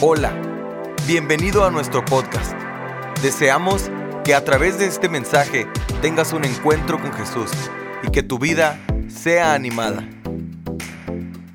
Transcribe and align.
Hola, 0.00 0.32
bienvenido 1.08 1.64
a 1.64 1.72
nuestro 1.72 2.04
podcast. 2.04 2.52
Deseamos 3.20 3.90
que 4.24 4.32
a 4.32 4.44
través 4.44 4.78
de 4.78 4.86
este 4.86 5.08
mensaje 5.08 5.66
tengas 6.00 6.32
un 6.32 6.44
encuentro 6.44 7.02
con 7.02 7.12
Jesús 7.12 7.50
y 8.06 8.12
que 8.12 8.22
tu 8.22 8.38
vida 8.38 8.78
sea 9.08 9.54
animada. 9.54 10.08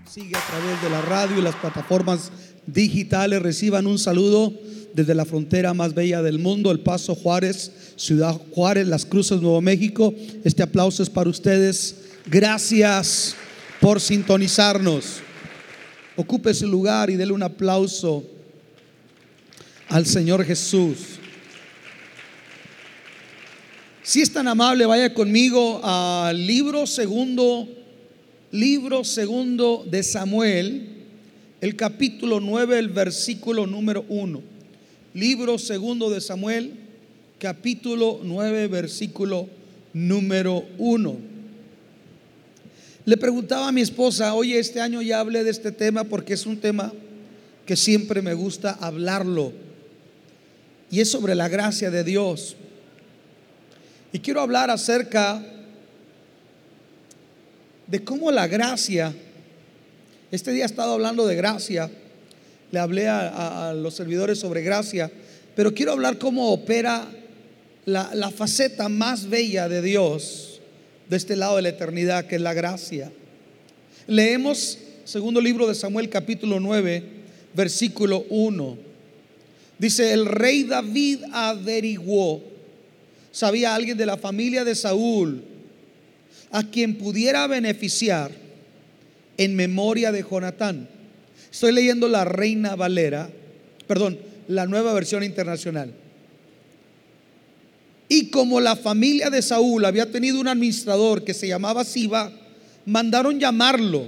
Sigue 0.06 0.36
a 0.36 0.46
través 0.46 0.82
de 0.82 0.90
la 0.90 1.02
radio 1.04 1.40
y 1.40 1.42
las 1.42 1.56
plataformas 1.56 2.34
digitales. 2.68 3.42
Reciban 3.42 3.88
un 3.88 3.98
saludo 3.98 4.52
desde 4.94 5.16
la 5.16 5.24
frontera 5.24 5.74
más 5.74 5.94
bella 5.94 6.22
del 6.22 6.38
mundo, 6.38 6.70
El 6.70 6.82
Paso 6.82 7.16
Juárez, 7.16 7.72
Ciudad 7.96 8.38
Juárez, 8.52 8.86
Las 8.90 9.06
Cruces, 9.06 9.40
Nuevo 9.40 9.62
México. 9.62 10.14
Este 10.44 10.64
aplauso 10.64 11.02
es 11.02 11.10
para 11.10 11.30
ustedes. 11.30 11.96
Gracias 12.26 13.38
por 13.80 14.02
sintonizarnos. 14.02 15.22
Ocupe 16.16 16.54
su 16.54 16.68
lugar 16.68 17.10
y 17.10 17.16
dele 17.16 17.34
un 17.34 17.42
aplauso 17.42 18.24
al 19.90 20.06
Señor 20.06 20.46
Jesús. 20.46 21.20
Si 24.04 24.22
es 24.22 24.32
tan 24.32 24.48
amable, 24.48 24.86
vaya 24.86 25.14
conmigo 25.14 25.80
al 25.84 26.46
libro 26.46 26.86
segundo, 26.86 27.68
libro 28.52 29.04
segundo 29.04 29.86
de 29.90 30.04
Samuel, 30.04 30.90
el 31.62 31.76
capítulo 31.76 32.40
9, 32.40 32.78
el 32.78 32.90
versículo 32.90 33.66
número 33.66 34.06
1. 34.10 34.42
Libro 35.14 35.58
segundo 35.58 36.10
de 36.10 36.22
Samuel, 36.22 36.74
capítulo 37.40 38.20
9, 38.24 38.68
versículo 38.68 39.48
número 39.94 40.64
1. 40.78 41.33
Le 43.06 43.18
preguntaba 43.18 43.68
a 43.68 43.72
mi 43.72 43.82
esposa, 43.82 44.34
oye, 44.34 44.58
este 44.58 44.80
año 44.80 45.02
ya 45.02 45.20
hablé 45.20 45.44
de 45.44 45.50
este 45.50 45.72
tema 45.72 46.06
porque 46.06 46.34
es 46.34 46.46
un 46.46 46.58
tema 46.58 46.94
que 47.66 47.76
siempre 47.76 48.22
me 48.22 48.34
gusta 48.34 48.78
hablarlo 48.80 49.52
y 50.90 51.02
es 51.02 51.10
sobre 51.10 51.36
la 51.36 51.50
gracia 51.50 51.92
de 51.92 52.04
Dios. 52.04 52.56
Y 54.14 54.20
quiero 54.20 54.42
hablar 54.42 54.70
acerca 54.70 55.44
de 57.88 58.04
cómo 58.04 58.32
la 58.32 58.48
gracia, 58.48 59.14
este 60.32 60.52
día 60.52 60.64
he 60.64 60.66
estado 60.66 60.94
hablando 60.94 61.26
de 61.26 61.36
gracia, 61.36 61.90
le 62.72 62.80
hablé 62.80 63.08
a, 63.08 63.74
los 63.76 63.96
servidores 63.96 64.40
sobre 64.40 64.62
gracia, 64.62 65.12
pero 65.56 65.74
quiero 65.74 65.92
hablar 65.92 66.18
cómo 66.18 66.52
opera 66.52 67.08
la, 67.86 68.32
faceta 68.32 68.88
más 68.88 69.30
bella 69.30 69.68
de 69.68 69.82
Dios 69.82 70.53
de 71.14 71.18
este 71.18 71.36
lado 71.36 71.58
de 71.58 71.62
la 71.62 71.70
eternidad, 71.70 72.26
que 72.26 72.38
es 72.38 72.42
la 72.42 72.56
gracia. 72.56 73.12
Leemos 74.08 74.80
segundo 75.06 75.40
libro 75.40 75.68
de 75.68 75.76
Samuel 75.76 76.10
capítulo 76.10 76.60
9, 76.60 77.04
versículo 77.54 78.26
1. 78.32 78.78
Dice, 79.78 80.12
el 80.12 80.26
rey 80.26 80.64
David 80.64 81.20
averiguó, 81.32 82.42
sabía 83.32 83.76
alguien 83.76 83.96
de 83.96 84.08
la 84.08 84.18
familia 84.18 84.64
de 84.64 84.74
Saúl 84.74 85.44
a 86.50 86.64
quien 86.64 86.98
pudiera 86.98 87.46
beneficiar 87.46 88.32
en 89.38 89.56
memoria 89.56 90.12
de 90.12 90.24
Jonatán. 90.24 90.90
Estoy 91.52 91.74
leyendo 91.74 92.08
la 92.08 92.26
Reina 92.26 92.76
Valera, 92.76 93.30
perdón, 93.86 94.18
la 94.48 94.66
nueva 94.66 94.94
versión 94.94 95.24
internacional. 95.24 95.94
Y 98.16 98.28
como 98.28 98.62
la 98.62 98.76
familia 98.76 99.32
de 99.32 99.42
Saúl 99.42 99.84
había 99.86 100.12
tenido 100.12 100.40
un 100.40 100.48
administrador 100.48 101.24
que 101.24 101.34
se 101.34 101.48
llamaba 101.48 101.84
Siba, 101.84 102.32
mandaron 102.86 103.40
llamarlo. 103.40 104.06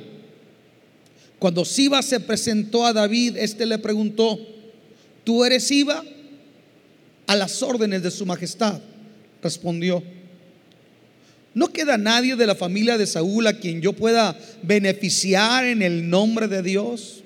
Cuando 1.39 1.66
Siba 1.66 2.03
se 2.03 2.20
presentó 2.20 2.86
a 2.86 2.94
David, 2.94 3.36
este 3.38 3.66
le 3.66 3.80
preguntó, 3.80 4.39
¿Tú 5.23 5.44
eres 5.44 5.72
Iba? 5.72 6.06
A 7.26 7.36
las 7.36 7.64
órdenes 7.64 8.03
de 8.03 8.11
su 8.11 8.28
majestad, 8.28 8.80
respondió. 9.42 10.03
No 11.56 11.70
queda 11.73 11.98
nadie 11.98 12.36
de 12.36 12.45
la 12.45 12.54
familia 12.54 12.99
de 12.99 13.08
Saúl 13.08 13.48
a 13.48 13.58
quien 13.58 13.82
yo 13.82 13.94
pueda 13.94 14.38
beneficiar 14.61 15.65
en 15.65 15.82
el 15.82 16.11
nombre 16.11 16.48
de 16.48 16.61
Dios, 16.61 17.23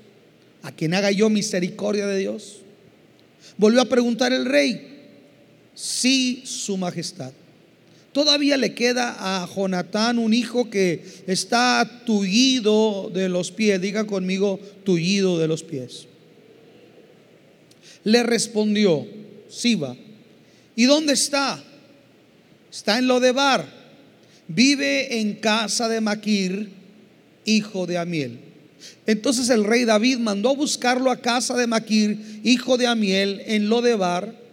a 0.63 0.71
quien 0.71 0.93
haga 0.93 1.11
yo 1.11 1.29
misericordia 1.29 2.07
de 2.07 2.19
Dios. 2.19 2.59
Volvió 3.57 3.81
a 3.81 3.85
preguntar 3.89 4.31
el 4.31 4.45
rey, 4.45 4.98
sí, 5.79 6.43
su 6.45 6.75
majestad. 6.77 7.31
Todavía 8.11 8.57
le 8.57 8.73
queda 8.73 9.15
a 9.17 9.47
Jonatán 9.47 10.17
un 10.19 10.33
hijo 10.33 10.69
que 10.69 11.03
está 11.27 12.01
tullido 12.05 13.09
de 13.13 13.29
los 13.29 13.51
pies. 13.51 13.79
Diga 13.79 14.05
conmigo, 14.05 14.59
tullido 14.83 15.37
de 15.37 15.47
los 15.47 15.63
pies. 15.63 16.07
Le 18.03 18.23
respondió 18.23 19.07
Siba, 19.49 19.95
¿y 20.75 20.85
dónde 20.85 21.13
está? 21.13 21.63
Está 22.71 22.97
en 22.97 23.07
Lodebar. 23.07 23.65
Vive 24.47 25.19
en 25.19 25.35
casa 25.35 25.87
de 25.87 26.01
Maquir, 26.01 26.69
hijo 27.45 27.85
de 27.85 27.97
Amiel. 27.97 28.39
Entonces 29.05 29.49
el 29.49 29.63
rey 29.63 29.85
David 29.85 30.17
mandó 30.17 30.55
buscarlo 30.55 31.11
a 31.11 31.21
casa 31.21 31.55
de 31.55 31.67
Maquir, 31.67 32.41
hijo 32.43 32.77
de 32.77 32.87
Amiel, 32.87 33.41
en 33.45 33.69
Lodebar. 33.69 34.48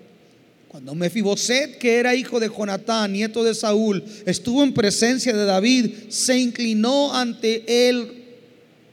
Cuando 0.77 0.95
Mefiboset, 0.95 1.79
que 1.79 1.95
era 1.95 2.15
hijo 2.15 2.39
de 2.39 2.51
Jonatán, 2.55 3.11
nieto 3.11 3.43
de 3.43 3.55
Saúl, 3.55 4.05
estuvo 4.27 4.63
en 4.63 4.75
presencia 4.75 5.33
de 5.33 5.47
David, 5.47 5.91
se 6.11 6.39
inclinó 6.39 7.15
ante 7.15 7.89
él 7.89 8.25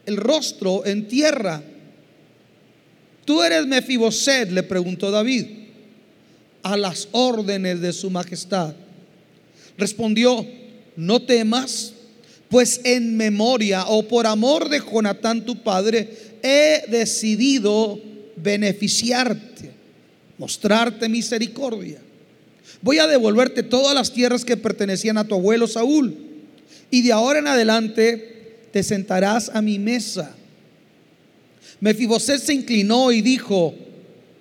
el 0.06 0.16
rostro 0.16 0.86
en 0.86 1.06
tierra. 1.06 1.62
Tú 3.26 3.42
eres 3.42 3.66
Mefiboset, 3.66 4.50
le 4.50 4.62
preguntó 4.62 5.10
David, 5.10 5.44
a 6.62 6.78
las 6.78 7.06
órdenes 7.12 7.82
de 7.82 7.92
su 7.92 8.08
majestad. 8.08 8.74
Respondió, 9.76 10.46
no 10.96 11.20
temas, 11.20 11.92
pues 12.48 12.80
en 12.84 13.14
memoria 13.14 13.84
o 13.88 14.08
por 14.08 14.26
amor 14.26 14.70
de 14.70 14.80
Jonatán 14.80 15.44
tu 15.44 15.62
padre, 15.62 16.08
he 16.42 16.84
decidido 16.88 18.00
beneficiarte, 18.36 19.53
mostrarte 20.38 21.08
misericordia. 21.08 21.98
Voy 22.82 22.98
a 22.98 23.06
devolverte 23.06 23.62
todas 23.62 23.94
las 23.94 24.12
tierras 24.12 24.44
que 24.44 24.56
pertenecían 24.56 25.18
a 25.18 25.26
tu 25.26 25.34
abuelo 25.34 25.66
Saúl, 25.66 26.14
y 26.90 27.02
de 27.02 27.12
ahora 27.12 27.38
en 27.38 27.46
adelante 27.46 28.58
te 28.72 28.82
sentarás 28.82 29.50
a 29.52 29.62
mi 29.62 29.78
mesa 29.78 30.34
Mefiboset 31.84 32.40
se 32.40 32.54
inclinó 32.54 33.12
y 33.12 33.20
dijo, 33.20 33.74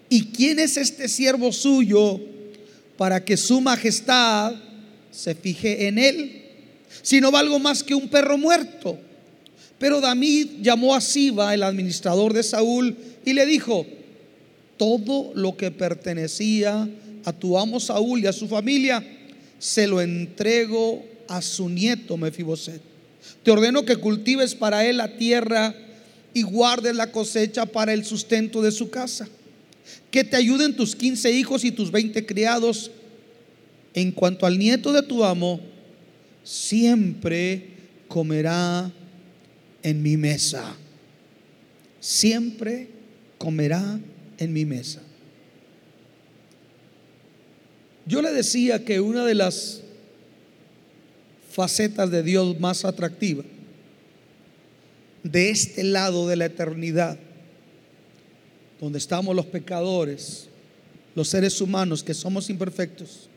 ¿y 0.08 0.28
quién 0.28 0.59
es 0.59 0.78
este 0.78 1.09
siervo 1.09 1.52
suyo 1.52 2.22
para 2.98 3.26
que 3.26 3.36
su 3.36 3.59
majestad 3.59 4.53
se 5.12 5.36
fije 5.36 5.88
en 5.88 5.98
él? 5.98 6.42
Si 7.02 7.20
no 7.20 7.32
valgo 7.32 7.59
más 7.59 7.84
que 7.84 7.96
un 7.96 8.08
perro 8.08 8.38
muerto. 8.38 8.98
Pero 9.78 10.00
David 10.00 10.62
llamó 10.62 10.96
a 10.96 11.02
Siba, 11.02 11.53
el 11.53 11.64
administrador 11.64 12.32
de 12.32 12.44
Saúl, 12.44 12.96
y 13.26 13.34
le 13.34 13.46
dijo, 13.46 13.86
todo 14.78 15.31
lo 15.35 15.56
que 15.56 15.72
pertenecía 15.72 16.89
a 17.25 17.34
tu 17.34 17.57
amo 17.57 17.79
Saúl 17.79 18.22
y 18.22 18.28
a 18.28 18.34
su 18.34 18.47
familia, 18.47 19.06
se 19.59 19.88
lo 19.88 20.01
entrego 20.01 21.06
a 21.28 21.41
su 21.41 21.69
nieto 21.69 22.17
Mefiboset. 22.17 22.81
Te 23.44 23.51
ordeno 23.51 23.85
que 23.85 23.95
cultives 23.97 24.56
para 24.56 24.85
él 24.85 24.97
la 24.97 25.17
tierra 25.17 25.73
y 26.34 26.41
guardes 26.41 26.95
la 26.95 27.11
cosecha 27.11 27.66
para 27.66 27.94
el 27.94 28.06
sustento 28.06 28.61
de 28.61 28.72
su 28.72 28.89
casa. 28.89 29.28
Que 30.11 30.23
te 30.23 30.35
ayuden 30.35 30.75
tus 30.75 30.95
15 30.95 31.31
hijos 31.31 31.63
y 31.63 31.72
tus 31.72 31.91
20 31.91 32.25
criados. 32.25 32.91
En 33.94 34.11
cuanto 34.11 34.45
al 34.45 34.57
nieto 34.57 34.91
de 34.91 35.03
tu 35.03 35.23
amo, 35.23 35.59
siempre 36.44 37.67
comerá 38.07 38.91
en 39.81 40.01
mi 40.01 40.17
mesa. 40.17 40.75
Siempre 42.00 42.90
comerá 43.38 44.00
en 44.38 44.53
mi 44.53 44.66
mesa. 44.66 45.02
Yo 48.06 48.22
le 48.22 48.32
decía 48.32 48.84
que 48.84 49.00
una 49.00 49.26
de 49.26 49.35
las 49.35 49.82
facetas 51.52 52.09
de 52.12 52.24
Dios 52.24 52.59
más 52.59 52.84
atractivas 52.84 53.46
de 55.24 55.50
este 55.50 55.84
lado 55.84 56.28
de 56.28 56.35
la 56.35 56.46
eternidad, 56.46 57.18
donde 58.80 58.97
estamos 58.97 59.35
los 59.35 59.46
pecadores, 59.46 60.50
los 61.16 61.29
seres 61.29 61.62
humanos 61.62 62.03
que 62.03 62.14
somos 62.14 62.50
imperfectos, 62.50 63.29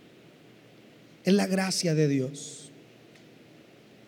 es 1.24 1.34
la 1.34 1.46
gracia 1.46 1.94
de 1.94 2.08
Dios. 2.08 2.70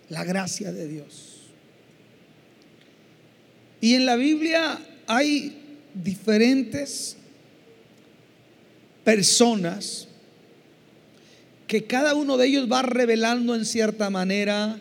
La 0.09 0.25
gracia 0.25 0.73
de 0.73 0.89
Dios. 0.89 1.37
Y 3.81 3.95
en 3.95 4.07
la 4.07 4.17
Biblia 4.17 4.81
hay 5.07 5.58
diferentes 6.03 7.17
personas 9.05 10.09
que 11.67 11.85
cada 11.85 12.15
uno 12.15 12.37
de 12.37 12.47
ellos 12.47 12.71
va 12.71 12.83
revelando 12.83 13.55
en 13.55 13.65
cierta 13.65 14.11
manera 14.11 14.81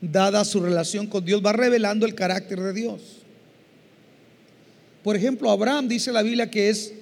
dada 0.00 0.44
su 0.44 0.60
relación 0.60 1.06
con 1.06 1.24
Dios, 1.24 1.44
va 1.44 1.52
revelando 1.52 2.06
el 2.06 2.14
carácter 2.14 2.60
de 2.60 2.72
Dios. 2.72 3.18
Por 5.02 5.16
ejemplo, 5.16 5.50
Abraham 5.50 5.88
dice 5.88 6.12
la 6.12 6.22
Biblia 6.22 6.50
que 6.50 6.68
es 6.68 6.92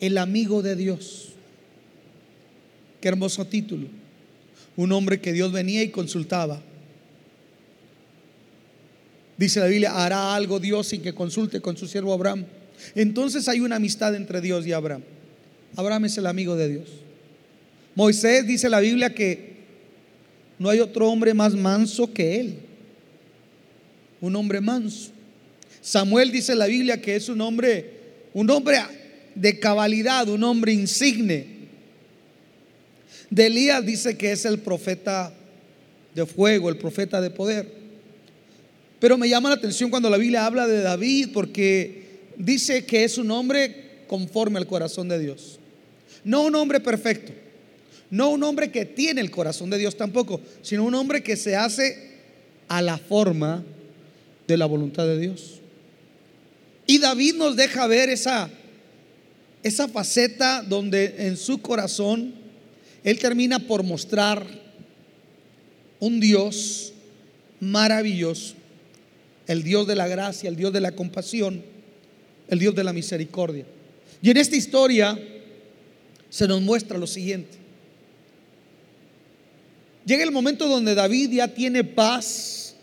el 0.00 0.18
amigo 0.18 0.62
de 0.62 0.76
Dios. 0.76 1.30
Qué 3.00 3.08
hermoso 3.08 3.46
título. 3.46 3.88
Un 4.76 4.92
hombre 4.92 5.20
que 5.20 5.32
Dios 5.32 5.52
venía 5.52 5.82
y 5.82 5.90
consultaba. 5.90 6.62
Dice 9.36 9.60
la 9.60 9.66
Biblia, 9.66 9.92
hará 9.92 10.34
algo 10.34 10.60
Dios 10.60 10.88
sin 10.88 11.02
que 11.02 11.12
consulte 11.12 11.60
con 11.60 11.76
su 11.76 11.86
siervo 11.86 12.12
Abraham. 12.12 12.44
Entonces 12.94 13.48
hay 13.48 13.60
una 13.60 13.76
amistad 13.76 14.14
entre 14.14 14.40
Dios 14.40 14.66
y 14.66 14.72
Abraham. 14.72 15.02
Abraham 15.76 16.04
es 16.04 16.18
el 16.18 16.26
amigo 16.26 16.56
de 16.56 16.68
Dios. 16.68 16.88
Moisés 17.94 18.46
dice 18.46 18.68
la 18.68 18.80
Biblia 18.80 19.14
que 19.14 19.54
no 20.58 20.68
hay 20.68 20.80
otro 20.80 21.08
hombre 21.10 21.34
más 21.34 21.54
manso 21.54 22.12
que 22.12 22.40
él. 22.40 22.58
Un 24.20 24.36
hombre 24.36 24.60
manso. 24.60 25.10
Samuel 25.80 26.30
dice 26.30 26.54
la 26.54 26.66
Biblia 26.66 27.00
que 27.00 27.16
es 27.16 27.28
un 27.28 27.40
hombre, 27.40 27.90
un 28.32 28.48
hombre 28.50 28.78
de 29.34 29.58
cabalidad, 29.58 30.28
un 30.28 30.42
hombre 30.44 30.72
insigne. 30.72 31.54
De 33.30 33.46
Elías 33.46 33.84
dice 33.84 34.16
que 34.16 34.32
es 34.32 34.44
el 34.44 34.60
profeta 34.60 35.34
de 36.14 36.24
fuego, 36.24 36.68
el 36.68 36.78
profeta 36.78 37.20
de 37.20 37.30
poder. 37.30 37.83
Pero 39.04 39.18
me 39.18 39.28
llama 39.28 39.50
la 39.50 39.56
atención 39.56 39.90
cuando 39.90 40.08
la 40.08 40.16
Biblia 40.16 40.46
habla 40.46 40.66
de 40.66 40.80
David 40.80 41.28
porque 41.34 42.22
dice 42.38 42.86
que 42.86 43.04
es 43.04 43.18
un 43.18 43.30
hombre 43.32 44.00
conforme 44.06 44.58
al 44.58 44.66
corazón 44.66 45.10
de 45.10 45.18
Dios. 45.18 45.58
No 46.24 46.40
un 46.40 46.54
hombre 46.54 46.80
perfecto, 46.80 47.30
no 48.08 48.30
un 48.30 48.42
hombre 48.44 48.70
que 48.70 48.86
tiene 48.86 49.20
el 49.20 49.30
corazón 49.30 49.68
de 49.68 49.76
Dios 49.76 49.98
tampoco, 49.98 50.40
sino 50.62 50.84
un 50.84 50.94
hombre 50.94 51.22
que 51.22 51.36
se 51.36 51.54
hace 51.54 52.12
a 52.66 52.80
la 52.80 52.96
forma 52.96 53.62
de 54.48 54.56
la 54.56 54.64
voluntad 54.64 55.04
de 55.04 55.18
Dios. 55.18 55.60
Y 56.86 56.96
David 56.96 57.34
nos 57.34 57.56
deja 57.56 57.86
ver 57.86 58.08
esa, 58.08 58.48
esa 59.62 59.86
faceta 59.86 60.62
donde 60.62 61.14
en 61.18 61.36
su 61.36 61.60
corazón 61.60 62.32
él 63.02 63.18
termina 63.18 63.58
por 63.58 63.82
mostrar 63.82 64.46
un 66.00 66.20
Dios 66.20 66.94
maravilloso, 67.60 68.54
el 69.46 69.62
Dios 69.62 69.86
de 69.86 69.94
la 69.94 70.08
gracia, 70.08 70.48
el 70.48 70.56
Dios 70.56 70.72
de 70.72 70.80
la 70.80 70.92
compasión, 70.92 71.62
el 72.48 72.58
Dios 72.58 72.74
de 72.74 72.84
la 72.84 72.92
misericordia. 72.92 73.66
Y 74.22 74.30
en 74.30 74.36
esta 74.36 74.56
historia 74.56 75.18
se 76.30 76.48
nos 76.48 76.62
muestra 76.62 76.98
lo 76.98 77.06
siguiente. 77.06 77.58
Llega 80.06 80.22
el 80.22 80.32
momento 80.32 80.68
donde 80.68 80.94
David 80.94 81.30
ya 81.32 81.48
tiene 81.48 81.84
paz 81.84 82.74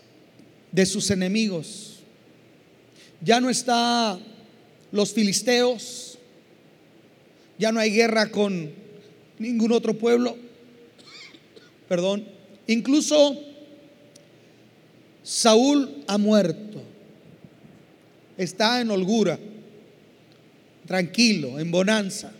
de 0.71 0.85
sus 0.85 1.11
enemigos. 1.11 1.99
Ya 3.21 3.39
no 3.39 3.49
está 3.49 4.19
los 4.91 5.13
filisteos. 5.13 6.17
Ya 7.59 7.71
no 7.71 7.79
hay 7.79 7.91
guerra 7.91 8.31
con 8.31 8.71
ningún 9.37 9.71
otro 9.71 9.97
pueblo. 9.97 10.35
Perdón. 11.87 12.25
Incluso 12.67 13.50
Saúl 15.23 16.03
ha 16.07 16.18
muerto. 16.18 16.81
Está 18.38 18.81
en 18.81 18.89
holgura, 18.89 19.38
tranquilo, 20.88 21.59
en 21.59 21.69
bonanza. 21.69 22.31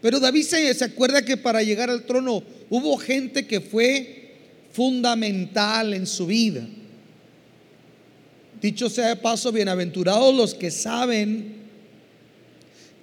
Pero 0.00 0.20
David 0.20 0.44
se, 0.44 0.74
se, 0.74 0.84
acuerda 0.84 1.24
que 1.24 1.36
para 1.36 1.62
llegar 1.62 1.90
al 1.90 2.04
trono 2.04 2.42
hubo 2.70 2.96
gente 2.96 3.46
que 3.46 3.60
fue 3.60 4.34
fundamental 4.72 5.94
en 5.94 6.06
su 6.06 6.26
vida. 6.26 6.66
Dicho 8.60 8.88
sea 8.88 9.08
de 9.08 9.16
paso, 9.16 9.50
bienaventurados 9.50 10.34
los 10.34 10.54
que 10.54 10.70
saben 10.70 11.56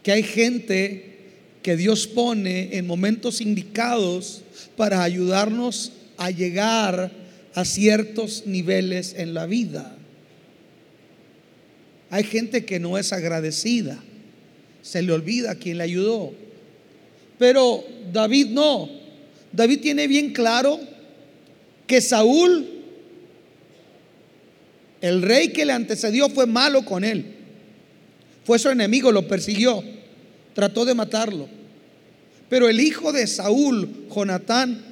que 0.04 0.12
hay 0.12 0.24
gente 0.24 1.16
que 1.62 1.76
Dios 1.76 2.08
pone 2.08 2.78
en 2.78 2.86
momentos 2.86 3.42
indicados 3.42 4.44
para 4.78 5.02
ayudarnos 5.02 5.92
a 6.18 6.30
llegar 6.30 7.12
a 7.56 7.64
ciertos 7.64 8.44
niveles 8.46 9.16
en 9.18 9.34
la 9.34 9.46
vida. 9.46 9.96
Hay 12.10 12.24
gente 12.24 12.66
que 12.66 12.80
no 12.80 12.98
es 12.98 13.14
agradecida, 13.14 13.98
se 14.82 15.02
le 15.02 15.14
olvida 15.14 15.52
a 15.52 15.56
quien 15.56 15.78
le 15.78 15.86
ayudó. 15.86 16.34
Pero 17.40 17.84
David 18.12 18.48
no. 18.48 18.90
David 19.52 19.80
tiene 19.80 20.08
bien 20.08 20.34
claro 20.34 20.80
que 21.88 22.02
Saúl, 22.02 22.68
el 25.02 25.22
rey 25.22 25.50
que 25.50 25.66
le 25.66 25.74
antecedió, 25.74 26.30
fue 26.30 26.46
malo 26.46 26.84
con 26.84 27.06
él. 27.06 27.26
Fue 28.44 28.60
su 28.60 28.70
enemigo, 28.70 29.12
lo 29.14 29.28
persiguió, 29.28 29.82
trató 30.54 30.84
de 30.84 30.94
matarlo. 30.94 31.48
Pero 32.50 32.68
el 32.68 32.82
hijo 32.82 33.14
de 33.14 33.26
Saúl, 33.28 34.08
Jonatán, 34.14 34.84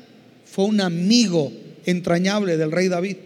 fue 0.45 0.65
un 0.65 0.79
amigo 0.79 1.51
entrañable 1.85 2.57
del 2.57 2.71
rey 2.71 2.87
David. 2.87 3.17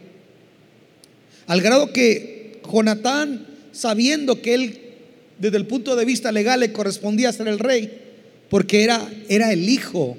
Al 1.47 1.61
grado 1.61 1.93
que 1.93 2.61
Jonatán, 2.71 3.47
sabiendo 3.71 4.41
que 4.41 4.53
él, 4.53 4.79
desde 5.39 5.57
el 5.57 5.67
punto 5.67 5.95
de 5.95 6.05
vista 6.05 6.31
legal, 6.31 6.59
le 6.59 6.73
correspondía 6.73 7.31
ser 7.31 7.47
el 7.47 7.59
rey, 7.59 8.01
porque 8.49 8.83
era, 8.83 9.07
era 9.29 9.51
el 9.51 9.67
hijo 9.69 10.17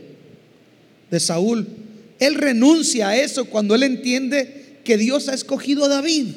de 1.11 1.21
Saúl. 1.21 1.67
Él 2.19 2.35
renuncia 2.35 3.11
a 3.11 3.17
eso 3.17 3.45
cuando 3.45 3.75
él 3.75 3.83
entiende 3.83 4.79
que 4.85 4.97
Dios 4.97 5.29
ha 5.29 5.35
escogido 5.35 5.85
a 5.85 5.89
David. 5.89 6.29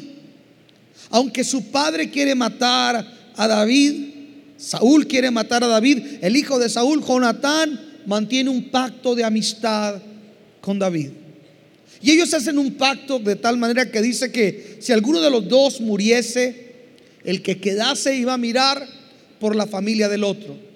Aunque 1.09 1.43
su 1.43 1.71
padre 1.71 2.09
quiere 2.09 2.35
matar 2.35 3.05
a 3.35 3.47
David, 3.47 4.11
Saúl 4.57 5.07
quiere 5.07 5.31
matar 5.31 5.63
a 5.63 5.67
David, 5.67 6.03
el 6.21 6.35
hijo 6.35 6.59
de 6.59 6.69
Saúl, 6.69 7.03
Jonatán, 7.03 7.79
mantiene 8.05 8.49
un 8.49 8.69
pacto 8.69 9.15
de 9.15 9.23
amistad 9.23 10.01
con 10.59 10.77
David. 10.77 11.09
Y 12.01 12.11
ellos 12.11 12.33
hacen 12.33 12.57
un 12.57 12.73
pacto 12.73 13.19
de 13.19 13.35
tal 13.35 13.57
manera 13.57 13.91
que 13.91 14.01
dice 14.01 14.31
que 14.31 14.77
si 14.79 14.91
alguno 14.91 15.21
de 15.21 15.29
los 15.29 15.47
dos 15.47 15.81
muriese, 15.81 16.71
el 17.23 17.41
que 17.41 17.59
quedase 17.59 18.15
iba 18.15 18.33
a 18.33 18.37
mirar 18.37 18.87
por 19.39 19.55
la 19.55 19.67
familia 19.67 20.09
del 20.09 20.23
otro 20.23 20.71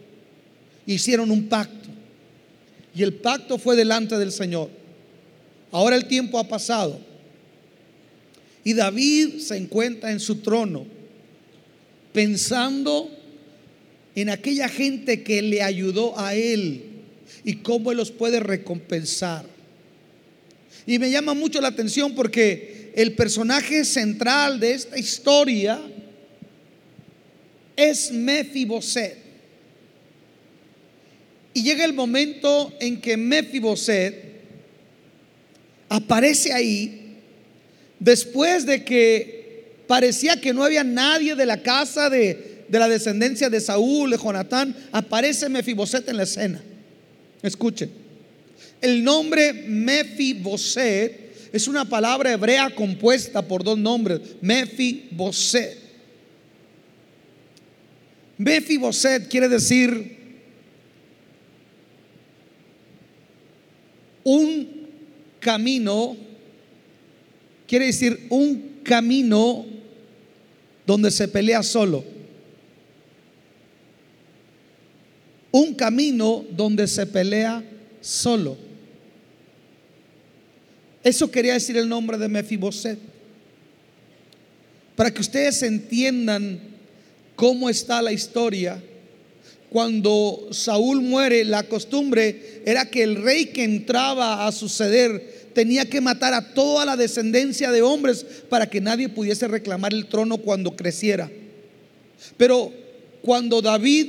hicieron 0.85 1.31
un 1.31 1.47
pacto. 1.47 1.89
Y 2.95 3.03
el 3.03 3.13
pacto 3.13 3.57
fue 3.57 3.75
delante 3.75 4.17
del 4.17 4.31
Señor. 4.31 4.69
Ahora 5.71 5.95
el 5.95 6.05
tiempo 6.05 6.39
ha 6.39 6.47
pasado. 6.47 6.99
Y 8.63 8.73
David 8.73 9.39
se 9.39 9.57
encuentra 9.57 10.11
en 10.11 10.19
su 10.19 10.37
trono 10.37 10.85
pensando 12.13 13.11
en 14.15 14.29
aquella 14.29 14.69
gente 14.69 15.23
que 15.23 15.41
le 15.41 15.61
ayudó 15.61 16.17
a 16.17 16.33
él 16.33 16.81
y 17.43 17.57
cómo 17.57 17.91
él 17.91 17.97
los 17.97 18.11
puede 18.11 18.39
recompensar. 18.39 19.54
Y 20.87 20.99
me 20.99 21.09
llama 21.09 21.33
mucho 21.33 21.59
la 21.61 21.69
atención 21.69 22.13
porque 22.13 22.91
el 22.95 23.13
personaje 23.13 23.83
central 23.83 24.59
de 24.59 24.73
esta 24.73 24.97
historia 24.97 25.81
es 27.75 28.11
Mefiboset. 28.11 29.17
Y 31.53 31.63
llega 31.63 31.85
el 31.85 31.93
momento 31.93 32.73
en 32.79 32.99
que 32.99 33.17
Mefiboset 33.17 34.23
aparece 35.89 36.53
ahí 36.53 37.17
después 37.99 38.65
de 38.65 38.83
que 38.83 39.73
parecía 39.87 40.39
que 40.39 40.53
no 40.53 40.63
había 40.63 40.83
nadie 40.83 41.35
de 41.35 41.45
la 41.45 41.61
casa 41.61 42.09
de, 42.09 42.65
de 42.67 42.79
la 42.79 42.87
descendencia 42.87 43.49
de 43.49 43.61
Saúl, 43.61 44.11
de 44.11 44.17
Jonatán, 44.17 44.75
aparece 44.91 45.49
Mefiboset 45.49 46.07
en 46.09 46.17
la 46.17 46.23
escena. 46.23 46.61
Escuchen. 47.41 48.04
El 48.81 49.03
nombre 49.03 49.53
Mefiboset 49.53 51.49
es 51.53 51.67
una 51.67 51.85
palabra 51.85 52.33
hebrea 52.33 52.69
compuesta 52.69 53.41
por 53.41 53.63
dos 53.63 53.77
nombres, 53.77 54.19
Mefiboset. 54.41 55.77
Mefiboset 58.37 59.29
quiere 59.29 59.47
decir 59.47 60.17
un 64.25 64.89
camino, 65.39 66.17
quiere 67.67 67.85
decir 67.85 68.27
un 68.29 68.79
camino 68.83 69.65
donde 70.85 71.11
se 71.11 71.27
pelea 71.27 71.63
solo. 71.63 72.03
Un 75.51 75.73
camino 75.73 76.43
donde 76.51 76.87
se 76.87 77.05
pelea 77.05 77.63
solo. 78.01 78.64
Eso 81.05 81.29
quería 81.29 81.53
decir 81.53 81.77
el 81.77 81.87
nombre 81.87 82.17
de 82.17 82.27
Mefiboset. 82.27 82.97
Para 84.95 85.11
que 85.11 85.21
ustedes 85.21 85.61
entiendan 85.61 86.59
cómo 87.35 87.69
está 87.69 88.01
la 88.01 88.11
historia 88.11 88.81
cuando 89.69 90.47
Saúl 90.49 91.01
muere, 91.01 91.45
la 91.45 91.61
costumbre 91.61 92.63
era 92.65 92.89
que 92.89 93.03
el 93.03 93.21
rey 93.21 93.47
que 93.47 93.63
entraba 93.63 94.47
a 94.47 94.51
suceder 94.51 95.51
tenía 95.53 95.85
que 95.85 96.01
matar 96.01 96.33
a 96.33 96.55
toda 96.55 96.85
la 96.85 96.97
descendencia 96.97 97.71
de 97.71 97.83
hombres 97.83 98.25
para 98.49 98.67
que 98.67 98.81
nadie 98.81 99.07
pudiese 99.07 99.47
reclamar 99.47 99.93
el 99.93 100.07
trono 100.07 100.37
cuando 100.37 100.75
creciera. 100.75 101.29
Pero 102.35 102.73
cuando 103.21 103.61
David 103.61 104.07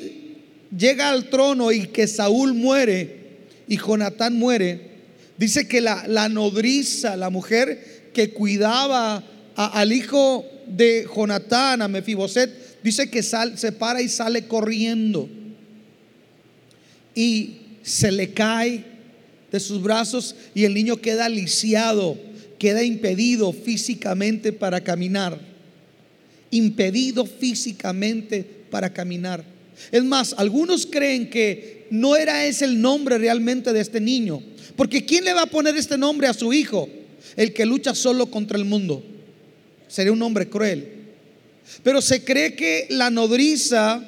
llega 0.75 1.11
al 1.11 1.29
trono 1.29 1.71
y 1.73 1.88
que 1.88 2.07
Saúl 2.07 2.55
muere 2.55 3.26
y 3.69 3.76
Jonatán 3.76 4.38
muere, 4.38 4.96
dice 5.38 5.69
que 5.69 5.81
la, 5.81 6.07
la 6.07 6.28
nodriza, 6.28 7.16
la 7.16 7.31
mujer 7.31 8.11
que 8.12 8.31
cuidaba 8.31 9.23
al 9.55 9.93
hijo 9.93 10.45
de 10.66 11.07
Jonatán, 11.14 11.83
a 11.83 11.88
Mefiboset, 11.88 12.83
dice 12.83 13.11
que 13.11 13.23
se 13.23 13.73
para 13.73 14.00
y 14.00 14.09
sale 14.09 14.47
corriendo. 14.47 15.28
Y 17.14 17.57
se 17.83 18.12
le 18.12 18.33
cae 18.33 18.85
de 19.50 19.61
sus 19.61 19.83
brazos 19.83 20.35
y 20.55 20.64
el 20.64 20.75
niño 20.75 20.97
queda 20.97 21.28
lisiado, 21.28 22.19
queda 22.59 22.83
impedido 22.83 23.52
físicamente 23.52 24.52
para 24.52 24.83
caminar. 24.83 25.38
Impedido 26.50 27.26
físicamente 27.26 28.45
para 28.71 28.93
caminar. 28.93 29.45
Es 29.93 30.05
más, 30.05 30.35
algunos 30.38 30.87
creen 30.87 31.28
que 31.28 31.87
no 31.90 32.16
era 32.16 32.47
ese 32.47 32.64
el 32.64 32.81
nombre 32.81 33.19
realmente 33.19 33.73
de 33.73 33.81
este 33.81 34.00
niño. 34.00 34.43
Porque 34.76 35.04
¿quién 35.04 35.25
le 35.25 35.33
va 35.33 35.42
a 35.42 35.47
poner 35.47 35.76
este 35.76 35.97
nombre 35.97 36.26
a 36.26 36.35
su 36.35 36.52
hijo? 36.52 36.88
El 37.37 37.52
que 37.52 37.66
lucha 37.66 37.95
solo 37.95 38.26
contra 38.26 38.59
el 38.59 38.64
mundo. 38.64 39.02
Sería 39.88 40.12
un 40.12 40.23
hombre 40.23 40.49
cruel. 40.49 40.92
Pero 41.83 42.00
se 42.00 42.25
cree 42.25 42.54
que 42.54 42.87
la 42.90 43.11
nodriza 43.11 44.02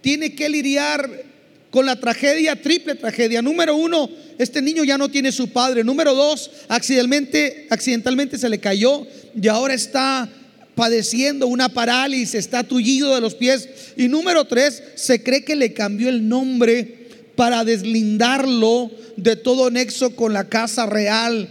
tiene 0.00 0.34
que 0.34 0.48
lidiar 0.48 1.24
con 1.70 1.86
la 1.86 1.98
tragedia, 1.98 2.60
triple 2.60 2.94
tragedia. 2.94 3.40
Número 3.40 3.74
uno, 3.74 4.10
este 4.38 4.60
niño 4.60 4.84
ya 4.84 4.98
no 4.98 5.08
tiene 5.08 5.32
su 5.32 5.48
padre. 5.48 5.82
Número 5.82 6.14
dos, 6.14 6.50
accidentalmente, 6.68 7.66
accidentalmente 7.70 8.38
se 8.38 8.48
le 8.48 8.58
cayó 8.58 9.06
y 9.40 9.48
ahora 9.48 9.74
está 9.74 10.28
padeciendo 10.74 11.46
una 11.46 11.68
parálisis, 11.68 12.34
está 12.34 12.62
tullido 12.62 13.14
de 13.14 13.20
los 13.20 13.34
pies. 13.34 13.68
Y 13.96 14.08
número 14.08 14.44
tres, 14.44 14.82
se 14.96 15.22
cree 15.22 15.44
que 15.44 15.56
le 15.56 15.72
cambió 15.72 16.08
el 16.08 16.28
nombre 16.28 17.01
para 17.42 17.64
deslindarlo 17.64 18.88
de 19.16 19.34
todo 19.34 19.68
nexo 19.68 20.14
con 20.14 20.32
la 20.32 20.48
casa 20.48 20.86
real 20.86 21.48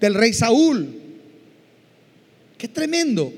del 0.00 0.14
rey 0.14 0.32
Saúl. 0.32 0.88
Qué 2.56 2.66
tremendo. 2.66 3.30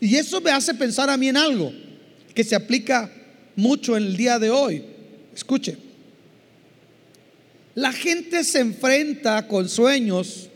Y 0.00 0.16
eso 0.16 0.40
me 0.40 0.50
hace 0.50 0.72
pensar 0.72 1.10
a 1.10 1.18
mí 1.18 1.28
en 1.28 1.36
algo 1.36 1.74
que 2.34 2.42
se 2.42 2.56
aplica 2.56 3.12
mucho 3.54 3.98
en 3.98 4.04
el 4.04 4.16
día 4.16 4.38
de 4.38 4.48
hoy. 4.48 4.82
Escuche, 5.34 5.76
la 7.74 7.92
gente 7.92 8.44
se 8.44 8.60
enfrenta 8.60 9.46
con 9.46 9.68
sueños, 9.68 10.48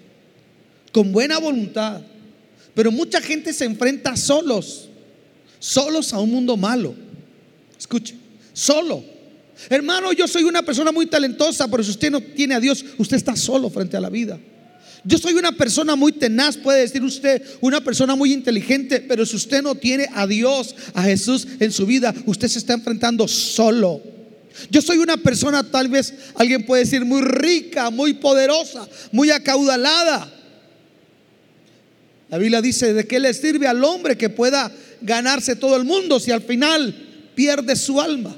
con 0.92 1.12
buena 1.12 1.38
voluntad, 1.38 2.00
pero 2.73 2.90
mucha 2.90 3.21
gente 3.21 3.52
se 3.52 3.66
enfrenta 3.66 4.16
solos, 4.16 4.88
solos 5.59 6.14
a 6.14 6.21
un 6.21 6.30
mundo 6.30 6.56
malo. 6.56 6.94
Escuche, 7.78 8.14
solo. 8.54 9.12
Hermano, 9.69 10.12
yo 10.12 10.26
soy 10.26 10.45
una 10.45 10.62
persona 10.62 10.92
muy 10.92 11.07
talentosa, 11.07 11.69
pero 11.69 11.83
si 11.83 11.90
usted 11.90 12.11
no 12.11 12.21
tiene 12.21 12.54
a 12.54 12.61
Dios, 12.61 12.85
usted 12.99 13.16
está 13.16 13.37
solo 13.37 13.71
frente 13.71 13.97
a 13.97 14.00
la 14.00 14.11
vida. 14.11 14.38
Yo 15.04 15.19
soy 15.19 15.35
una 15.35 15.52
persona 15.52 15.97
muy 15.97 16.12
tenaz, 16.12 16.57
puede 16.57 16.81
decir 16.81 17.02
usted, 17.02 17.42
una 17.61 17.83
persona 17.83 18.14
muy 18.14 18.33
inteligente, 18.33 19.00
pero 19.00 19.26
si 19.26 19.35
usted 19.37 19.62
no 19.62 19.75
tiene 19.75 20.09
a 20.14 20.26
Dios, 20.26 20.76
a 20.95 21.02
Jesús 21.02 21.47
en 21.59 21.73
su 21.73 21.87
vida, 21.87 22.14
usted 22.26 22.47
se 22.49 22.61
está 22.61 22.75
enfrentando 22.75 23.26
solo. 23.26 24.00
Yo 24.71 24.81
soy 24.81 24.99
una 24.99 25.16
persona, 25.16 25.64
tal 25.64 25.88
vez 25.88 26.14
alguien 26.35 26.64
puede 26.64 26.85
decir, 26.85 27.04
muy 27.04 27.23
rica, 27.23 27.90
muy 27.90 28.14
poderosa, 28.14 28.88
muy 29.11 29.31
acaudalada. 29.31 30.33
La 32.31 32.38
Biblia 32.38 32.62
dice, 32.62 32.95
¿de 32.95 33.07
qué 33.07 33.19
le 33.19 33.35
sirve 33.35 33.66
al 33.66 33.83
hombre 33.83 34.16
que 34.16 34.31
pueda 34.31 34.71
ganarse 35.00 35.57
todo 35.57 35.76
el 35.76 35.85
mundo 35.85 36.21
si 36.21 36.31
al 36.31 36.42
final 36.42 36.95
pierde 37.35 37.75
su 37.76 38.00
alma? 38.00 38.37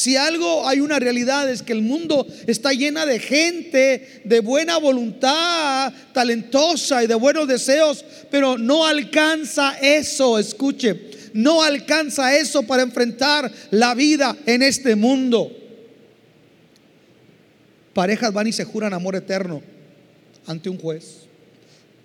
Si 0.00 0.16
algo 0.16 0.66
hay 0.66 0.80
una 0.80 0.98
realidad 0.98 1.50
es 1.50 1.60
que 1.60 1.74
el 1.74 1.82
mundo 1.82 2.26
está 2.46 2.72
llena 2.72 3.04
de 3.04 3.18
gente 3.18 4.22
de 4.24 4.40
buena 4.40 4.78
voluntad, 4.78 5.92
talentosa 6.14 7.04
y 7.04 7.06
de 7.06 7.14
buenos 7.16 7.46
deseos, 7.46 8.02
pero 8.30 8.56
no 8.56 8.86
alcanza 8.86 9.76
eso, 9.78 10.38
escuche, 10.38 10.98
no 11.34 11.62
alcanza 11.62 12.34
eso 12.34 12.62
para 12.62 12.82
enfrentar 12.82 13.52
la 13.72 13.94
vida 13.94 14.34
en 14.46 14.62
este 14.62 14.96
mundo. 14.96 15.54
Parejas 17.92 18.32
van 18.32 18.46
y 18.46 18.52
se 18.52 18.64
juran 18.64 18.94
amor 18.94 19.16
eterno 19.16 19.60
ante 20.46 20.70
un 20.70 20.78
juez 20.78 21.29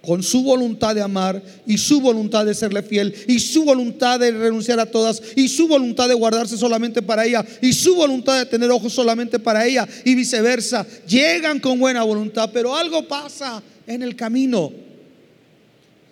con 0.06 0.24
su 0.24 0.44
voluntad 0.44 0.96
de 0.96 1.02
amar 1.02 1.42
y 1.66 1.78
su 1.78 2.00
voluntad 2.00 2.46
de 2.46 2.54
serle 2.54 2.84
fiel 2.84 3.14
y 3.28 3.40
su 3.40 3.64
voluntad 3.64 4.20
de 4.20 4.32
renunciar 4.32 4.80
a 4.80 4.86
todas 4.86 5.22
y 5.36 5.48
su 5.48 5.68
voluntad 5.68 6.08
de 6.08 6.14
guardarse 6.14 6.58
solamente 6.58 7.02
para 7.02 7.26
ella 7.26 7.46
y 7.62 7.74
su 7.74 7.96
voluntad 7.96 8.38
de 8.40 8.46
tener 8.46 8.72
ojos 8.72 8.94
solamente 8.94 9.40
para 9.40 9.66
ella 9.66 9.88
y 10.04 10.16
viceversa. 10.16 10.86
Llegan 11.08 11.60
con 11.60 11.80
buena 11.80 12.04
voluntad, 12.04 12.50
pero 12.54 12.76
algo 12.76 13.08
pasa 13.08 13.62
en 13.88 14.04
el 14.04 14.16
camino 14.16 14.72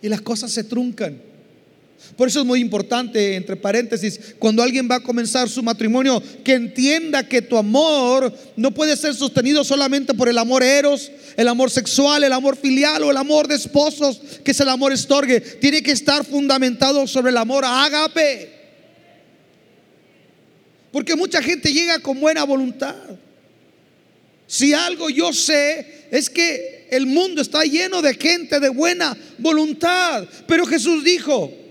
y 0.02 0.08
las 0.08 0.20
cosas 0.20 0.50
se 0.50 0.64
truncan. 0.64 1.33
Por 2.16 2.28
eso 2.28 2.40
es 2.40 2.46
muy 2.46 2.60
importante, 2.60 3.34
entre 3.34 3.56
paréntesis, 3.56 4.34
cuando 4.38 4.62
alguien 4.62 4.88
va 4.88 4.96
a 4.96 5.02
comenzar 5.02 5.48
su 5.48 5.62
matrimonio, 5.62 6.22
que 6.44 6.52
entienda 6.54 7.28
que 7.28 7.42
tu 7.42 7.56
amor 7.56 8.32
no 8.56 8.72
puede 8.72 8.96
ser 8.96 9.14
sostenido 9.14 9.64
solamente 9.64 10.14
por 10.14 10.28
el 10.28 10.38
amor 10.38 10.62
eros, 10.62 11.10
el 11.36 11.48
amor 11.48 11.70
sexual, 11.70 12.22
el 12.22 12.32
amor 12.32 12.56
filial 12.56 13.02
o 13.02 13.10
el 13.10 13.16
amor 13.16 13.48
de 13.48 13.56
esposos, 13.56 14.20
que 14.44 14.52
es 14.52 14.60
el 14.60 14.68
amor 14.68 14.92
estorgue. 14.92 15.40
Tiene 15.40 15.82
que 15.82 15.90
estar 15.90 16.24
fundamentado 16.24 17.06
sobre 17.08 17.30
el 17.30 17.36
amor 17.36 17.64
ágape. 17.64 18.52
Porque 20.92 21.16
mucha 21.16 21.42
gente 21.42 21.72
llega 21.72 21.98
con 21.98 22.20
buena 22.20 22.44
voluntad. 22.44 22.94
Si 24.46 24.72
algo 24.72 25.10
yo 25.10 25.32
sé 25.32 26.06
es 26.12 26.30
que 26.30 26.86
el 26.92 27.06
mundo 27.06 27.42
está 27.42 27.64
lleno 27.64 28.02
de 28.02 28.14
gente 28.14 28.60
de 28.60 28.68
buena 28.68 29.16
voluntad. 29.38 30.28
Pero 30.46 30.64
Jesús 30.64 31.02
dijo, 31.02 31.63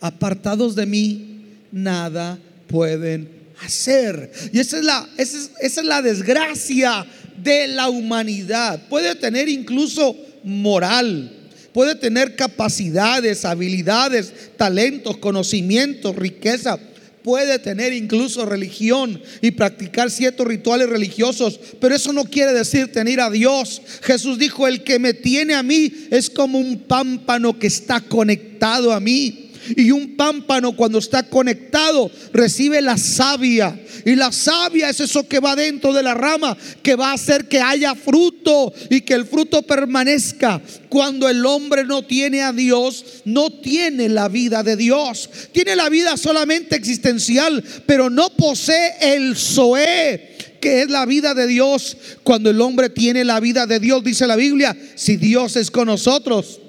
apartados 0.00 0.74
de 0.74 0.86
mí, 0.86 1.44
nada 1.72 2.38
pueden 2.66 3.28
hacer. 3.62 4.30
Y 4.52 4.58
esa 4.58 4.78
es 4.78 4.84
la, 4.84 5.08
esa 5.16 5.50
es, 5.60 5.84
la 5.84 6.02
desgracia 6.02 7.06
de 7.42 7.68
la 7.68 7.88
humanidad. 7.88 8.88
Puede 8.88 9.14
tener 9.14 9.48
incluso 9.48 10.16
moral, 10.44 11.32
puede 11.72 11.94
tener 11.94 12.36
capacidades, 12.36 13.44
habilidades, 13.44 14.32
talentos, 14.56 15.16
conocimientos, 15.18 16.16
riqueza. 16.16 16.78
Puede 17.22 17.58
tener 17.58 17.92
incluso 17.92 18.46
religión 18.46 19.20
y 19.42 19.50
practicar 19.50 20.12
ciertos 20.12 20.46
rituales 20.46 20.88
religiosos, 20.88 21.58
pero 21.80 21.96
eso 21.96 22.12
no 22.12 22.24
quiere 22.24 22.52
decir 22.52 22.92
tener 22.92 23.20
a 23.20 23.30
Dios. 23.30 23.82
Jesús 24.02 24.38
dijo, 24.38 24.68
el 24.68 24.84
que 24.84 25.00
me 25.00 25.12
tiene 25.12 25.54
a 25.54 25.64
mí 25.64 25.92
es 26.12 26.30
como 26.30 26.60
un 26.60 26.78
pámpano 26.78 27.58
que 27.58 27.66
está 27.66 28.00
conectado 28.00 28.92
a 28.92 29.00
mí. 29.00 29.45
Y 29.76 29.90
un 29.90 30.16
pámpano 30.16 30.72
cuando 30.72 30.98
está 30.98 31.24
conectado 31.24 32.10
recibe 32.32 32.80
la 32.82 32.96
savia. 32.96 33.80
Y 34.04 34.14
la 34.14 34.30
savia 34.32 34.88
es 34.88 35.00
eso 35.00 35.26
que 35.26 35.40
va 35.40 35.56
dentro 35.56 35.92
de 35.92 36.02
la 36.02 36.14
rama, 36.14 36.56
que 36.82 36.94
va 36.94 37.10
a 37.10 37.14
hacer 37.14 37.48
que 37.48 37.60
haya 37.60 37.94
fruto 37.94 38.72
y 38.90 39.00
que 39.00 39.14
el 39.14 39.26
fruto 39.26 39.62
permanezca. 39.62 40.60
Cuando 40.88 41.28
el 41.28 41.44
hombre 41.44 41.84
no 41.84 42.04
tiene 42.04 42.42
a 42.42 42.52
Dios, 42.52 43.04
no 43.24 43.50
tiene 43.50 44.08
la 44.08 44.28
vida 44.28 44.62
de 44.62 44.76
Dios. 44.76 45.28
Tiene 45.52 45.74
la 45.76 45.88
vida 45.88 46.16
solamente 46.16 46.76
existencial, 46.76 47.64
pero 47.86 48.10
no 48.10 48.30
posee 48.30 48.94
el 49.00 49.36
Zoé 49.36 50.36
que 50.60 50.82
es 50.82 50.90
la 50.90 51.06
vida 51.06 51.34
de 51.34 51.46
Dios. 51.46 51.96
Cuando 52.22 52.50
el 52.50 52.60
hombre 52.60 52.90
tiene 52.90 53.24
la 53.24 53.40
vida 53.40 53.66
de 53.66 53.78
Dios, 53.78 54.02
dice 54.02 54.26
la 54.26 54.36
Biblia, 54.36 54.76
si 54.94 55.16
Dios 55.16 55.54
es 55.56 55.70
con 55.70 55.86
nosotros, 55.86 56.60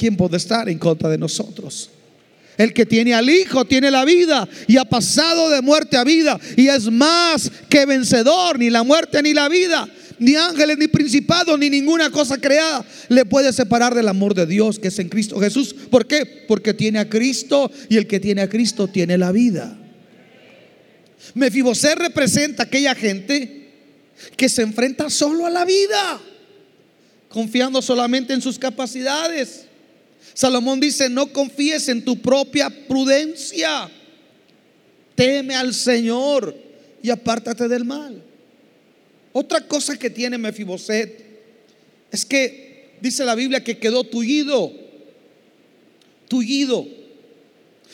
¿quién 0.00 0.16
puede 0.16 0.38
estar 0.38 0.66
en 0.70 0.78
contra 0.78 1.10
de 1.10 1.18
nosotros? 1.18 1.90
El 2.56 2.72
que 2.72 2.86
tiene 2.86 3.12
al 3.12 3.28
Hijo 3.28 3.66
tiene 3.66 3.90
la 3.90 4.06
vida 4.06 4.48
y 4.66 4.78
ha 4.78 4.86
pasado 4.86 5.50
de 5.50 5.60
muerte 5.60 5.98
a 5.98 6.04
vida 6.04 6.40
y 6.56 6.68
es 6.68 6.90
más 6.90 7.52
que 7.68 7.84
vencedor, 7.84 8.58
ni 8.58 8.70
la 8.70 8.82
muerte 8.82 9.22
ni 9.22 9.34
la 9.34 9.50
vida, 9.50 9.86
ni 10.18 10.36
ángeles, 10.36 10.78
ni 10.78 10.88
principados, 10.88 11.58
ni 11.58 11.68
ninguna 11.68 12.10
cosa 12.10 12.38
creada 12.38 12.82
le 13.10 13.26
puede 13.26 13.52
separar 13.52 13.94
del 13.94 14.08
amor 14.08 14.32
de 14.32 14.46
Dios 14.46 14.78
que 14.78 14.88
es 14.88 14.98
en 14.98 15.10
Cristo 15.10 15.38
Jesús. 15.38 15.74
¿Por 15.90 16.06
qué? 16.06 16.44
Porque 16.48 16.72
tiene 16.72 16.98
a 16.98 17.08
Cristo 17.10 17.70
y 17.90 17.98
el 17.98 18.06
que 18.06 18.20
tiene 18.20 18.40
a 18.40 18.48
Cristo 18.48 18.88
tiene 18.88 19.18
la 19.18 19.32
vida. 19.32 19.76
Mefiboset 21.34 21.98
representa 21.98 22.62
aquella 22.62 22.94
gente 22.94 23.68
que 24.34 24.48
se 24.48 24.62
enfrenta 24.62 25.10
solo 25.10 25.44
a 25.44 25.50
la 25.50 25.66
vida, 25.66 26.18
confiando 27.28 27.82
solamente 27.82 28.32
en 28.32 28.40
sus 28.40 28.58
capacidades 28.58 29.66
Salomón 30.40 30.80
dice, 30.80 31.10
no 31.10 31.30
confíes 31.34 31.86
en 31.90 32.02
tu 32.02 32.16
propia 32.16 32.70
prudencia. 32.70 33.90
Teme 35.14 35.54
al 35.54 35.74
Señor 35.74 36.56
y 37.02 37.10
apártate 37.10 37.68
del 37.68 37.84
mal. 37.84 38.22
Otra 39.34 39.68
cosa 39.68 39.98
que 39.98 40.08
tiene 40.08 40.38
Mefiboset 40.38 41.26
es 42.10 42.24
que 42.24 42.96
dice 43.02 43.22
la 43.22 43.34
Biblia 43.34 43.62
que 43.62 43.76
quedó 43.76 44.02
tullido. 44.02 44.72
tullido. 46.26 46.88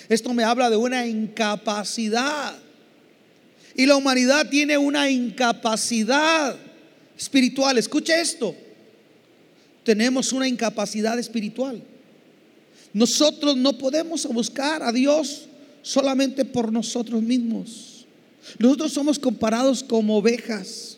Esto 0.08 0.32
me 0.32 0.44
habla 0.44 0.70
de 0.70 0.76
una 0.76 1.04
incapacidad. 1.04 2.56
Y 3.74 3.86
la 3.86 3.96
humanidad 3.96 4.48
tiene 4.48 4.78
una 4.78 5.10
incapacidad 5.10 6.56
espiritual. 7.18 7.76
Escuche 7.76 8.20
esto. 8.20 8.54
Tenemos 9.82 10.32
una 10.32 10.46
incapacidad 10.46 11.18
espiritual. 11.18 11.82
Nosotros 12.96 13.58
no 13.58 13.76
podemos 13.76 14.24
buscar 14.24 14.82
a 14.82 14.90
Dios 14.90 15.42
solamente 15.82 16.46
por 16.46 16.72
nosotros 16.72 17.22
mismos. 17.22 18.06
Nosotros 18.58 18.90
somos 18.90 19.18
comparados 19.18 19.84
como 19.84 20.16
ovejas. 20.16 20.96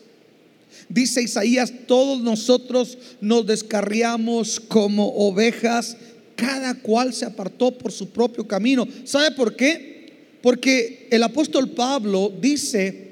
Dice 0.87 1.21
Isaías, 1.21 1.73
todos 1.87 2.21
nosotros 2.21 2.97
nos 3.19 3.45
descarriamos 3.45 4.61
como 4.61 5.09
ovejas, 5.09 5.97
cada 6.37 6.73
cual 6.75 7.13
se 7.13 7.25
apartó 7.25 7.77
por 7.77 7.91
su 7.91 8.07
propio 8.07 8.47
camino. 8.47 8.87
¿Sabe 9.03 9.31
por 9.31 9.57
qué? 9.57 10.13
Porque 10.41 11.09
el 11.11 11.21
apóstol 11.21 11.71
Pablo 11.71 12.31
dice 12.39 13.09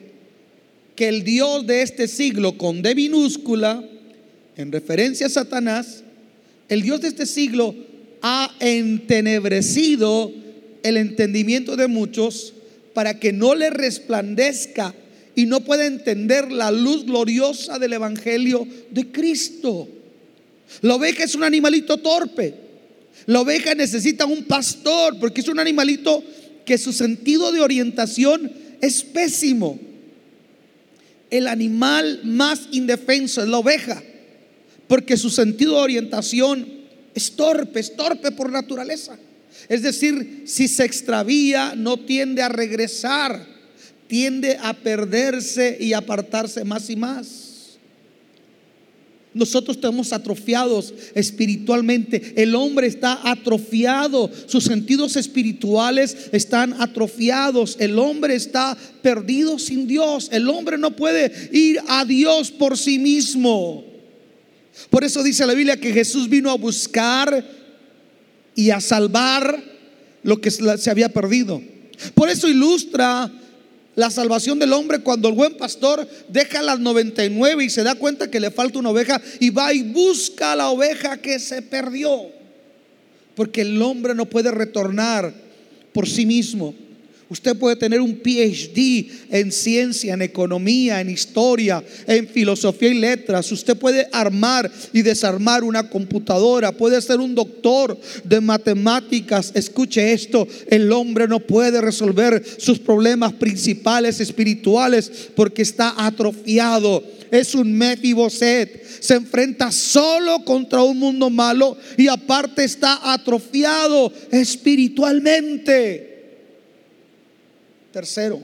que 0.96 1.10
el 1.10 1.25
Dios 1.25 1.67
de 1.67 1.82
este 1.82 2.08
siglo, 2.08 2.58
con 2.58 2.82
D 2.82 2.96
minúscula, 2.96 3.84
en 4.56 4.72
referencia 4.72 5.25
a 5.27 5.29
Satanás, 5.29 6.06
el 6.70 6.84
Dios 6.84 7.01
de 7.01 7.10
este 7.10 7.25
siglo 7.25 7.75
ha 8.21 8.55
entenebrecido 8.59 10.31
el 10.83 10.97
entendimiento 10.97 11.75
de 11.75 11.88
muchos 11.88 12.53
para 12.93 13.19
que 13.19 13.33
no 13.33 13.55
le 13.55 13.69
resplandezca 13.69 14.93
y 15.36 15.45
no 15.45 15.62
pueda 15.62 15.86
entender 15.86 16.51
la 16.51 16.71
luz 16.71 17.05
gloriosa 17.05 17.77
del 17.77 17.93
Evangelio 17.93 18.67
de 18.89 19.12
Cristo. 19.12 19.88
La 20.81 20.95
oveja 20.95 21.24
es 21.24 21.36
un 21.36 21.43
animalito 21.43 21.97
torpe. 21.97 22.55
La 23.25 23.41
oveja 23.41 23.75
necesita 23.75 24.25
un 24.25 24.43
pastor 24.45 25.19
porque 25.19 25.41
es 25.41 25.47
un 25.47 25.59
animalito 25.59 26.24
que 26.65 26.77
su 26.77 26.91
sentido 26.91 27.51
de 27.51 27.62
orientación 27.62 28.51
es 28.81 29.03
pésimo. 29.03 29.79
El 31.29 31.47
animal 31.47 32.21
más 32.24 32.69
indefenso 32.71 33.41
es 33.41 33.47
la 33.47 33.59
oveja 33.59 34.01
porque 34.88 35.17
su 35.17 35.29
sentido 35.29 35.75
de 35.75 35.81
orientación 35.81 36.76
es 37.17 37.31
torpe, 37.31 37.79
es 37.79 37.95
torpe 37.95 38.31
por 38.31 38.51
naturaleza. 38.51 39.17
Es 39.67 39.81
decir, 39.81 40.43
si 40.45 40.67
se 40.67 40.86
extravía, 40.86 41.74
no 41.75 41.97
tiende 41.97 42.41
a 42.41 42.50
regresar, 42.50 43.45
tiende 44.07 44.57
a 44.62 44.74
perderse 44.74 45.77
y 45.79 45.93
apartarse 45.93 46.63
más 46.63 46.89
y 46.89 46.95
más. 46.95 47.47
Nosotros 49.33 49.77
estamos 49.77 50.13
atrofiados 50.13 50.93
espiritualmente. 51.13 52.33
El 52.38 52.55
hombre 52.55 52.88
está 52.88 53.19
atrofiado. 53.29 54.31
Sus 54.47 54.63
sentidos 54.63 55.15
espirituales 55.15 56.29
están 56.31 56.74
atrofiados. 56.81 57.77
El 57.79 58.00
hombre 58.00 58.36
está 58.36 58.77
perdido 59.01 59.59
sin 59.59 59.88
Dios. 59.88 60.29
El 60.31 60.50
hombre 60.50 60.77
no 60.77 60.95
puede 60.95 61.50
ir 61.51 61.79
a 61.88 62.05
Dios 62.05 62.51
por 62.51 62.77
sí 62.77 62.97
mismo. 63.00 63.87
Por 64.89 65.03
eso 65.03 65.24
dice 65.24 65.46
la 65.46 65.53
Biblia 65.53 65.79
que 65.79 65.93
Jesús 65.93 66.29
vino 66.29 66.51
a 66.51 66.57
buscar 66.57 67.43
y 68.55 68.69
a 68.69 68.79
salvar 68.79 69.63
lo 70.24 70.41
que 70.41 70.51
se 70.51 70.89
había 70.89 71.10
perdido. 71.10 71.62
Por 72.13 72.29
eso 72.29 72.48
ilustra 72.48 73.31
la 73.96 74.12
salvación 74.12 74.60
del 74.60 74.74
hombre 74.74 75.00
cuando 75.00 75.27
el 75.27 75.34
buen 75.34 75.57
pastor 75.57 76.07
deja 76.29 76.62
las 76.62 76.79
99 76.79 77.63
y 77.63 77.69
se 77.69 77.84
da 77.84 77.96
cuenta 77.96 78.29
que 78.29 78.39
le 78.39 78.51
falta 78.51 78.77
una 78.77 78.91
oveja 78.91 79.19
y 79.39 79.50
va 79.50 79.74
y 79.74 79.81
busca 79.81 80.55
la 80.55 80.69
oveja 80.69 81.17
que 81.17 81.39
se 81.39 81.63
perdió. 81.63 82.27
Porque 83.36 83.62
el 83.62 83.81
hombre 83.81 84.13
no 84.13 84.25
puede 84.25 84.51
retornar 84.51 85.34
por 85.93 86.07
sí 86.07 86.25
mismo. 86.27 86.75
Usted 87.29 87.57
puede 87.57 87.75
tener 87.75 88.00
un 88.00 88.15
PhD 88.15 89.12
en 89.30 89.52
ciencia, 89.52 90.13
en 90.13 90.21
economía, 90.21 91.02
en 91.02 91.10
historia, 91.10 91.84
en 92.08 92.25
filosofía 92.25 92.89
y 92.89 92.93
letras. 92.93 93.52
Usted 93.52 93.75
puede 93.78 94.08
armar 94.13 94.71
y 94.93 95.02
desarmar 95.02 95.65
una 95.65 95.89
computadora. 95.89 96.71
Puede 96.71 97.02
ser 97.02 97.19
un 97.19 97.36
doctor 97.36 97.99
de 98.23 98.39
matemáticas. 98.39 99.52
Escuche 99.56 100.13
esto, 100.13 100.47
el 100.69 100.89
hombre 100.93 101.28
no 101.28 101.41
puede 101.41 101.82
resolver 101.82 102.41
sus 102.58 102.80
problemas 102.80 103.34
principales 103.34 104.21
espirituales 104.21 105.12
porque 105.36 105.63
está 105.63 105.95
atrofiado. 105.97 107.04
Es 107.30 107.54
un 107.56 107.73
Mefiboset. 107.73 108.86
Se 109.02 109.15
enfrenta 109.15 109.69
solo 109.71 110.45
contra 110.45 110.82
un 110.82 110.97
mundo 110.97 111.30
malo 111.30 111.78
y 111.97 112.08
aparte 112.08 112.63
está 112.63 113.12
atrofiado 113.12 114.13
espiritualmente. 114.32 116.16
Tercero, 117.97 118.39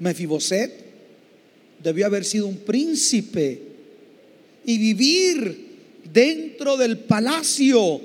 Mefiboset 0.00 0.72
debió 1.80 2.04
haber 2.04 2.24
sido 2.24 2.48
un 2.48 2.56
príncipe 2.56 3.62
y 4.64 4.76
vivir 4.76 5.68
dentro 6.12 6.76
del 6.76 6.98
palacio. 6.98 8.00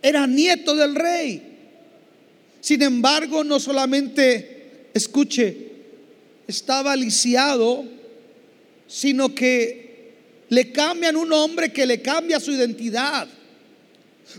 Era 0.00 0.26
nieto 0.26 0.74
del 0.74 0.94
rey. 0.94 1.42
Sin 2.62 2.80
embargo, 2.80 3.44
no 3.44 3.60
solamente, 3.60 4.88
escuche, 4.94 5.54
estaba 6.48 6.96
lisiado, 6.96 7.84
sino 8.88 9.34
que 9.34 10.12
le 10.48 10.72
cambian 10.72 11.14
un 11.14 11.30
hombre 11.30 11.70
que 11.74 11.84
le 11.84 12.00
cambia 12.00 12.40
su 12.40 12.52
identidad. 12.52 13.28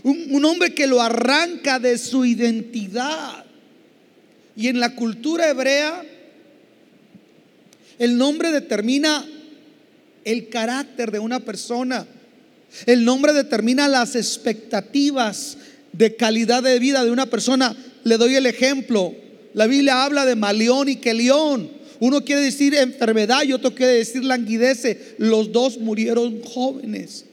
Un, 0.02 0.34
un 0.34 0.44
hombre 0.44 0.74
que 0.74 0.88
lo 0.88 1.00
arranca 1.00 1.78
de 1.78 1.98
su 1.98 2.24
identidad. 2.24 3.43
Y 4.56 4.68
en 4.68 4.80
la 4.80 4.94
cultura 4.94 5.50
hebrea, 5.50 6.04
el 7.98 8.16
nombre 8.16 8.50
determina 8.50 9.26
el 10.24 10.48
carácter 10.48 11.10
de 11.10 11.18
una 11.18 11.40
persona. 11.40 12.06
El 12.86 13.04
nombre 13.04 13.32
determina 13.32 13.88
las 13.88 14.16
expectativas 14.16 15.58
de 15.92 16.16
calidad 16.16 16.62
de 16.62 16.78
vida 16.78 17.04
de 17.04 17.10
una 17.10 17.26
persona. 17.26 17.76
Le 18.04 18.16
doy 18.16 18.34
el 18.36 18.46
ejemplo. 18.46 19.14
La 19.54 19.66
Biblia 19.66 20.04
habla 20.04 20.24
de 20.24 20.36
maleón 20.36 20.88
y 20.88 20.96
quelión. 20.96 21.70
Uno 22.00 22.24
quiere 22.24 22.42
decir 22.42 22.74
enfermedad 22.74 23.42
y 23.44 23.52
otro 23.52 23.74
quiere 23.74 23.94
decir 23.94 24.24
languidece. 24.24 25.14
Los 25.18 25.52
dos 25.52 25.78
murieron 25.78 26.42
jóvenes. 26.42 27.24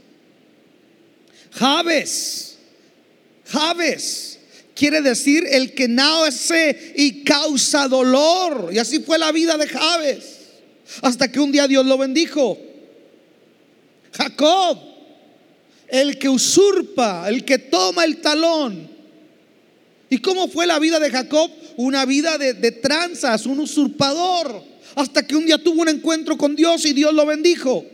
Javes. 1.51 2.57
Javes 3.45 4.30
quiere 4.81 5.03
decir 5.03 5.45
el 5.47 5.75
que 5.75 5.87
nace 5.87 6.93
y 6.95 7.23
causa 7.23 7.87
dolor. 7.87 8.71
Y 8.73 8.79
así 8.79 8.97
fue 8.97 9.19
la 9.19 9.31
vida 9.31 9.55
de 9.55 9.67
Javes. 9.67 10.39
Hasta 11.03 11.31
que 11.31 11.39
un 11.39 11.51
día 11.51 11.67
Dios 11.67 11.85
lo 11.85 11.99
bendijo. 11.99 12.57
Jacob, 14.11 14.79
el 15.87 16.17
que 16.17 16.27
usurpa, 16.27 17.29
el 17.29 17.45
que 17.45 17.59
toma 17.59 18.05
el 18.05 18.21
talón. 18.21 18.89
¿Y 20.09 20.17
cómo 20.17 20.47
fue 20.47 20.65
la 20.65 20.79
vida 20.79 20.99
de 20.99 21.11
Jacob? 21.11 21.51
Una 21.77 22.03
vida 22.05 22.39
de, 22.39 22.55
de 22.55 22.71
tranzas, 22.71 23.45
un 23.45 23.59
usurpador. 23.59 24.63
Hasta 24.95 25.27
que 25.27 25.35
un 25.35 25.45
día 25.45 25.59
tuvo 25.59 25.83
un 25.83 25.89
encuentro 25.89 26.39
con 26.39 26.55
Dios 26.55 26.85
y 26.85 26.93
Dios 26.93 27.13
lo 27.13 27.27
bendijo. 27.27 27.85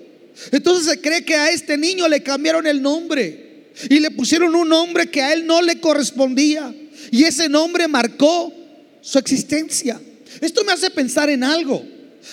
Entonces 0.53 0.85
se 0.85 1.01
cree 1.01 1.25
que 1.25 1.35
a 1.35 1.49
este 1.51 1.77
niño 1.77 2.07
le 2.07 2.23
cambiaron 2.23 2.65
el 2.65 2.81
nombre 2.81 3.46
y 3.89 3.99
le 3.99 4.11
pusieron 4.11 4.55
un 4.55 4.69
nombre 4.69 5.09
que 5.09 5.21
a 5.21 5.33
él 5.33 5.45
no 5.45 5.61
le 5.61 5.79
correspondía. 5.79 6.73
Y 7.11 7.23
ese 7.23 7.47
nombre 7.47 7.87
marcó 7.87 8.53
su 9.01 9.17
existencia. 9.19 10.01
Esto 10.41 10.63
me 10.63 10.71
hace 10.71 10.89
pensar 10.89 11.29
en 11.29 11.43
algo. 11.43 11.83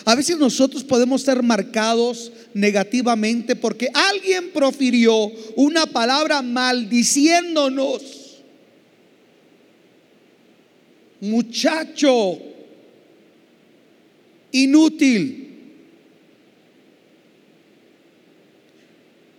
A 0.04 0.14
veces 0.14 0.38
nosotros 0.38 0.82
podemos 0.82 1.22
ser 1.22 1.42
marcados 1.42 2.32
negativamente 2.52 3.54
porque 3.54 3.88
alguien 3.94 4.50
profirió 4.52 5.30
una 5.56 5.86
palabra 5.86 6.42
maldiciéndonos. 6.42 8.02
Muchacho, 11.20 12.38
inútil. 14.50 15.43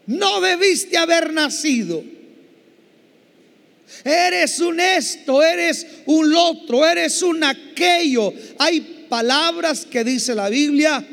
No 0.08 0.42
debiste 0.42 0.98
haber 0.98 1.34
nacido. 1.34 2.04
Eres 4.04 4.60
un 4.60 4.80
esto, 4.80 5.42
eres 5.42 5.86
un 6.06 6.34
otro, 6.34 6.86
eres 6.86 7.22
un 7.22 7.44
aquello. 7.44 8.34
Hay 8.60 9.08
palabras 9.10 9.86
que 9.86 10.04
dice 10.04 10.36
la 10.36 10.50
Biblia 10.50 11.06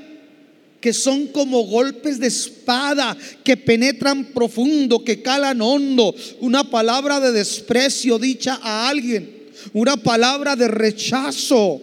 que 0.81 0.93
son 0.93 1.29
como 1.29 1.63
golpes 1.63 2.19
de 2.19 2.27
espada 2.27 3.17
que 3.45 3.57
penetran 3.57 4.25
profundo, 4.35 5.05
que 5.05 5.23
calan 5.23 5.63
hondo. 5.63 6.13
Una 6.41 6.69
palabra 6.69 7.21
de 7.21 7.31
desprecio 7.31 8.19
dicha 8.19 8.59
a 8.61 8.89
alguien, 8.89 9.45
una 9.73 9.97
palabra 9.97 10.57
de 10.57 10.69
rechazo. 10.69 11.81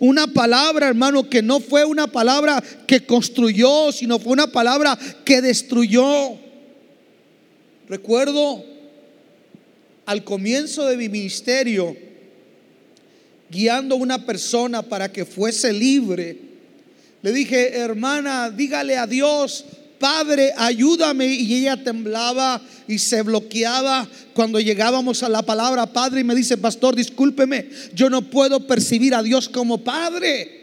Una 0.00 0.26
palabra, 0.26 0.88
hermano, 0.88 1.30
que 1.30 1.40
no 1.40 1.60
fue 1.60 1.84
una 1.84 2.06
palabra 2.08 2.62
que 2.86 3.06
construyó, 3.06 3.92
sino 3.92 4.18
fue 4.18 4.32
una 4.32 4.46
palabra 4.46 4.98
que 5.24 5.40
destruyó. 5.40 6.47
Recuerdo 7.88 8.64
al 10.06 10.24
comienzo 10.24 10.86
de 10.86 10.96
mi 10.96 11.08
ministerio, 11.08 11.96
guiando 13.50 13.94
a 13.94 13.98
una 13.98 14.26
persona 14.26 14.82
para 14.82 15.10
que 15.10 15.24
fuese 15.24 15.72
libre, 15.72 16.36
le 17.22 17.32
dije, 17.32 17.76
hermana, 17.76 18.50
dígale 18.50 18.96
a 18.96 19.06
Dios, 19.06 19.64
Padre, 19.98 20.52
ayúdame. 20.56 21.26
Y 21.26 21.54
ella 21.54 21.82
temblaba 21.82 22.62
y 22.86 22.98
se 22.98 23.22
bloqueaba 23.22 24.08
cuando 24.34 24.60
llegábamos 24.60 25.22
a 25.22 25.28
la 25.28 25.42
palabra 25.42 25.92
Padre 25.92 26.20
y 26.20 26.24
me 26.24 26.34
dice, 26.34 26.56
pastor, 26.56 26.94
discúlpeme, 26.94 27.68
yo 27.94 28.08
no 28.08 28.22
puedo 28.22 28.66
percibir 28.66 29.14
a 29.14 29.22
Dios 29.22 29.48
como 29.48 29.78
Padre. 29.78 30.57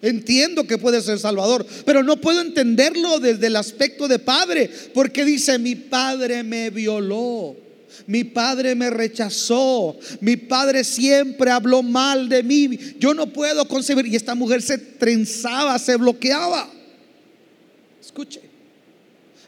Entiendo 0.00 0.64
que 0.64 0.78
puede 0.78 1.02
ser 1.02 1.18
Salvador, 1.18 1.66
pero 1.84 2.04
no 2.04 2.20
puedo 2.20 2.40
entenderlo 2.40 3.18
desde 3.18 3.48
el 3.48 3.56
aspecto 3.56 4.06
de 4.06 4.20
padre, 4.20 4.70
porque 4.94 5.24
dice, 5.24 5.58
mi 5.58 5.74
padre 5.74 6.44
me 6.44 6.70
violó, 6.70 7.56
mi 8.06 8.22
padre 8.22 8.76
me 8.76 8.90
rechazó, 8.90 9.98
mi 10.20 10.36
padre 10.36 10.84
siempre 10.84 11.50
habló 11.50 11.82
mal 11.82 12.28
de 12.28 12.44
mí, 12.44 12.78
yo 12.98 13.12
no 13.12 13.32
puedo 13.32 13.66
concebir, 13.66 14.06
y 14.06 14.14
esta 14.14 14.36
mujer 14.36 14.62
se 14.62 14.78
trenzaba, 14.78 15.76
se 15.80 15.96
bloqueaba. 15.96 16.70
Escuche, 18.00 18.40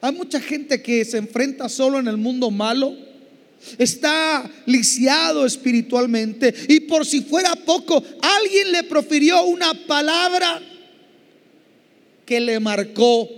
hay 0.01 0.13
mucha 0.13 0.41
gente 0.41 0.83
que 0.83 1.05
se 1.05 1.19
enfrenta 1.19 1.69
solo 1.69 2.01
en 2.01 2.09
el 2.09 2.17
mundo 2.17 2.51
malo 2.51 3.10
está 3.79 4.51
lisiado 4.67 5.47
espiritualmente. 5.47 6.53
Y 6.69 6.81
por 6.81 7.07
si 7.07 7.23
fuera 7.23 7.55
poco, 7.55 8.03
alguien 8.21 8.73
le 8.73 8.85
profirió 8.85 9.45
una 9.45 9.75
palabra 9.87 10.61
que 12.25 12.41
le 12.41 12.61
marcó, 12.61 13.29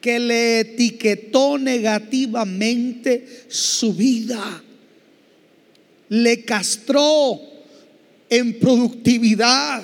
que 0.00 0.18
le 0.18 0.60
etiquetó 0.60 1.58
negativamente 1.58 3.44
su 3.48 3.94
vida, 3.94 4.62
le 6.08 6.44
castró 6.44 7.40
en 8.28 8.58
productividad, 8.58 9.82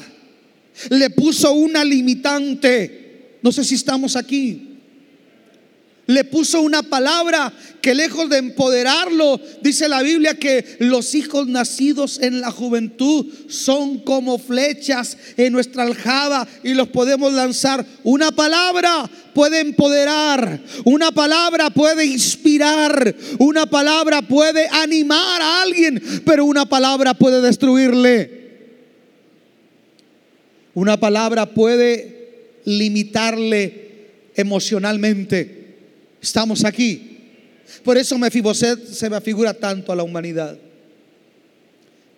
le 0.91 1.11
puso 1.11 1.53
una 1.53 1.85
limitante. 1.85 3.39
No 3.43 3.51
sé 3.53 3.65
si 3.65 3.75
estamos 3.75 4.17
aquí 4.17 4.70
le 6.11 6.25
puso 6.25 6.61
una 6.61 6.83
palabra 6.83 7.53
que 7.81 7.95
lejos 7.95 8.29
de 8.29 8.39
empoderarlo, 8.39 9.41
dice 9.63 9.89
la 9.89 10.03
Biblia 10.03 10.35
que 10.35 10.77
los 10.81 11.15
hijos 11.15 11.47
nacidos 11.47 12.19
en 12.21 12.41
la 12.41 12.51
juventud 12.51 13.27
son 13.49 14.01
como 14.01 14.39
flechas 14.39 15.17
en 15.37 15.53
nuestra 15.53 15.85
aljaba 15.85 16.49
y 16.65 16.75
los 16.75 16.89
podemos 16.89 17.33
lanzar. 17.33 17.87
Una 18.03 18.33
palabra 18.33 19.09
puede 19.35 19.61
empoderar, 19.61 20.61
una 20.85 21.13
palabra 21.13 21.71
puede 21.71 22.07
inspirar, 22.07 23.15
una 23.39 23.67
palabra 23.67 24.21
puede 24.21 24.67
animar 24.69 25.41
a 25.41 25.63
alguien, 25.63 26.03
pero 26.27 26.45
una 26.45 26.67
palabra 26.67 27.15
puede 27.15 27.41
destruirle. 27.41 28.41
Una 30.75 30.99
palabra 30.99 31.47
puede 31.47 32.63
limitarle 32.65 34.09
emocionalmente. 34.35 35.60
Estamos 36.21 36.65
aquí. 36.65 37.19
Por 37.85 37.97
eso 37.97 38.19
Mefiboset 38.19 38.85
se 38.85 39.09
me 39.09 39.17
afigura 39.17 39.55
tanto 39.55 39.93
a 39.93 39.97
la 39.97 40.03
humanidad. 40.03 40.59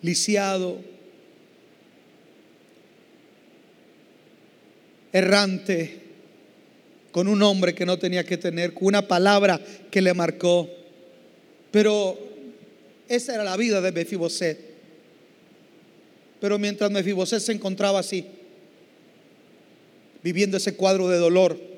Lisiado, 0.00 0.80
errante, 5.12 6.00
con 7.12 7.28
un 7.28 7.42
hombre 7.42 7.74
que 7.74 7.86
no 7.86 7.98
tenía 7.98 8.24
que 8.24 8.38
tener, 8.38 8.72
con 8.72 8.86
una 8.86 9.06
palabra 9.06 9.60
que 9.90 10.00
le 10.00 10.14
marcó. 10.14 10.68
Pero 11.70 12.18
esa 13.08 13.34
era 13.34 13.44
la 13.44 13.56
vida 13.56 13.80
de 13.80 13.92
Mefiboset. 13.92 14.58
Pero 16.40 16.58
mientras 16.58 16.90
Mefiboset 16.90 17.40
se 17.40 17.52
encontraba 17.52 18.00
así, 18.00 18.26
viviendo 20.24 20.56
ese 20.56 20.74
cuadro 20.74 21.08
de 21.08 21.18
dolor, 21.18 21.71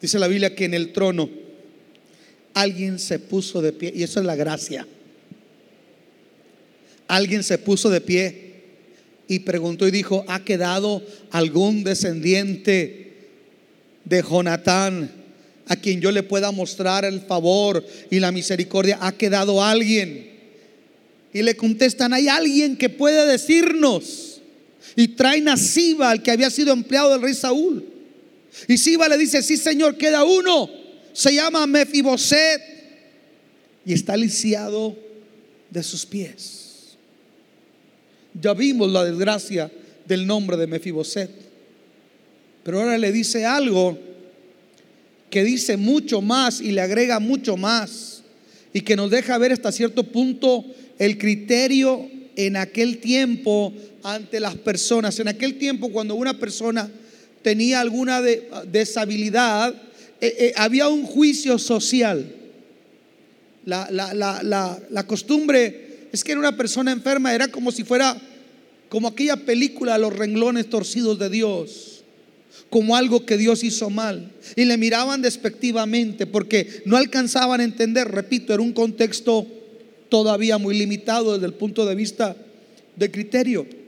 Dice 0.00 0.18
la 0.18 0.28
Biblia 0.28 0.54
que 0.54 0.64
en 0.64 0.74
el 0.74 0.92
trono 0.92 1.28
alguien 2.54 2.98
se 2.98 3.18
puso 3.18 3.60
de 3.60 3.72
pie, 3.72 3.92
y 3.94 4.02
eso 4.02 4.20
es 4.20 4.26
la 4.26 4.34
gracia. 4.34 4.86
Alguien 7.08 7.42
se 7.42 7.58
puso 7.58 7.90
de 7.90 8.00
pie 8.00 8.46
y 9.28 9.40
preguntó 9.40 9.86
y 9.86 9.90
dijo, 9.90 10.24
¿ha 10.28 10.44
quedado 10.44 11.02
algún 11.30 11.84
descendiente 11.84 13.12
de 14.04 14.22
Jonatán 14.22 15.10
a 15.66 15.76
quien 15.76 16.00
yo 16.00 16.10
le 16.12 16.22
pueda 16.22 16.52
mostrar 16.52 17.04
el 17.04 17.20
favor 17.20 17.84
y 18.10 18.20
la 18.20 18.32
misericordia? 18.32 18.98
¿Ha 19.00 19.12
quedado 19.12 19.62
alguien? 19.62 20.30
Y 21.32 21.42
le 21.42 21.56
contestan, 21.56 22.14
hay 22.14 22.28
alguien 22.28 22.76
que 22.76 22.88
puede 22.88 23.26
decirnos. 23.30 24.40
Y 24.96 25.08
traen 25.08 25.48
a 25.48 25.56
Siba, 25.58 26.10
al 26.10 26.22
que 26.22 26.30
había 26.30 26.48
sido 26.48 26.72
empleado 26.72 27.10
del 27.10 27.20
rey 27.20 27.34
Saúl. 27.34 27.84
Y 28.68 28.78
Siba 28.78 29.08
le 29.08 29.18
dice, 29.18 29.42
sí 29.42 29.56
Señor, 29.56 29.96
queda 29.96 30.24
uno. 30.24 30.70
Se 31.12 31.34
llama 31.34 31.66
Mefiboset. 31.66 32.60
Y 33.84 33.92
está 33.92 34.16
lisiado 34.16 34.96
de 35.70 35.82
sus 35.82 36.04
pies. 36.04 36.96
Ya 38.40 38.52
vimos 38.54 38.90
la 38.90 39.04
desgracia 39.04 39.70
del 40.06 40.26
nombre 40.26 40.56
de 40.56 40.66
Mefiboset. 40.66 41.30
Pero 42.62 42.80
ahora 42.80 42.98
le 42.98 43.12
dice 43.12 43.44
algo 43.44 43.98
que 45.30 45.44
dice 45.44 45.76
mucho 45.76 46.20
más 46.20 46.60
y 46.60 46.72
le 46.72 46.80
agrega 46.80 47.20
mucho 47.20 47.56
más. 47.56 48.22
Y 48.72 48.80
que 48.80 48.96
nos 48.96 49.10
deja 49.10 49.38
ver 49.38 49.52
hasta 49.52 49.72
cierto 49.72 50.04
punto 50.04 50.64
el 50.98 51.18
criterio 51.18 52.10
en 52.36 52.56
aquel 52.56 52.98
tiempo 52.98 53.72
ante 54.02 54.40
las 54.40 54.56
personas. 54.56 55.18
En 55.18 55.28
aquel 55.28 55.58
tiempo 55.58 55.90
cuando 55.90 56.14
una 56.14 56.38
persona 56.38 56.90
tenía 57.46 57.78
alguna 57.78 58.20
deshabilidad, 58.22 59.72
eh, 60.20 60.34
eh, 60.36 60.52
había 60.56 60.88
un 60.88 61.04
juicio 61.04 61.60
social. 61.60 62.26
La, 63.64 63.88
la, 63.88 65.06
costumbre 65.06 66.08
es 66.12 66.24
que 66.24 66.32
era 66.32 66.40
una 66.40 66.56
persona 66.56 66.90
enferma, 66.90 67.32
era 67.32 67.46
como 67.46 67.70
si 67.70 67.84
fuera 67.84 68.20
como 68.88 69.06
aquella 69.06 69.36
película, 69.36 69.96
los 69.96 70.12
renglones 70.16 70.68
torcidos 70.68 71.20
de 71.20 71.30
Dios, 71.30 72.02
como 72.68 72.96
algo 72.96 73.24
que 73.24 73.36
Dios 73.36 73.62
hizo 73.62 73.90
mal. 73.90 74.32
Y 74.56 74.64
le 74.64 74.76
miraban 74.76 75.22
despectivamente 75.22 76.26
porque 76.26 76.82
no 76.84 76.96
alcanzaban 76.96 77.60
a 77.60 77.64
entender, 77.64 78.08
repito, 78.08 78.54
era 78.54 78.62
un 78.64 78.72
contexto 78.72 79.46
todavía 80.08 80.58
muy 80.58 80.76
limitado 80.76 81.34
desde 81.34 81.46
el 81.46 81.54
punto 81.54 81.86
de 81.86 81.94
vista 81.94 82.34
de 82.96 83.08
criterio. 83.12 83.85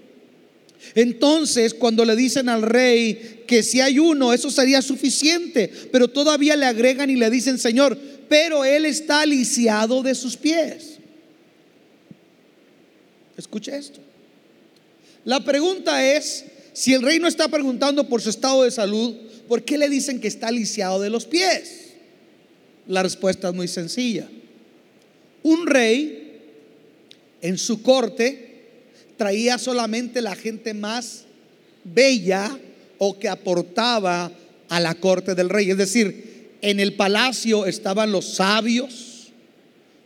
Entonces, 0.95 1.75
cuando 1.75 2.05
le 2.05 2.17
dicen 2.17 2.49
al 2.49 2.62
rey 2.62 3.43
que 3.47 3.62
si 3.62 3.81
hay 3.81 3.99
uno, 3.99 4.33
eso 4.33 4.51
sería 4.51 4.83
suficiente, 4.83 5.71
pero 5.91 6.09
todavía 6.09 6.57
le 6.57 6.67
agregan 6.67 7.11
y 7.11 7.17
le 7.17 7.31
dicen, 7.31 7.59
Señor, 7.59 7.99
pero 8.29 8.64
él 8.64 8.85
está 8.85 9.25
lisiado 9.27 10.03
de 10.03 10.14
sus 10.14 10.37
pies. 10.37 10.99
Escuche 13.37 13.77
esto. 13.77 14.01
La 15.25 15.45
pregunta 15.45 16.05
es, 16.05 16.45
si 16.73 16.95
el 16.95 17.03
rey 17.03 17.19
no 17.19 17.29
está 17.29 17.49
preguntando 17.49 18.09
por 18.09 18.23
su 18.23 18.31
estado 18.31 18.62
de 18.62 18.71
salud, 18.71 19.14
¿por 19.47 19.64
qué 19.64 19.79
le 19.79 19.88
dicen 19.88 20.21
que 20.21 20.29
está 20.29 20.51
lisiado 20.51 21.01
de 21.01 21.11
los 21.11 21.27
pies? 21.27 21.88
La 22.87 23.03
respuesta 23.03 23.49
es 23.49 23.55
muy 23.55 23.69
sencilla. 23.69 24.29
Un 25.43 25.67
rey 25.67 26.41
en 27.41 27.59
su 27.59 27.83
corte 27.83 28.47
traía 29.18 29.59
solamente 29.59 30.22
la 30.22 30.35
gente 30.35 30.72
más 30.72 31.24
bella 31.85 32.59
o 32.96 33.18
que 33.18 33.28
aportaba 33.28 34.33
a 34.68 34.81
la 34.81 34.94
corte 34.94 35.35
del 35.35 35.50
rey. 35.50 35.70
Es 35.70 35.76
decir, 35.76 36.57
en 36.62 36.81
el 36.81 36.94
palacio 36.94 37.66
estaban 37.66 38.12
los 38.12 38.37
sabios, 38.37 39.28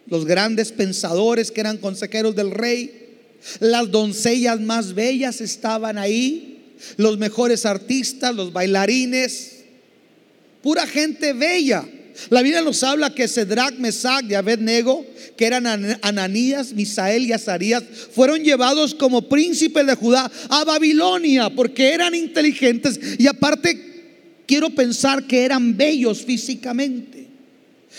los 0.07 0.25
grandes 0.25 0.73
pensadores 0.73 1.51
que 1.51 1.61
eran 1.61 1.79
consejeros 1.79 2.35
del 2.35 2.51
rey, 2.51 3.19
las 3.61 3.91
doncellas 3.91 4.61
más 4.61 4.95
bellas 4.95 5.41
estaban 5.41 5.99
ahí, 5.99 6.75
los 6.97 7.19
mejores 7.19 7.67
artistas, 7.67 8.35
los 8.35 8.53
bailarines, 8.53 9.65
pura 10.63 10.87
gente 10.87 11.33
bella. 11.33 11.85
La 12.31 12.43
Biblia 12.43 12.63
nos 12.63 12.83
habla 12.83 13.15
que 13.15 13.29
Cedrac, 13.29 13.79
Mesac 13.79 14.25
y 14.29 14.35
Abednego, 14.35 15.05
que 15.37 15.47
eran 15.47 15.67
Ananías, 16.03 16.73
Misael 16.73 17.27
y 17.27 17.33
Azarías, 17.33 17.83
fueron 18.15 18.43
llevados 18.43 18.95
como 18.95 19.29
príncipes 19.29 19.87
de 19.87 19.95
Judá 19.95 20.31
a 20.49 20.65
Babilonia 20.65 21.51
porque 21.51 21.93
eran 21.93 22.15
inteligentes 22.15 22.99
y 23.19 23.27
aparte 23.27 24.43
quiero 24.47 24.71
pensar 24.71 25.27
que 25.27 25.45
eran 25.45 25.77
bellos 25.77 26.23
físicamente. 26.23 27.27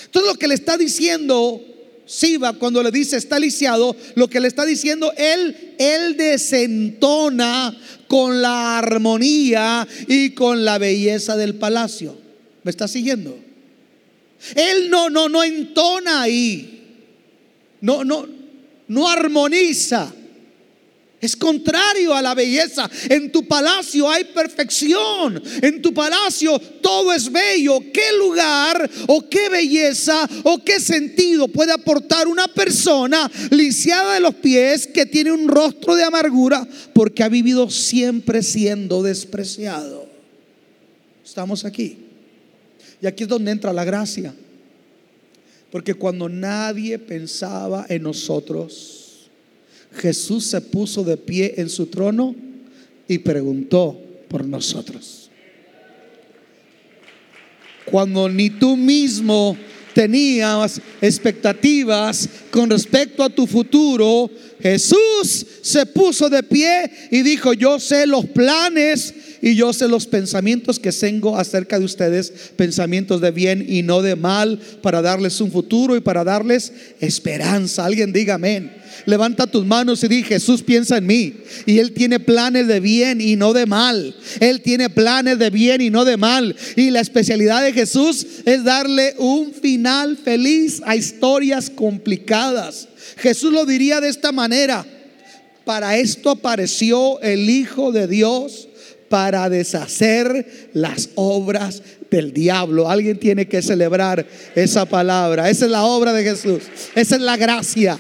Entonces 0.06 0.32
lo 0.32 0.38
que 0.38 0.48
le 0.48 0.56
está 0.56 0.78
diciendo 0.78 1.62
Siba 2.06 2.54
cuando 2.54 2.84
le 2.84 2.92
dice 2.92 3.16
está 3.16 3.40
lisiado, 3.40 3.96
lo 4.16 4.28
que 4.28 4.40
le 4.40 4.48
está 4.48 4.66
diciendo 4.66 5.14
él, 5.16 5.76
él 5.80 6.18
desentona 6.18 7.76
con 8.08 8.42
la 8.42 8.78
armonía 8.78 9.88
y 10.08 10.32
con 10.32 10.66
la 10.66 10.78
belleza 10.78 11.38
del 11.38 11.56
palacio. 11.56 12.18
¿Me 12.64 12.72
está 12.72 12.88
siguiendo? 12.88 13.38
Él 14.56 14.90
no, 14.90 15.10
no, 15.10 15.30
no 15.30 15.44
entona 15.44 16.22
ahí. 16.22 16.74
No, 17.82 18.04
no, 18.04 18.28
no 18.88 19.10
armoniza. 19.10 20.14
Es 21.24 21.38
contrario 21.38 22.14
a 22.14 22.22
la 22.22 22.34
belleza. 22.34 22.90
En 23.08 23.32
tu 23.32 23.48
palacio 23.48 24.10
hay 24.10 24.26
perfección. 24.26 25.42
En 25.62 25.82
tu 25.82 25.94
palacio 25.94 26.60
todo 26.60 27.14
es 27.14 27.32
bello. 27.32 27.80
¿Qué 27.94 28.12
lugar 28.18 28.92
o 29.08 29.30
qué 29.30 29.48
belleza 29.48 30.30
o 30.44 30.62
qué 30.66 30.82
sentido 30.82 31.48
puede 31.48 31.72
aportar 31.72 32.28
una 32.28 32.50
persona 32.50 33.32
lisiada 33.52 34.16
de 34.16 34.20
los 34.20 34.36
pies 34.36 34.86
que 34.86 35.06
tiene 35.06 35.32
un 35.32 35.48
rostro 35.48 35.96
de 35.96 36.04
amargura 36.04 36.68
porque 36.92 37.24
ha 37.24 37.30
vivido 37.30 37.70
siempre 37.70 38.44
siendo 38.44 39.02
despreciado? 39.02 40.06
Estamos 41.24 41.64
aquí. 41.64 41.98
Y 43.02 43.08
aquí 43.08 43.24
es 43.24 43.30
donde 43.30 43.52
entra 43.52 43.74
la 43.74 43.84
gracia. 43.84 44.34
Porque 45.72 45.94
cuando 45.94 46.30
nadie 46.30 47.00
pensaba 47.00 47.86
en 47.90 48.04
nosotros, 48.04 49.30
Jesús 49.96 50.46
se 50.46 50.62
puso 50.62 51.04
de 51.04 51.18
pie 51.18 51.56
en 51.58 51.70
su 51.70 51.88
trono 51.88 52.36
y 53.08 53.18
preguntó 53.18 54.00
por 54.28 54.46
nosotros. 54.46 55.30
Cuando 57.86 58.30
ni 58.30 58.50
tú 58.50 58.78
mismo 58.78 59.58
tenías 59.94 60.82
expectativas 61.02 62.28
con 62.50 62.70
respecto 62.70 63.24
a 63.24 63.30
tu 63.30 63.46
futuro, 63.46 64.30
Jesús 64.62 65.46
se 65.62 65.86
puso 65.86 66.30
de 66.30 66.42
pie 66.42 66.90
y 67.12 67.22
dijo, 67.22 67.54
yo 67.54 67.80
sé 67.80 68.08
los 68.08 68.26
planes 68.26 69.14
y 69.46 69.56
yo 69.56 69.74
sé 69.74 69.90
los 69.90 70.08
pensamientos 70.08 70.80
que 70.80 70.94
tengo 70.94 71.38
acerca 71.38 71.78
de 71.78 71.84
ustedes, 71.84 72.32
pensamientos 72.56 73.20
de 73.20 73.32
bien 73.32 73.66
y 73.68 73.82
no 73.82 74.02
de 74.02 74.16
mal, 74.16 74.58
para 74.82 75.02
darles 75.02 75.42
un 75.42 75.52
futuro 75.52 75.98
y 75.98 76.00
para 76.00 76.24
darles 76.24 76.72
esperanza. 77.02 77.84
Alguien 77.84 78.14
diga 78.14 78.36
amén. 78.36 78.72
Levanta 79.06 79.46
tus 79.46 79.66
manos 79.66 80.02
y 80.02 80.08
di, 80.08 80.24
Jesús 80.24 80.64
piensa 80.64 80.96
en 80.96 81.08
mí. 81.08 81.34
Y 81.66 81.80
Él 81.80 81.92
tiene 81.92 82.22
planes 82.22 82.70
de 82.70 82.80
bien 82.80 83.20
y 83.20 83.36
no 83.36 83.52
de 83.52 83.66
mal. 83.66 84.16
Él 84.40 84.62
tiene 84.62 84.90
planes 84.90 85.38
de 85.40 85.50
bien 85.50 85.82
y 85.82 85.90
no 85.90 86.06
de 86.06 86.16
mal. 86.16 86.56
Y 86.78 86.90
la 86.92 87.02
especialidad 87.02 87.66
de 87.66 87.74
Jesús 87.74 88.26
es 88.46 88.64
darle 88.64 89.14
un 89.18 89.52
final 89.52 90.16
feliz 90.16 90.82
a 90.86 90.96
historias 90.96 91.70
complicadas. 91.70 92.88
Jesús 93.18 93.52
lo 93.52 93.66
diría 93.66 94.00
de 94.00 94.08
esta 94.08 94.32
manera. 94.32 94.86
Para 95.66 95.98
esto 95.98 96.30
apareció 96.30 97.20
el 97.20 97.50
Hijo 97.50 97.92
de 97.92 98.08
Dios 98.08 98.70
para 99.10 99.50
deshacer 99.50 100.70
las 100.74 101.10
obras 101.16 101.82
del 102.10 102.34
diablo. 102.34 102.90
Alguien 102.90 103.20
tiene 103.20 103.48
que 103.48 103.62
celebrar 103.62 104.26
esa 104.56 104.86
palabra. 104.86 105.50
Esa 105.50 105.66
es 105.66 105.72
la 105.72 105.84
obra 105.84 106.14
de 106.14 106.24
Jesús. 106.24 106.64
Esa 106.96 107.16
es 107.16 107.22
la 107.22 107.38
gracia. 107.38 108.00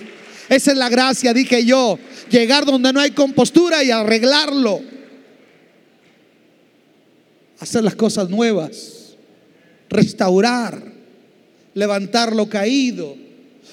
Esa 0.50 0.72
es 0.72 0.78
la 0.78 0.90
gracia, 0.90 1.34
dije 1.34 1.66
yo. 1.66 1.98
Llegar 2.30 2.66
donde 2.66 2.92
no 2.94 3.00
hay 3.00 3.12
compostura 3.12 3.84
y 3.84 3.92
arreglarlo. 3.92 4.82
Hacer 7.60 7.84
las 7.84 7.96
cosas 7.96 8.30
nuevas. 8.30 9.16
Restaurar. 9.90 10.82
Levantar 11.74 12.36
lo 12.36 12.50
caído. 12.50 13.16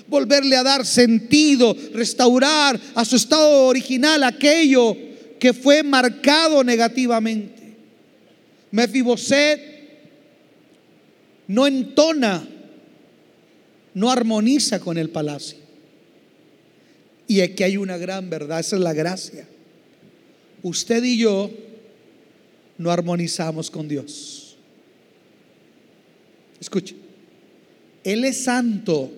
Volverle 0.08 0.56
a 0.56 0.62
dar 0.62 0.86
sentido. 0.86 1.76
Restaurar 1.92 2.78
a 2.94 3.04
su 3.04 3.16
estado 3.16 3.66
original 3.66 4.22
aquello 4.24 5.09
que 5.40 5.54
fue 5.54 5.82
marcado 5.82 6.62
negativamente. 6.62 7.74
Mefiboset 8.70 9.60
no 11.48 11.66
entona, 11.66 12.46
no 13.94 14.10
armoniza 14.10 14.78
con 14.78 14.98
el 14.98 15.08
palacio. 15.10 15.58
Y 17.26 17.40
aquí 17.40 17.62
hay 17.64 17.76
una 17.76 17.96
gran 17.96 18.28
verdad, 18.28 18.60
esa 18.60 18.76
es 18.76 18.82
la 18.82 18.92
gracia. 18.92 19.48
Usted 20.62 21.02
y 21.02 21.18
yo 21.18 21.50
no 22.76 22.90
armonizamos 22.90 23.70
con 23.70 23.88
Dios. 23.88 24.56
Escuche, 26.60 26.94
Él 28.04 28.24
es 28.24 28.44
santo, 28.44 29.10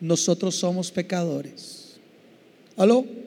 nosotros 0.00 0.56
somos 0.56 0.90
pecadores. 0.90 1.96
¿Aló? 2.76 3.23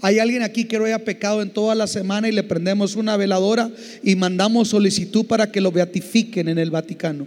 Hay 0.00 0.18
alguien 0.18 0.42
aquí 0.42 0.64
que 0.64 0.78
no 0.78 0.84
haya 0.84 1.04
pecado 1.04 1.42
en 1.42 1.50
toda 1.50 1.74
la 1.74 1.86
semana 1.86 2.28
y 2.28 2.32
le 2.32 2.42
prendemos 2.42 2.96
una 2.96 3.16
veladora 3.16 3.70
y 4.02 4.16
mandamos 4.16 4.68
solicitud 4.68 5.26
para 5.26 5.50
que 5.50 5.60
lo 5.60 5.72
beatifiquen 5.72 6.48
en 6.48 6.58
el 6.58 6.70
Vaticano. 6.70 7.26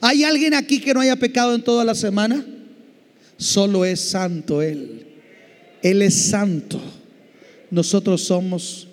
¿Hay 0.00 0.24
alguien 0.24 0.54
aquí 0.54 0.80
que 0.80 0.94
no 0.94 1.00
haya 1.00 1.16
pecado 1.16 1.54
en 1.54 1.62
toda 1.62 1.84
la 1.84 1.94
semana? 1.94 2.44
Solo 3.36 3.84
es 3.84 4.00
santo 4.00 4.62
Él. 4.62 5.06
Él 5.82 6.02
es 6.02 6.14
santo. 6.14 6.80
Nosotros 7.70 8.22
somos 8.22 8.88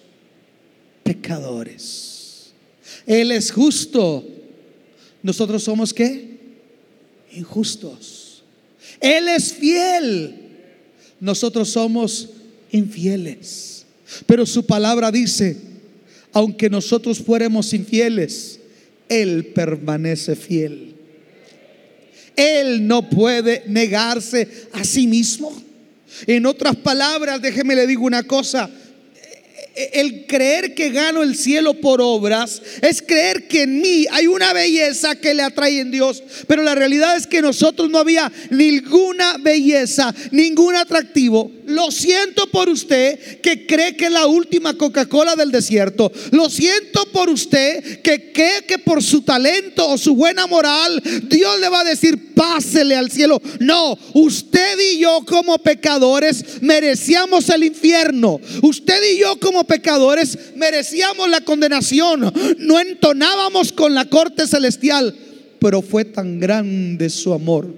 pecadores. 1.03 2.51
Él 3.05 3.31
es 3.31 3.51
justo. 3.51 4.25
Nosotros 5.21 5.63
somos 5.63 5.93
qué? 5.93 6.37
Injustos. 7.33 8.43
Él 9.01 9.27
es 9.27 9.53
fiel. 9.53 10.35
Nosotros 11.19 11.69
somos 11.69 12.29
infieles. 12.71 13.85
Pero 14.25 14.45
su 14.45 14.65
palabra 14.65 15.11
dice, 15.11 15.57
aunque 16.33 16.69
nosotros 16.69 17.19
fuéramos 17.19 17.73
infieles, 17.73 18.59
Él 19.09 19.47
permanece 19.47 20.35
fiel. 20.35 20.95
Él 22.35 22.87
no 22.87 23.09
puede 23.09 23.63
negarse 23.67 24.47
a 24.71 24.83
sí 24.83 25.07
mismo. 25.07 25.51
En 26.27 26.45
otras 26.45 26.75
palabras, 26.75 27.41
déjeme 27.41 27.75
le 27.75 27.87
digo 27.87 28.05
una 28.05 28.23
cosa, 28.23 28.69
el 29.93 30.25
creer 30.25 30.73
que 30.73 30.89
gano 30.89 31.21
el 31.21 31.35
cielo 31.35 31.75
por 31.75 32.01
obras 32.01 32.61
es 32.81 33.01
creer 33.01 33.47
que 33.47 33.63
en 33.63 33.79
mí 33.79 34.05
hay 34.11 34.25
una 34.25 34.51
belleza 34.51 35.15
que 35.15 35.33
le 35.33 35.43
atrae 35.43 35.79
en 35.79 35.91
Dios. 35.91 36.23
Pero 36.47 36.63
la 36.63 36.73
realidad 36.73 37.15
es 37.15 37.27
que 37.27 37.41
nosotros 37.41 37.89
no 37.89 37.99
había 37.99 38.31
ninguna 38.49 39.37
belleza, 39.37 40.13
ningún 40.31 40.75
atractivo. 40.75 41.51
Lo 41.65 41.91
siento 41.91 42.47
por 42.49 42.69
usted 42.69 43.41
que 43.41 43.67
cree 43.67 43.95
que 43.95 44.05
es 44.05 44.11
la 44.11 44.25
última 44.25 44.73
Coca-Cola 44.75 45.35
del 45.35 45.51
desierto. 45.51 46.11
Lo 46.31 46.49
siento 46.49 47.05
por 47.11 47.29
usted 47.29 48.01
que 48.01 48.31
cree 48.31 48.63
que 48.65 48.79
por 48.79 49.03
su 49.03 49.21
talento 49.21 49.87
o 49.89 49.97
su 49.97 50.15
buena 50.15 50.47
moral 50.47 51.03
Dios 51.23 51.59
le 51.59 51.69
va 51.69 51.81
a 51.81 51.83
decir 51.83 52.33
pásele 52.33 52.95
al 52.95 53.11
cielo. 53.11 53.41
No, 53.59 53.97
usted 54.13 54.77
y 54.93 54.99
yo 54.99 55.25
como 55.25 55.57
pecadores 55.59 56.61
merecíamos 56.61 57.49
el 57.49 57.65
infierno. 57.65 58.39
Usted 58.61 59.01
y 59.13 59.19
yo 59.19 59.37
como 59.39 59.66
pecadores 59.67 60.37
merecíamos 60.55 61.29
la 61.29 61.41
condenación. 61.41 62.33
No 62.57 62.79
entonábamos 62.79 63.71
con 63.71 63.93
la 63.93 64.05
corte 64.05 64.47
celestial, 64.47 65.15
pero 65.59 65.81
fue 65.81 66.05
tan 66.05 66.39
grande 66.39 67.09
su 67.09 67.33
amor. 67.33 67.73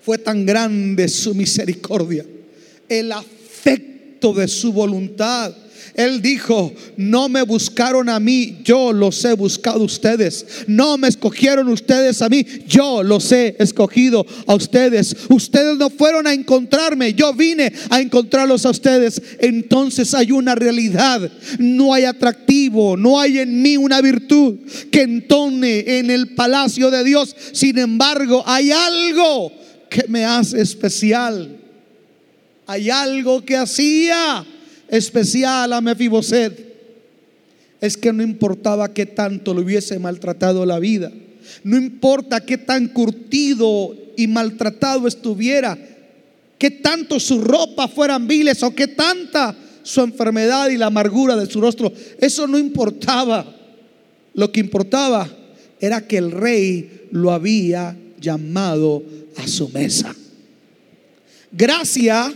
Fue 0.00 0.18
tan 0.18 0.46
grande 0.46 1.08
su 1.08 1.34
misericordia. 1.34 2.24
El 2.88 3.12
afecto 3.12 4.32
de 4.32 4.48
su 4.48 4.72
voluntad 4.72 5.54
él 5.94 6.22
dijo, 6.22 6.72
no 6.96 7.28
me 7.28 7.42
buscaron 7.42 8.08
a 8.08 8.18
mí, 8.18 8.58
yo 8.64 8.92
los 8.92 9.24
he 9.24 9.34
buscado 9.34 9.84
ustedes. 9.84 10.64
No 10.66 10.98
me 10.98 11.08
escogieron 11.08 11.68
ustedes 11.68 12.22
a 12.22 12.28
mí, 12.28 12.44
yo 12.66 13.02
los 13.02 13.30
he 13.32 13.56
escogido 13.58 14.26
a 14.46 14.54
ustedes. 14.54 15.16
Ustedes 15.28 15.76
no 15.76 15.90
fueron 15.90 16.26
a 16.26 16.32
encontrarme, 16.32 17.14
yo 17.14 17.32
vine 17.32 17.72
a 17.90 18.00
encontrarlos 18.00 18.66
a 18.66 18.70
ustedes. 18.70 19.20
Entonces 19.40 20.14
hay 20.14 20.32
una 20.32 20.54
realidad, 20.54 21.30
no 21.58 21.94
hay 21.94 22.04
atractivo, 22.04 22.96
no 22.96 23.20
hay 23.20 23.38
en 23.38 23.62
mí 23.62 23.76
una 23.76 24.00
virtud 24.00 24.56
que 24.90 25.02
entone 25.02 25.98
en 25.98 26.10
el 26.10 26.34
palacio 26.34 26.90
de 26.90 27.04
Dios. 27.04 27.34
Sin 27.52 27.78
embargo, 27.78 28.42
hay 28.46 28.70
algo 28.70 29.52
que 29.88 30.04
me 30.08 30.24
hace 30.24 30.60
especial. 30.60 31.60
Hay 32.66 32.90
algo 32.90 33.44
que 33.44 33.56
hacía 33.56 34.44
especial 34.96 35.72
a 35.72 35.80
Mefiboset 35.80 36.74
es 37.80 37.96
que 37.96 38.12
no 38.12 38.22
importaba 38.22 38.92
qué 38.94 39.06
tanto 39.06 39.52
le 39.52 39.60
hubiese 39.60 39.98
maltratado 39.98 40.64
la 40.64 40.78
vida, 40.78 41.10
no 41.62 41.76
importa 41.76 42.40
qué 42.40 42.56
tan 42.56 42.88
curtido 42.88 43.94
y 44.16 44.26
maltratado 44.26 45.06
estuviera, 45.06 45.76
qué 46.58 46.70
tanto 46.70 47.18
su 47.20 47.42
ropa 47.42 47.88
fueran 47.88 48.26
viles 48.26 48.62
o 48.62 48.74
qué 48.74 48.86
tanta 48.86 49.54
su 49.82 50.00
enfermedad 50.00 50.70
y 50.70 50.78
la 50.78 50.86
amargura 50.86 51.36
de 51.36 51.46
su 51.46 51.60
rostro, 51.60 51.92
eso 52.18 52.46
no 52.46 52.58
importaba. 52.58 53.44
Lo 54.32 54.50
que 54.50 54.60
importaba 54.60 55.28
era 55.78 56.06
que 56.06 56.16
el 56.16 56.30
rey 56.30 57.06
lo 57.10 57.30
había 57.30 57.96
llamado 58.18 59.02
a 59.36 59.46
su 59.46 59.68
mesa. 59.68 60.14
Gracia 61.52 62.32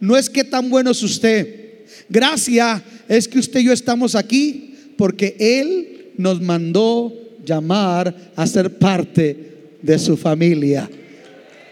no 0.00 0.16
es 0.16 0.30
que 0.30 0.44
tan 0.44 0.70
bueno 0.70 0.90
es 0.90 1.02
usted. 1.02 1.67
Gracia 2.08 2.82
es 3.08 3.28
que 3.28 3.38
usted 3.38 3.60
y 3.60 3.64
yo 3.64 3.72
estamos 3.72 4.14
aquí 4.14 4.74
porque 4.96 5.36
Él 5.38 6.12
nos 6.16 6.40
mandó 6.40 7.12
llamar 7.44 8.32
a 8.34 8.46
ser 8.46 8.78
parte 8.78 9.76
de 9.82 9.98
su 9.98 10.16
familia. 10.16 10.88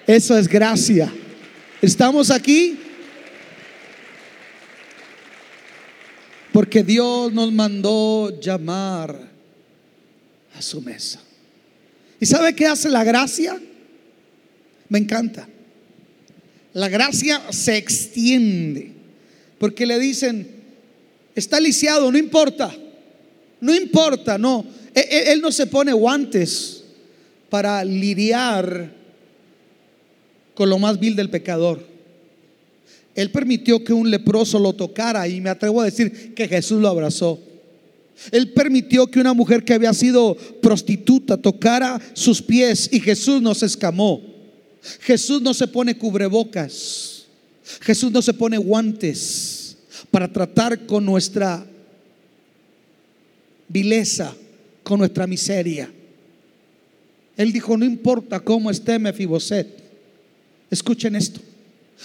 Eso 0.07 0.39
es 0.39 0.49
gracia. 0.49 1.13
¿Estamos 1.83 2.31
aquí? 2.31 2.79
Porque 6.53 6.83
Dios 6.83 7.33
nos 7.33 7.53
mandó 7.53 8.41
llamar 8.41 9.29
a 10.55 10.63
su 10.63 10.81
mesa. 10.81 11.21
¿Y 12.19 12.25
sabe 12.25 12.55
qué 12.55 12.67
hace 12.67 12.89
la 12.89 13.05
gracia? 13.05 13.61
Me 14.89 14.99
encanta. 14.99 15.49
La 16.73 16.89
gracia 16.89 17.43
se 17.51 17.77
extiende. 17.77 18.96
Porque 19.59 19.87
le 19.87 19.99
dicen, 19.99 20.49
está 21.35 21.61
lisiado, 21.61 22.11
no 22.11 22.19
importa. 22.19 22.75
No 23.61 23.75
importa, 23.75 24.39
no. 24.39 24.65
E, 24.95 25.01
e, 25.01 25.33
él, 25.33 25.41
no 25.41 25.51
se 25.51 25.67
pone 25.67 25.93
guantes 25.93 26.85
para 27.49 27.85
lidiar 27.85 28.93
con 30.55 30.69
lo 30.71 30.79
más 30.79 30.99
vil 30.99 31.17
del 31.17 31.31
pecador. 31.31 31.87
Él 33.15 33.31
permitió 33.31 33.83
que 33.83 33.93
un 33.93 34.11
leproso 34.11 34.59
lo 34.59 34.75
tocara 34.75 35.27
y 35.27 35.41
me 35.41 35.51
atrevo 35.51 35.81
a 35.81 35.87
decir 35.87 36.35
que 36.35 36.49
Jesús 36.49 36.81
lo 36.81 36.89
abrazó. 36.89 37.41
Él 38.31 38.53
permitió 38.53 39.07
que 39.07 39.21
una 39.21 39.35
mujer 39.35 39.65
que 39.65 39.75
había 39.75 39.93
sido 39.93 40.37
prostituta 40.63 41.37
tocara 41.37 42.01
sus 42.15 42.43
pies 42.43 42.89
y 42.93 43.01
Jesús 43.01 43.41
no 43.43 43.55
se 43.55 43.67
escamó. 43.67 44.23
Jesús 45.01 45.43
no 45.43 45.53
se 45.55 45.67
pone 45.67 45.97
cubrebocas. 45.97 47.16
Jesús 47.81 48.13
no 48.13 48.23
se 48.23 48.35
pone 48.35 48.59
guantes 48.59 49.77
para 50.11 50.33
tratar 50.33 50.87
con 50.87 51.05
nuestra 51.05 51.67
vileza, 53.69 54.35
con 54.83 54.99
nuestra 54.99 55.27
miseria. 55.27 55.91
Él 57.37 57.53
dijo, 57.53 57.77
no 57.77 57.85
importa 57.85 58.41
cómo 58.41 58.71
esté 58.71 58.99
Mefiboset. 58.99 59.67
Escuchen 60.71 61.17
esto. 61.17 61.41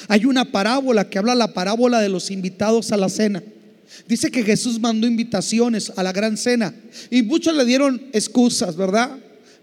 Hay 0.07 0.25
una 0.25 0.45
parábola 0.45 1.09
que 1.09 1.19
habla 1.19 1.35
la 1.35 1.53
parábola 1.53 1.99
de 1.99 2.09
los 2.09 2.31
invitados 2.31 2.91
a 2.91 2.97
la 2.97 3.09
cena. 3.09 3.43
Dice 4.07 4.31
que 4.31 4.43
Jesús 4.43 4.79
mandó 4.79 5.05
invitaciones 5.05 5.91
a 5.95 6.03
la 6.03 6.13
gran 6.13 6.37
cena 6.37 6.73
y 7.09 7.23
muchos 7.23 7.55
le 7.55 7.65
dieron 7.65 8.01
excusas, 8.13 8.75
¿verdad? 8.75 9.17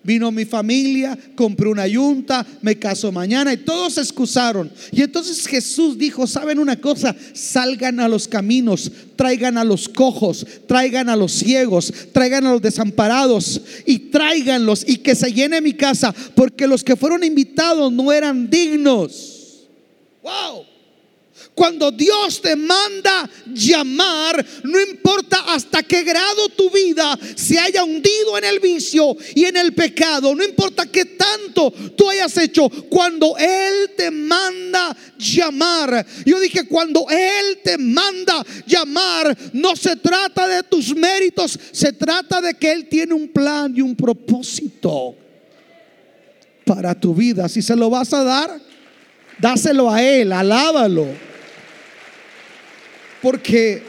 Vino 0.04 0.30
mi 0.30 0.44
familia, 0.44 1.18
compré 1.34 1.68
una 1.68 1.86
yunta, 1.86 2.46
me 2.62 2.78
caso 2.78 3.10
mañana 3.12 3.52
y 3.52 3.58
todos 3.58 3.94
se 3.94 4.00
excusaron. 4.00 4.70
Y 4.92 5.02
entonces 5.02 5.46
Jesús 5.46 5.98
dijo, 5.98 6.26
¿saben 6.26 6.58
una 6.58 6.80
cosa? 6.80 7.14
Salgan 7.34 8.00
a 8.00 8.08
los 8.08 8.28
caminos, 8.28 8.90
traigan 9.16 9.58
a 9.58 9.64
los 9.64 9.88
cojos, 9.88 10.46
traigan 10.66 11.08
a 11.08 11.16
los 11.16 11.32
ciegos, 11.32 11.92
traigan 12.12 12.46
a 12.46 12.52
los 12.52 12.62
desamparados 12.62 13.60
y 13.84 13.98
tráiganlos 13.98 14.84
y 14.86 14.98
que 14.98 15.14
se 15.14 15.32
llene 15.32 15.60
mi 15.60 15.74
casa, 15.74 16.14
porque 16.34 16.66
los 16.66 16.84
que 16.84 16.96
fueron 16.96 17.24
invitados 17.24 17.92
no 17.92 18.12
eran 18.12 18.48
dignos. 18.48 19.66
Wow. 20.22 20.67
Cuando 21.58 21.90
Dios 21.90 22.40
te 22.40 22.54
manda 22.54 23.28
llamar, 23.52 24.46
no 24.62 24.80
importa 24.80 25.42
hasta 25.48 25.82
qué 25.82 26.04
grado 26.04 26.50
tu 26.50 26.70
vida 26.70 27.18
se 27.34 27.58
haya 27.58 27.82
hundido 27.82 28.38
en 28.38 28.44
el 28.44 28.60
vicio 28.60 29.16
y 29.34 29.44
en 29.44 29.56
el 29.56 29.74
pecado, 29.74 30.36
no 30.36 30.44
importa 30.44 30.86
qué 30.86 31.04
tanto 31.04 31.72
tú 31.96 32.08
hayas 32.08 32.36
hecho, 32.36 32.70
cuando 32.88 33.36
Él 33.36 33.90
te 33.96 34.08
manda 34.08 34.96
llamar, 35.18 36.06
yo 36.24 36.38
dije, 36.38 36.62
cuando 36.68 37.06
Él 37.10 37.58
te 37.64 37.76
manda 37.76 38.46
llamar, 38.64 39.36
no 39.52 39.74
se 39.74 39.96
trata 39.96 40.46
de 40.46 40.62
tus 40.62 40.94
méritos, 40.94 41.58
se 41.72 41.92
trata 41.92 42.40
de 42.40 42.54
que 42.54 42.70
Él 42.70 42.88
tiene 42.88 43.14
un 43.14 43.26
plan 43.26 43.74
y 43.76 43.80
un 43.80 43.96
propósito 43.96 45.16
para 46.64 46.94
tu 46.94 47.12
vida. 47.16 47.48
Si 47.48 47.62
se 47.62 47.74
lo 47.74 47.90
vas 47.90 48.12
a 48.12 48.22
dar, 48.22 48.60
dáselo 49.40 49.90
a 49.90 50.00
Él, 50.00 50.30
alábalo. 50.30 51.27
Porque 53.22 53.82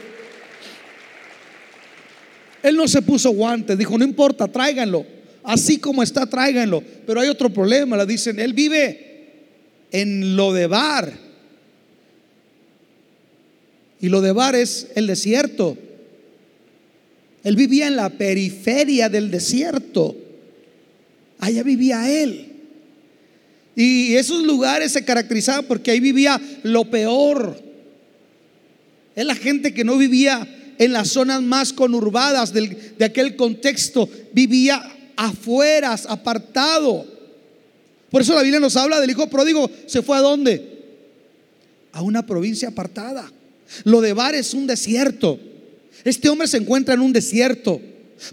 él 2.62 2.76
no 2.76 2.88
se 2.88 3.02
puso 3.02 3.30
guantes, 3.30 3.78
dijo, 3.78 3.96
no 3.96 4.04
importa, 4.04 4.48
tráiganlo. 4.48 5.06
Así 5.42 5.78
como 5.78 6.02
está, 6.02 6.26
tráiganlo. 6.26 6.82
Pero 7.06 7.20
hay 7.20 7.28
otro 7.28 7.50
problema, 7.50 7.96
le 7.96 8.06
dicen, 8.06 8.38
él 8.38 8.52
vive 8.52 9.28
en 9.90 10.36
lo 10.36 10.52
de 10.52 10.66
bar. 10.66 11.12
Y 14.00 14.08
lo 14.08 14.20
de 14.20 14.32
bar 14.32 14.54
es 14.54 14.88
el 14.94 15.06
desierto. 15.06 15.76
Él 17.42 17.56
vivía 17.56 17.86
en 17.86 17.96
la 17.96 18.10
periferia 18.10 19.08
del 19.08 19.30
desierto. 19.30 20.16
Allá 21.38 21.62
vivía 21.62 22.10
él. 22.10 22.46
Y 23.74 24.14
esos 24.16 24.42
lugares 24.42 24.92
se 24.92 25.04
caracterizaban 25.04 25.64
porque 25.64 25.90
ahí 25.90 26.00
vivía 26.00 26.40
lo 26.62 26.90
peor 26.90 27.69
es 29.20 29.26
la 29.26 29.34
gente 29.34 29.74
que 29.74 29.84
no 29.84 29.98
vivía 29.98 30.48
en 30.78 30.94
las 30.94 31.08
zonas 31.08 31.42
más 31.42 31.74
conurbadas 31.74 32.54
de 32.54 33.04
aquel 33.04 33.36
contexto, 33.36 34.08
vivía 34.32 34.82
afueras, 35.14 36.06
apartado. 36.06 37.06
Por 38.10 38.22
eso 38.22 38.34
la 38.34 38.42
Biblia 38.42 38.60
nos 38.60 38.78
habla 38.78 38.98
del 38.98 39.10
hijo 39.10 39.28
pródigo, 39.28 39.70
¿se 39.86 40.00
fue 40.00 40.16
a 40.16 40.22
dónde? 40.22 40.78
A 41.92 42.00
una 42.00 42.24
provincia 42.24 42.68
apartada. 42.68 43.30
Lo 43.84 44.00
de 44.00 44.14
Bar 44.14 44.34
es 44.34 44.54
un 44.54 44.66
desierto. 44.66 45.38
Este 46.02 46.30
hombre 46.30 46.48
se 46.48 46.56
encuentra 46.56 46.94
en 46.94 47.00
un 47.00 47.12
desierto, 47.12 47.78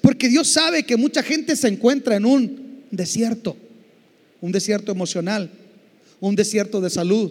porque 0.01 0.29
Dios 0.29 0.47
sabe 0.47 0.83
que 0.83 0.95
mucha 0.95 1.21
gente 1.21 1.57
se 1.57 1.67
encuentra 1.67 2.15
en 2.15 2.23
un 2.23 2.85
desierto, 2.91 3.57
un 4.39 4.53
desierto 4.53 4.93
emocional, 4.93 5.51
un 6.21 6.33
desierto 6.33 6.79
de 6.79 6.89
salud, 6.89 7.29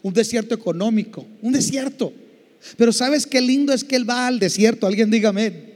un 0.00 0.14
desierto 0.14 0.54
económico, 0.54 1.26
un 1.42 1.54
desierto. 1.54 2.12
Pero 2.76 2.92
¿sabes 2.92 3.26
qué 3.26 3.40
lindo 3.40 3.72
es 3.72 3.84
que 3.84 3.96
él 3.96 4.08
va 4.08 4.26
al 4.26 4.38
desierto? 4.38 4.86
Alguien 4.86 5.10
dígame. 5.10 5.74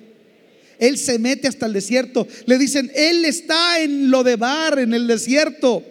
Él 0.78 0.96
se 0.96 1.18
mete 1.18 1.48
hasta 1.48 1.66
el 1.66 1.72
desierto. 1.72 2.26
Le 2.46 2.58
dicen, 2.58 2.90
él 2.94 3.24
está 3.24 3.80
en 3.80 4.10
lo 4.10 4.22
de 4.22 4.36
bar, 4.36 4.78
en 4.78 4.94
el 4.94 5.06
desierto. 5.06 5.82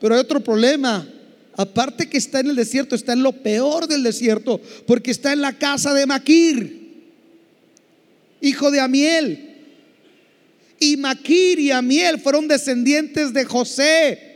Pero 0.00 0.14
hay 0.14 0.20
otro 0.20 0.40
problema. 0.40 1.08
Aparte 1.56 2.08
que 2.08 2.18
está 2.18 2.40
en 2.40 2.48
el 2.48 2.56
desierto, 2.56 2.94
está 2.94 3.12
en 3.12 3.22
lo 3.22 3.32
peor 3.32 3.86
del 3.86 4.02
desierto, 4.02 4.60
porque 4.86 5.10
está 5.10 5.32
en 5.32 5.40
la 5.40 5.58
casa 5.58 5.92
de 5.92 6.06
Maquir, 6.06 7.02
hijo 8.40 8.70
de 8.70 8.80
Amiel. 8.80 9.46
Y 10.78 10.96
Maquir 10.96 11.58
y 11.58 11.70
Amiel 11.70 12.18
fueron 12.18 12.48
descendientes 12.48 13.34
de 13.34 13.44
José. 13.44 14.30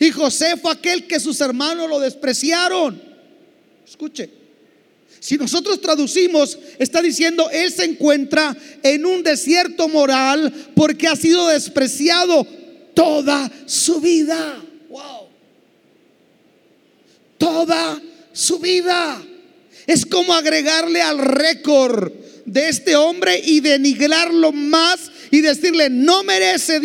Y 0.00 0.10
José 0.10 0.56
fue 0.56 0.72
aquel 0.72 1.06
que 1.06 1.20
sus 1.20 1.40
hermanos 1.42 1.90
lo 1.90 2.00
despreciaron. 2.00 3.02
Escuche. 3.86 4.43
Si 5.24 5.38
nosotros 5.38 5.80
traducimos, 5.80 6.58
está 6.78 7.00
diciendo, 7.00 7.48
Él 7.50 7.72
se 7.72 7.84
encuentra 7.84 8.54
en 8.82 9.06
un 9.06 9.22
desierto 9.22 9.88
moral 9.88 10.52
porque 10.76 11.08
ha 11.08 11.16
sido 11.16 11.48
despreciado 11.48 12.46
toda 12.92 13.50
su 13.64 14.02
vida. 14.02 14.62
Wow. 14.90 15.28
Toda 17.38 18.02
su 18.34 18.58
vida. 18.58 19.22
Es 19.86 20.04
como 20.04 20.34
agregarle 20.34 21.00
al 21.00 21.16
récord 21.16 22.12
de 22.44 22.68
este 22.68 22.94
hombre 22.94 23.40
y 23.42 23.60
denigrarlo 23.60 24.52
más 24.52 25.10
y 25.30 25.40
decirle, 25.40 25.88
no 25.88 26.22
merece, 26.22 26.78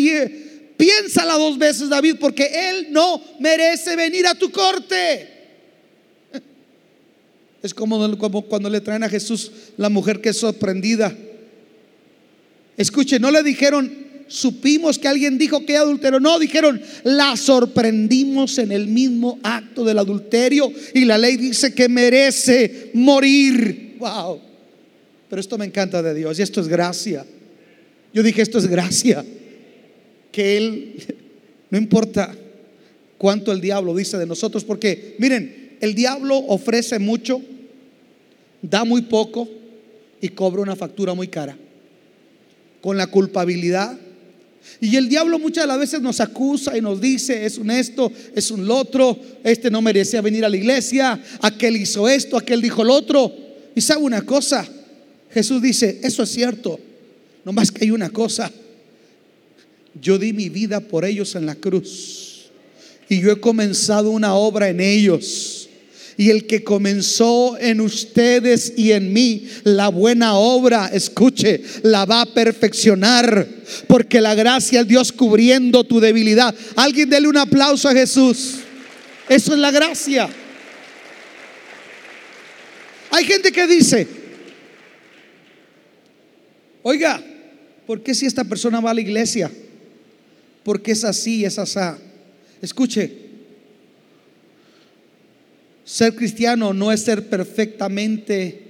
piénsala 0.77 1.33
dos 1.33 1.57
veces 1.57 1.89
David, 1.89 2.15
porque 2.21 2.69
él 2.69 2.87
no 2.91 3.21
merece 3.41 3.97
venir 3.97 4.27
a 4.27 4.35
tu 4.35 4.49
corte. 4.49 5.38
Es 7.61 7.73
como, 7.73 8.17
cuando 8.47 8.69
le 8.69 8.81
traen 8.81 9.03
a 9.03 9.09
Jesús 9.09 9.51
la 9.77 9.89
mujer 9.89 10.21
que 10.21 10.29
es 10.29 10.37
sorprendida. 10.37 11.15
Escuche, 12.77 13.19
no 13.19 13.31
le 13.31 13.43
dijeron, 13.43 13.91
supimos 14.27 14.97
que 14.97 15.09
alguien 15.09 15.37
dijo 15.37 15.65
que 15.65 15.75
adulteró. 15.75 16.21
No, 16.21 16.39
dijeron, 16.39 16.81
la 17.03 17.35
sorprendimos 17.35 18.57
en 18.59 18.71
el 18.71 18.87
mismo 18.87 19.39
acto 19.43 19.83
del 19.83 19.99
adulterio 19.99 20.71
y 20.93 21.03
la 21.03 21.17
ley 21.17 21.35
dice 21.35 21.73
que 21.73 21.89
merece 21.89 22.91
morir. 22.93 23.95
Wow. 23.99 24.39
Pero 25.29 25.41
esto 25.41 25.57
me 25.57 25.65
encanta 25.65 26.01
de 26.01 26.13
Dios 26.13 26.39
y 26.39 26.41
esto 26.41 26.61
es 26.61 26.69
gracia. 26.69 27.25
Yo 28.13 28.23
dije, 28.23 28.41
esto 28.41 28.57
es 28.57 28.67
gracia. 28.67 29.25
Que 30.31 30.55
Él, 30.55 30.95
no 31.69 31.77
importa 31.77 32.33
cuánto 33.17 33.51
el 33.51 33.59
diablo 33.59 33.93
dice 33.93 34.17
de 34.17 34.25
nosotros, 34.25 34.63
porque 34.63 35.15
miren, 35.19 35.77
el 35.81 35.95
diablo 35.95 36.37
ofrece 36.37 36.99
mucho, 36.99 37.41
da 38.61 38.83
muy 38.83 39.03
poco 39.03 39.47
y 40.21 40.29
cobra 40.29 40.61
una 40.61 40.75
factura 40.75 41.13
muy 41.13 41.27
cara. 41.27 41.57
Con 42.81 42.97
la 42.97 43.07
culpabilidad. 43.07 43.97
Y 44.81 44.95
el 44.95 45.09
diablo 45.09 45.39
muchas 45.39 45.67
veces 45.77 46.01
nos 46.01 46.19
acusa 46.19 46.77
y 46.77 46.81
nos 46.81 47.01
dice, 47.01 47.45
es 47.45 47.57
un 47.57 47.71
esto, 47.71 48.11
es 48.35 48.51
un 48.51 48.65
lo 48.65 48.77
otro, 48.77 49.17
este 49.43 49.69
no 49.69 49.81
merecía 49.81 50.21
venir 50.21 50.45
a 50.45 50.49
la 50.49 50.57
iglesia, 50.57 51.21
aquel 51.41 51.77
hizo 51.77 52.07
esto, 52.07 52.37
aquel 52.37 52.61
dijo 52.61 52.83
lo 52.83 52.93
otro. 52.93 53.33
Y 53.75 53.81
sabe 53.81 54.03
una 54.03 54.21
cosa, 54.21 54.67
Jesús 55.31 55.61
dice, 55.61 55.99
eso 56.03 56.23
es 56.23 56.29
cierto, 56.29 56.79
no 57.43 57.51
más 57.51 57.71
que 57.71 57.85
hay 57.85 57.91
una 57.91 58.09
cosa, 58.09 58.51
yo 59.99 60.17
di 60.17 60.33
mi 60.33 60.49
vida 60.49 60.79
por 60.79 61.03
ellos 61.03 61.35
en 61.35 61.45
la 61.45 61.55
cruz. 61.55 62.49
Y 63.09 63.21
yo 63.21 63.31
he 63.31 63.39
comenzado 63.39 64.11
una 64.11 64.35
obra 64.35 64.69
en 64.69 64.79
ellos. 64.79 65.58
Y 66.19 66.31
el 66.31 66.47
que 66.47 66.65
comenzó 66.65 67.57
en 67.57 67.79
ustedes 67.79 68.73
y 68.75 68.91
en 68.91 69.13
mí 69.13 69.47
la 69.63 69.87
buena 69.87 70.33
obra, 70.33 70.87
escuche, 70.91 71.61
la 71.83 72.03
va 72.03 72.23
a 72.23 72.33
perfeccionar. 72.33 73.47
Porque 73.87 74.19
la 74.19 74.35
gracia 74.35 74.81
es 74.81 74.87
Dios 74.89 75.13
cubriendo 75.13 75.85
tu 75.85 76.01
debilidad. 76.01 76.53
Alguien 76.75 77.09
dele 77.09 77.29
un 77.29 77.37
aplauso 77.37 77.87
a 77.87 77.93
Jesús. 77.93 78.55
Eso 79.29 79.53
es 79.53 79.59
la 79.59 79.71
gracia. 79.71 80.27
Hay 83.11 83.23
gente 83.23 83.53
que 83.53 83.65
dice, 83.65 84.05
oiga, 86.83 87.23
¿por 87.87 88.03
qué 88.03 88.13
si 88.13 88.25
esta 88.25 88.43
persona 88.43 88.81
va 88.81 88.91
a 88.91 88.93
la 88.93 88.99
iglesia? 88.99 89.49
Porque 90.63 90.91
es 90.91 91.05
así, 91.05 91.45
es 91.45 91.57
asá. 91.57 91.97
Escuche, 92.61 93.28
ser 95.89 96.13
cristiano 96.13 96.71
no 96.71 96.91
es 96.91 97.01
ser 97.01 97.29
perfectamente, 97.29 98.61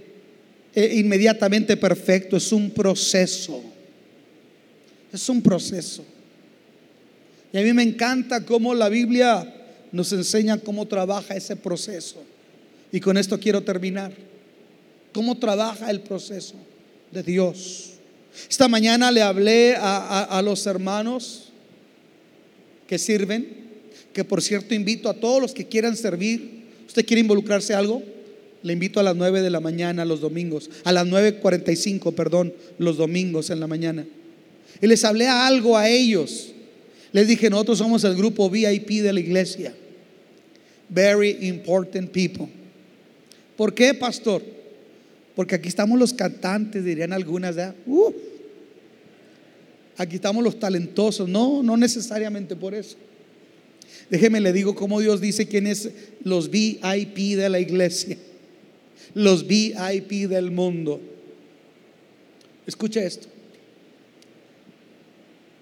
eh, 0.73 0.93
inmediatamente 0.95 1.75
perfecto, 1.75 2.37
es 2.37 2.49
un 2.53 2.71
proceso. 2.71 3.61
Es 5.11 5.27
un 5.27 5.41
proceso. 5.41 6.05
Y 7.51 7.57
a 7.57 7.61
mí 7.61 7.73
me 7.73 7.83
encanta 7.83 8.45
cómo 8.45 8.73
la 8.73 8.87
Biblia 8.87 9.53
nos 9.91 10.13
enseña 10.13 10.59
cómo 10.59 10.87
trabaja 10.87 11.35
ese 11.35 11.57
proceso. 11.57 12.23
Y 12.89 13.01
con 13.01 13.17
esto 13.17 13.37
quiero 13.37 13.63
terminar. 13.63 14.13
¿Cómo 15.11 15.37
trabaja 15.37 15.91
el 15.91 15.99
proceso 15.99 16.55
de 17.11 17.21
Dios? 17.21 17.95
Esta 18.49 18.69
mañana 18.69 19.11
le 19.11 19.21
hablé 19.21 19.75
a, 19.77 20.41
los 20.41 20.65
hermanos 20.67 21.49
que 22.87 22.97
sirven, 22.97 23.45
que 24.13 24.23
por 24.23 24.41
cierto 24.41 24.73
invito 24.73 25.09
a 25.09 25.13
todos 25.15 25.41
los 25.41 25.53
que 25.53 25.67
quieran 25.67 25.97
servir. 25.97 26.58
¿Usted 26.89 27.05
quiere 27.05 27.21
involucrarse 27.21 27.75
algo? 27.75 28.01
Le 28.63 28.73
invito 28.73 28.99
a 28.99 29.03
las 29.03 29.15
9 29.15 29.43
de 29.43 29.51
la 29.51 29.59
mañana 29.59 30.05
los 30.05 30.21
domingos, 30.21 30.71
a 30.83 30.91
las 30.91 31.05
9.45, 31.05 32.15
perdón, 32.15 32.51
los 32.79 32.97
domingos 32.97 33.51
en 33.51 33.59
la 33.59 33.67
mañana. 33.67 34.07
Y 34.81 34.87
les 34.87 35.05
hablé 35.05 35.27
algo 35.27 35.77
a 35.77 35.87
ellos. 35.87 36.51
Les 37.11 37.27
dije, 37.27 37.47
nosotros 37.51 37.77
somos 37.77 38.03
el 38.05 38.15
grupo 38.15 38.49
VIP 38.49 39.03
de 39.03 39.13
la 39.13 39.19
iglesia. 39.19 39.71
Very 40.89 41.37
important 41.41 42.09
people. 42.09 42.47
¿Por 43.55 43.75
qué, 43.75 43.93
pastor? 43.93 44.41
Porque 45.35 45.53
aquí 45.53 45.67
estamos 45.67 45.99
los 45.99 46.11
cantantes, 46.11 46.83
dirían 46.83 47.13
algunas. 47.13 47.55
Uh, 47.85 48.11
aquí 49.95 50.15
estamos 50.15 50.43
los 50.43 50.59
talentosos. 50.59 51.29
No, 51.29 51.61
no 51.61 51.77
necesariamente 51.77 52.55
por 52.55 52.73
eso. 52.73 52.97
Déjeme 54.09 54.39
le 54.39 54.53
digo 54.53 54.75
cómo 54.75 54.99
Dios 54.99 55.21
dice 55.21 55.47
quiénes 55.47 55.89
los 56.23 56.49
VIP 56.49 57.37
de 57.37 57.49
la 57.49 57.59
iglesia. 57.59 58.17
Los 59.13 59.47
VIP 59.47 60.27
del 60.27 60.51
mundo. 60.51 60.99
Escuche 62.65 63.05
esto. 63.05 63.27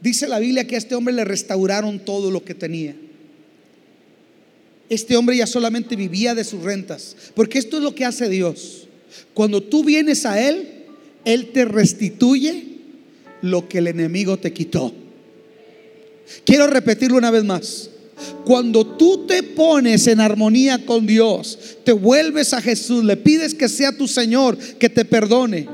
Dice 0.02 0.28
la 0.28 0.40
Biblia 0.40 0.68
que 0.68 0.76
a 0.76 0.78
este 0.78 0.96
hombre 0.96 1.14
le 1.14 1.26
restauraron 1.26 2.00
todo 2.00 2.32
lo 2.32 2.44
que 2.44 2.54
tenía. 2.54 2.96
Este 4.90 5.18
hombre 5.18 5.36
ya 5.36 5.48
solamente 5.48 5.96
vivía 5.96 6.34
de 6.36 6.44
sus 6.44 6.64
rentas. 6.64 7.16
Porque 7.36 7.60
esto 7.60 7.78
es 7.78 7.84
lo 7.84 7.96
que 7.96 8.06
hace 8.06 8.30
Dios. 8.30 8.88
Cuando 9.34 9.62
tú 9.62 9.84
vienes 9.84 10.26
a 10.26 10.48
Él, 10.48 10.86
Él 11.26 11.52
te 11.52 11.66
restituye 11.66 12.64
lo 13.42 13.68
que 13.68 13.80
el 13.80 13.88
enemigo 13.88 14.38
te 14.38 14.54
quitó. 14.54 14.94
Quiero 16.46 16.68
repetirlo 16.68 17.18
una 17.18 17.32
vez 17.32 17.44
más. 17.44 17.90
Cuando 18.46 18.86
tú 18.86 19.26
te 19.28 19.44
pones 19.44 20.08
en 20.08 20.20
armonía 20.20 20.86
con 20.86 21.06
Dios, 21.06 21.78
te 21.84 21.92
vuelves 21.92 22.54
a 22.54 22.62
Jesús, 22.62 23.04
le 23.04 23.18
pides 23.18 23.54
que 23.54 23.70
sea 23.70 23.96
tu 23.96 24.08
Señor, 24.08 24.58
que 24.58 24.90
te 24.90 25.06
perdone, 25.06 25.68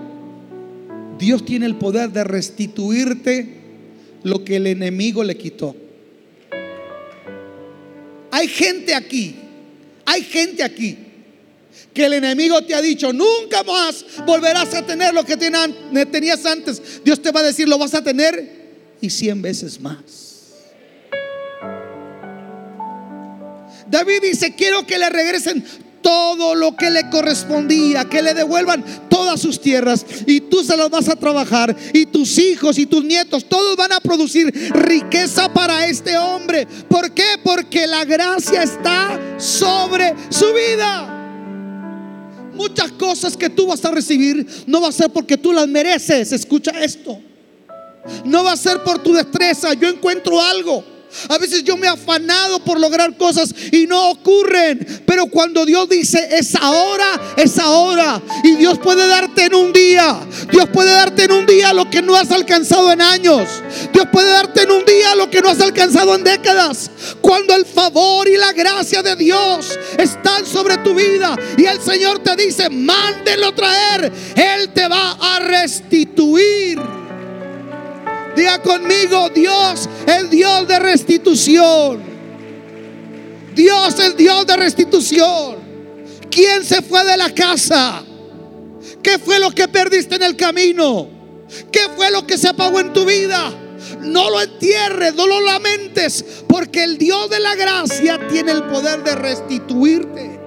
Dios 1.19 1.45
tiene 1.45 1.65
el 1.65 1.75
poder 1.75 2.11
de 2.11 2.23
restituirte 2.23 3.61
lo 4.23 4.43
que 4.43 4.57
el 4.57 4.67
enemigo 4.67 5.23
le 5.23 5.37
quitó. 5.37 5.75
Hay 8.31 8.47
gente 8.47 8.95
aquí, 8.95 9.35
hay 10.05 10.23
gente 10.23 10.63
aquí 10.63 10.97
que 11.93 12.05
el 12.05 12.13
enemigo 12.13 12.61
te 12.63 12.73
ha 12.73 12.81
dicho, 12.81 13.13
nunca 13.13 13.63
más 13.63 14.03
volverás 14.25 14.73
a 14.73 14.85
tener 14.85 15.13
lo 15.13 15.23
que 15.23 15.37
tenías 15.37 16.45
antes. 16.45 16.81
Dios 17.03 17.21
te 17.21 17.31
va 17.31 17.41
a 17.41 17.43
decir, 17.43 17.67
lo 17.67 17.77
vas 17.77 17.93
a 17.93 18.03
tener 18.03 18.63
y 18.99 19.09
cien 19.09 19.41
veces 19.41 19.79
más. 19.79 20.22
David 23.93 24.23
dice, 24.23 24.55
quiero 24.55 24.87
que 24.87 24.97
le 24.97 25.07
regresen 25.07 25.63
todo 26.01 26.55
lo 26.55 26.75
que 26.75 26.89
le 26.89 27.11
correspondía, 27.11 28.05
que 28.05 28.23
le 28.23 28.33
devuelvan 28.33 28.83
todas 29.07 29.39
sus 29.39 29.61
tierras 29.61 30.03
y 30.25 30.41
tú 30.41 30.63
se 30.63 30.75
las 30.75 30.89
vas 30.89 31.09
a 31.09 31.15
trabajar 31.15 31.75
y 31.93 32.07
tus 32.07 32.39
hijos 32.39 32.79
y 32.79 32.87
tus 32.87 33.03
nietos, 33.03 33.45
todos 33.47 33.77
van 33.77 33.91
a 33.91 33.99
producir 33.99 34.51
riqueza 34.73 35.53
para 35.53 35.85
este 35.85 36.17
hombre. 36.17 36.67
¿Por 36.89 37.11
qué? 37.11 37.37
Porque 37.43 37.85
la 37.85 38.03
gracia 38.03 38.63
está 38.63 39.37
sobre 39.37 40.15
su 40.29 40.47
vida. 40.53 41.09
Muchas 42.55 42.91
cosas 42.93 43.37
que 43.37 43.51
tú 43.51 43.67
vas 43.67 43.85
a 43.85 43.91
recibir 43.91 44.47
no 44.65 44.81
va 44.81 44.87
a 44.87 44.91
ser 44.91 45.11
porque 45.11 45.37
tú 45.37 45.53
las 45.53 45.67
mereces. 45.67 46.31
Escucha 46.31 46.71
esto. 46.83 47.19
No 48.25 48.43
va 48.43 48.53
a 48.53 48.57
ser 48.57 48.81
por 48.81 49.03
tu 49.03 49.13
destreza. 49.13 49.75
Yo 49.75 49.87
encuentro 49.87 50.41
algo. 50.41 50.92
A 51.29 51.37
veces 51.37 51.63
yo 51.63 51.77
me 51.77 51.87
he 51.87 51.89
afanado 51.89 52.59
por 52.63 52.79
lograr 52.79 53.15
cosas 53.17 53.53
y 53.71 53.87
no 53.87 54.11
ocurren. 54.11 55.03
Pero 55.05 55.27
cuando 55.27 55.65
Dios 55.65 55.89
dice 55.89 56.27
es 56.31 56.55
ahora, 56.55 57.33
es 57.37 57.57
ahora. 57.59 58.21
Y 58.43 58.55
Dios 58.55 58.79
puede 58.79 59.07
darte 59.07 59.45
en 59.45 59.55
un 59.55 59.73
día. 59.73 60.19
Dios 60.51 60.69
puede 60.73 60.91
darte 60.91 61.23
en 61.23 61.31
un 61.31 61.45
día 61.45 61.73
lo 61.73 61.89
que 61.89 62.01
no 62.01 62.15
has 62.15 62.31
alcanzado 62.31 62.91
en 62.91 63.01
años. 63.01 63.47
Dios 63.93 64.07
puede 64.11 64.29
darte 64.31 64.63
en 64.63 64.71
un 64.71 64.85
día 64.85 65.15
lo 65.15 65.29
que 65.29 65.41
no 65.41 65.49
has 65.49 65.61
alcanzado 65.61 66.15
en 66.15 66.23
décadas. 66.23 66.91
Cuando 67.21 67.55
el 67.55 67.65
favor 67.65 68.27
y 68.27 68.37
la 68.37 68.53
gracia 68.53 69.01
de 69.01 69.15
Dios 69.15 69.79
están 69.97 70.45
sobre 70.45 70.77
tu 70.77 70.93
vida 70.93 71.35
y 71.57 71.65
el 71.65 71.81
Señor 71.81 72.19
te 72.19 72.35
dice, 72.35 72.69
mándelo 72.69 73.53
traer, 73.53 74.11
Él 74.35 74.69
te 74.73 74.87
va 74.87 75.11
a 75.11 75.39
restituir. 75.39 77.02
Diga 78.35 78.61
conmigo, 78.61 79.29
Dios 79.29 79.89
es 80.07 80.29
Dios 80.29 80.67
de 80.67 80.79
restitución. 80.79 82.01
Dios 83.53 83.99
es 83.99 84.17
Dios 84.17 84.47
de 84.47 84.57
restitución. 84.57 85.57
¿Quién 86.31 86.63
se 86.63 86.81
fue 86.81 87.03
de 87.05 87.17
la 87.17 87.29
casa? 87.29 88.03
¿Qué 89.03 89.19
fue 89.19 89.39
lo 89.39 89.51
que 89.51 89.67
perdiste 89.67 90.15
en 90.15 90.23
el 90.23 90.35
camino? 90.35 91.07
¿Qué 91.71 91.81
fue 91.95 92.09
lo 92.09 92.25
que 92.25 92.37
se 92.37 92.49
apagó 92.49 92.79
en 92.79 92.93
tu 92.93 93.05
vida? 93.05 93.51
No 94.01 94.29
lo 94.29 94.41
entierres, 94.41 95.13
no 95.13 95.27
lo 95.27 95.41
lamentes, 95.41 96.43
porque 96.47 96.83
el 96.83 96.97
Dios 96.97 97.29
de 97.29 97.39
la 97.39 97.55
gracia 97.55 98.27
tiene 98.27 98.53
el 98.53 98.63
poder 98.63 99.03
de 99.03 99.15
restituirte. 99.15 100.39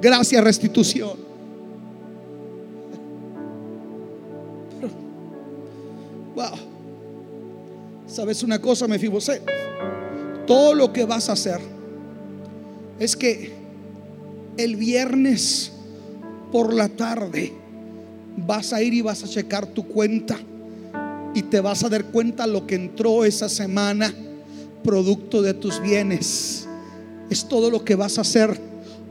Gracias, 0.00 0.44
restitución. 0.44 1.25
Wow. 6.36 6.52
¿Sabes 8.06 8.42
una 8.42 8.60
cosa, 8.60 8.86
me 8.86 8.98
fibosé? 8.98 9.40
Todo 10.46 10.74
lo 10.74 10.92
que 10.92 11.06
vas 11.06 11.30
a 11.30 11.32
hacer 11.32 11.60
es 12.98 13.16
que 13.16 13.54
el 14.58 14.76
viernes 14.76 15.72
por 16.52 16.74
la 16.74 16.90
tarde 16.90 17.54
vas 18.36 18.74
a 18.74 18.82
ir 18.82 18.92
y 18.92 19.00
vas 19.00 19.24
a 19.24 19.28
checar 19.28 19.66
tu 19.66 19.88
cuenta 19.88 20.38
y 21.34 21.42
te 21.42 21.60
vas 21.60 21.82
a 21.84 21.88
dar 21.88 22.04
cuenta 22.04 22.46
lo 22.46 22.66
que 22.66 22.74
entró 22.74 23.24
esa 23.24 23.48
semana 23.48 24.12
producto 24.84 25.40
de 25.40 25.54
tus 25.54 25.80
bienes. 25.80 26.68
Es 27.30 27.48
todo 27.48 27.70
lo 27.70 27.82
que 27.82 27.94
vas 27.94 28.18
a 28.18 28.20
hacer. 28.20 28.60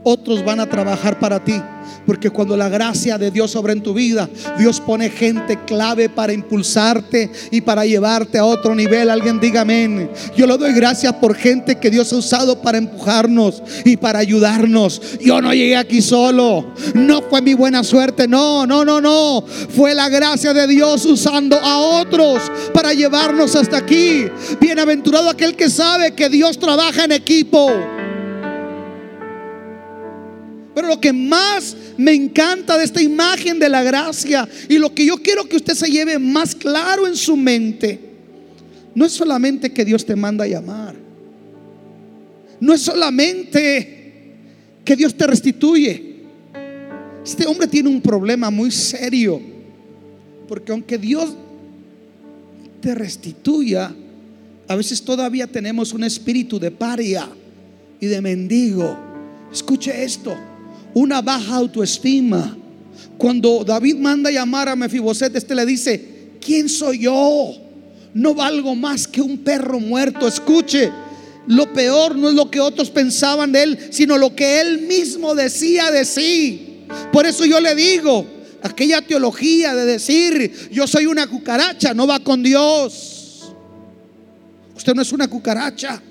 Otros 0.07 0.45
van 0.45 0.59
a 0.59 0.69
trabajar 0.69 1.17
para 1.17 1.43
ti. 1.43 1.59
Porque 2.05 2.29
cuando 2.29 2.55
la 2.55 2.69
gracia 2.69 3.17
de 3.17 3.31
Dios 3.31 3.51
sobra 3.51 3.73
en 3.73 3.81
tu 3.81 3.95
vida, 3.95 4.29
Dios 4.59 4.79
pone 4.79 5.09
gente 5.09 5.59
clave 5.65 6.09
para 6.09 6.31
impulsarte 6.31 7.31
y 7.49 7.61
para 7.61 7.87
llevarte 7.87 8.37
a 8.37 8.45
otro 8.45 8.75
nivel. 8.75 9.09
Alguien 9.09 9.39
diga 9.39 9.61
amén. 9.61 10.11
Yo 10.37 10.45
le 10.45 10.57
doy 10.57 10.73
gracias 10.73 11.11
por 11.13 11.35
gente 11.35 11.79
que 11.79 11.89
Dios 11.89 12.13
ha 12.13 12.17
usado 12.17 12.61
para 12.61 12.77
empujarnos 12.77 13.63
y 13.83 13.97
para 13.97 14.19
ayudarnos. 14.19 15.01
Yo 15.19 15.41
no 15.41 15.53
llegué 15.53 15.75
aquí 15.75 16.03
solo. 16.03 16.71
No 16.93 17.23
fue 17.23 17.41
mi 17.41 17.55
buena 17.55 17.83
suerte. 17.83 18.27
No, 18.27 18.67
no, 18.67 18.85
no, 18.85 19.01
no. 19.01 19.43
Fue 19.75 19.95
la 19.95 20.07
gracia 20.09 20.53
de 20.53 20.67
Dios 20.67 21.03
usando 21.05 21.57
a 21.57 21.79
otros 21.79 22.39
para 22.75 22.93
llevarnos 22.93 23.55
hasta 23.55 23.77
aquí. 23.77 24.25
Bienaventurado 24.61 25.31
aquel 25.31 25.55
que 25.55 25.67
sabe 25.71 26.13
que 26.13 26.29
Dios 26.29 26.59
trabaja 26.59 27.05
en 27.05 27.13
equipo. 27.13 27.94
Pero 30.75 30.89
lo 30.89 30.99
que 30.99 31.13
más 31.13 31.75
me 31.97 32.13
encanta 32.13 32.77
de 32.77 32.83
esta 32.83 33.01
imagen 33.01 33.57
de 33.57 33.69
la 33.69 33.81
gracia. 33.81 34.47
Y 34.67 34.77
lo 34.77 34.93
que 34.93 35.05
yo 35.05 35.15
quiero 35.17 35.45
que 35.45 35.55
usted 35.55 35.73
se 35.73 35.89
lleve 35.89 36.19
más 36.19 36.53
claro 36.53 37.07
en 37.07 37.15
su 37.15 37.37
mente, 37.37 37.97
no 38.93 39.05
es 39.05 39.13
solamente 39.13 39.71
que 39.71 39.85
Dios 39.85 40.05
te 40.05 40.17
manda 40.17 40.43
a 40.43 40.47
llamar. 40.47 40.95
No 42.59 42.73
es 42.73 42.81
solamente 42.81 44.33
que 44.83 44.95
Dios 44.97 45.15
te 45.15 45.25
restituye. 45.25 46.15
Este 47.23 47.45
hombre 47.47 47.67
tiene 47.67 47.87
un 47.87 48.01
problema 48.01 48.49
muy 48.49 48.69
serio. 48.69 49.41
Porque 50.47 50.73
aunque 50.73 50.97
Dios 50.97 51.35
te 52.81 52.93
restituya, 52.93 53.95
a 54.67 54.75
veces 54.75 55.01
todavía 55.01 55.47
tenemos 55.47 55.93
un 55.93 56.03
espíritu 56.03 56.59
de 56.59 56.71
paria 56.71 57.29
y 57.99 58.07
de 58.07 58.21
mendigo. 58.21 58.97
Escuche 59.51 60.03
esto, 60.03 60.35
una 60.95 61.21
baja 61.21 61.55
autoestima. 61.55 62.57
Cuando 63.17 63.63
David 63.63 63.97
manda 63.97 64.31
llamar 64.31 64.69
a 64.69 64.75
Mefiboset, 64.75 65.35
este 65.35 65.53
le 65.53 65.65
dice, 65.65 66.31
¿quién 66.41 66.67
soy 66.67 66.99
yo? 66.99 67.53
No 68.13 68.33
valgo 68.33 68.73
más 68.75 69.07
que 69.07 69.21
un 69.21 69.37
perro 69.39 69.79
muerto. 69.79 70.27
Escuche, 70.27 70.89
lo 71.47 71.71
peor 71.73 72.15
no 72.15 72.29
es 72.29 72.35
lo 72.35 72.49
que 72.49 72.61
otros 72.61 72.89
pensaban 72.89 73.51
de 73.51 73.63
él, 73.63 73.79
sino 73.91 74.17
lo 74.17 74.35
que 74.35 74.61
él 74.61 74.83
mismo 74.87 75.35
decía 75.35 75.91
de 75.91 76.05
sí. 76.05 76.85
Por 77.11 77.25
eso 77.25 77.45
yo 77.45 77.59
le 77.59 77.75
digo, 77.75 78.25
aquella 78.61 79.01
teología 79.01 79.75
de 79.75 79.85
decir, 79.85 80.69
yo 80.71 80.87
soy 80.87 81.07
una 81.07 81.27
cucaracha, 81.27 81.93
no 81.93 82.07
va 82.07 82.19
con 82.19 82.41
Dios. 82.41 83.53
Usted 84.75 84.93
no 84.93 85.01
es 85.01 85.11
una 85.11 85.27
cucaracha. 85.27 86.01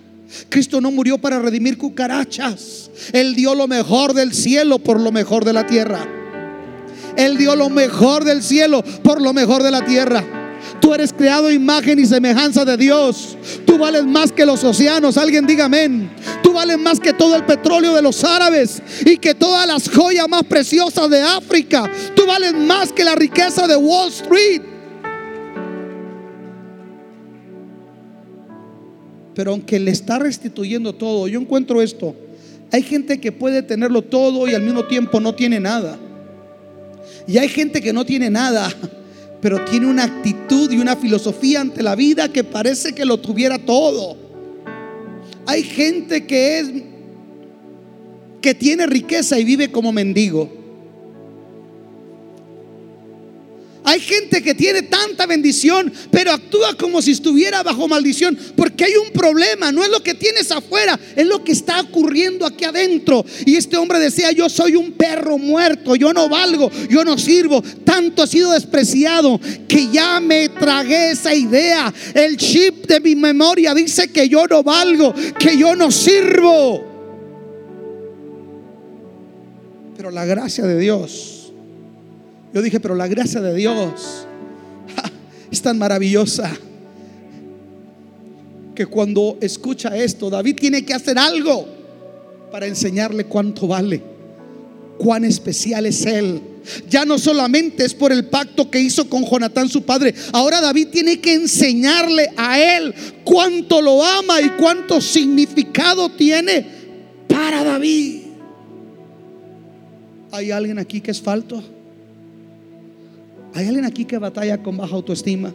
Cristo 0.48 0.80
no 0.80 0.90
murió 0.90 1.18
para 1.18 1.38
redimir 1.38 1.78
cucarachas. 1.78 2.90
Él 3.12 3.34
dio 3.34 3.54
lo 3.54 3.68
mejor 3.68 4.14
del 4.14 4.32
cielo 4.34 4.78
por 4.78 5.00
lo 5.00 5.12
mejor 5.12 5.44
de 5.44 5.52
la 5.52 5.66
tierra. 5.66 6.06
Él 7.16 7.36
dio 7.36 7.54
lo 7.56 7.70
mejor 7.70 8.24
del 8.24 8.42
cielo 8.42 8.82
por 9.02 9.20
lo 9.20 9.32
mejor 9.32 9.62
de 9.62 9.70
la 9.70 9.84
tierra. 9.84 10.24
Tú 10.80 10.92
eres 10.92 11.12
creado 11.12 11.50
imagen 11.50 11.98
y 11.98 12.06
semejanza 12.06 12.64
de 12.64 12.76
Dios. 12.76 13.36
Tú 13.64 13.78
vales 13.78 14.04
más 14.04 14.32
que 14.32 14.44
los 14.44 14.62
océanos. 14.64 15.16
Alguien 15.16 15.46
diga 15.46 15.66
amén. 15.66 16.10
Tú 16.42 16.52
vales 16.52 16.78
más 16.78 17.00
que 17.00 17.12
todo 17.12 17.36
el 17.36 17.44
petróleo 17.44 17.94
de 17.94 18.02
los 18.02 18.22
árabes 18.24 18.82
y 19.04 19.16
que 19.16 19.34
todas 19.34 19.66
las 19.66 19.88
joyas 19.88 20.28
más 20.28 20.44
preciosas 20.44 21.08
de 21.08 21.22
África. 21.22 21.90
Tú 22.14 22.26
vales 22.26 22.54
más 22.54 22.92
que 22.92 23.04
la 23.04 23.14
riqueza 23.14 23.66
de 23.66 23.76
Wall 23.76 24.08
Street. 24.10 24.73
Pero 29.34 29.52
aunque 29.52 29.78
le 29.78 29.90
está 29.90 30.18
restituyendo 30.18 30.94
todo, 30.94 31.28
yo 31.28 31.40
encuentro 31.40 31.82
esto. 31.82 32.14
Hay 32.70 32.82
gente 32.82 33.20
que 33.20 33.32
puede 33.32 33.62
tenerlo 33.62 34.02
todo 34.02 34.48
y 34.48 34.54
al 34.54 34.62
mismo 34.62 34.84
tiempo 34.84 35.20
no 35.20 35.34
tiene 35.34 35.60
nada. 35.60 35.98
Y 37.26 37.38
hay 37.38 37.48
gente 37.48 37.80
que 37.80 37.92
no 37.92 38.04
tiene 38.04 38.30
nada, 38.30 38.72
pero 39.40 39.64
tiene 39.64 39.86
una 39.86 40.04
actitud 40.04 40.70
y 40.70 40.78
una 40.78 40.96
filosofía 40.96 41.60
ante 41.60 41.82
la 41.82 41.94
vida 41.94 42.32
que 42.32 42.44
parece 42.44 42.92
que 42.92 43.04
lo 43.04 43.18
tuviera 43.18 43.58
todo. 43.58 44.16
Hay 45.46 45.62
gente 45.62 46.26
que 46.26 46.58
es 46.58 46.68
que 48.40 48.54
tiene 48.54 48.86
riqueza 48.86 49.38
y 49.38 49.44
vive 49.44 49.70
como 49.70 49.90
mendigo. 49.90 50.63
Hay 53.94 54.00
gente 54.00 54.42
que 54.42 54.56
tiene 54.56 54.82
tanta 54.82 55.24
bendición, 55.24 55.92
pero 56.10 56.32
actúa 56.32 56.74
como 56.76 57.00
si 57.00 57.12
estuviera 57.12 57.62
bajo 57.62 57.86
maldición, 57.86 58.36
porque 58.56 58.86
hay 58.86 58.96
un 58.96 59.12
problema, 59.12 59.70
no 59.70 59.84
es 59.84 59.88
lo 59.88 60.02
que 60.02 60.14
tienes 60.14 60.50
afuera, 60.50 60.98
es 61.14 61.24
lo 61.24 61.44
que 61.44 61.52
está 61.52 61.80
ocurriendo 61.80 62.44
aquí 62.44 62.64
adentro. 62.64 63.24
Y 63.46 63.54
este 63.54 63.76
hombre 63.76 64.00
decía, 64.00 64.32
yo 64.32 64.48
soy 64.48 64.74
un 64.74 64.94
perro 64.94 65.38
muerto, 65.38 65.94
yo 65.94 66.12
no 66.12 66.28
valgo, 66.28 66.72
yo 66.90 67.04
no 67.04 67.16
sirvo, 67.16 67.62
tanto 67.84 68.24
ha 68.24 68.26
sido 68.26 68.50
despreciado 68.50 69.40
que 69.68 69.88
ya 69.92 70.18
me 70.18 70.48
tragué 70.48 71.12
esa 71.12 71.32
idea. 71.32 71.94
El 72.14 72.36
chip 72.36 72.88
de 72.88 72.98
mi 72.98 73.14
memoria 73.14 73.74
dice 73.74 74.08
que 74.08 74.28
yo 74.28 74.44
no 74.48 74.64
valgo, 74.64 75.14
que 75.38 75.56
yo 75.56 75.76
no 75.76 75.92
sirvo. 75.92 76.84
Pero 79.96 80.10
la 80.10 80.24
gracia 80.24 80.64
de 80.64 80.80
Dios 80.80 81.33
yo 82.54 82.62
dije, 82.62 82.78
pero 82.78 82.94
la 82.94 83.08
gracia 83.08 83.40
de 83.40 83.52
Dios 83.52 84.28
es 85.50 85.60
tan 85.60 85.76
maravillosa 85.76 86.56
que 88.76 88.86
cuando 88.86 89.38
escucha 89.40 89.96
esto, 89.96 90.30
David 90.30 90.56
tiene 90.60 90.84
que 90.84 90.94
hacer 90.94 91.18
algo 91.18 91.66
para 92.52 92.66
enseñarle 92.66 93.24
cuánto 93.24 93.66
vale, 93.66 94.00
cuán 94.98 95.24
especial 95.24 95.86
es 95.86 96.06
él. 96.06 96.40
Ya 96.88 97.04
no 97.04 97.18
solamente 97.18 97.84
es 97.84 97.92
por 97.92 98.12
el 98.12 98.26
pacto 98.26 98.70
que 98.70 98.80
hizo 98.80 99.08
con 99.08 99.24
Jonatán 99.24 99.68
su 99.68 99.82
padre, 99.82 100.14
ahora 100.32 100.60
David 100.60 100.88
tiene 100.92 101.20
que 101.20 101.34
enseñarle 101.34 102.30
a 102.36 102.76
él 102.76 102.94
cuánto 103.24 103.82
lo 103.82 104.02
ama 104.02 104.40
y 104.40 104.50
cuánto 104.50 105.00
significado 105.00 106.08
tiene 106.10 106.64
para 107.28 107.64
David. 107.64 108.22
¿Hay 110.30 110.52
alguien 110.52 110.78
aquí 110.78 111.00
que 111.00 111.10
es 111.10 111.20
falto? 111.20 111.73
¿Hay 113.54 113.68
alguien 113.68 113.84
aquí 113.84 114.04
que 114.04 114.18
batalla 114.18 114.60
con 114.60 114.76
baja 114.76 114.96
autoestima? 114.96 115.54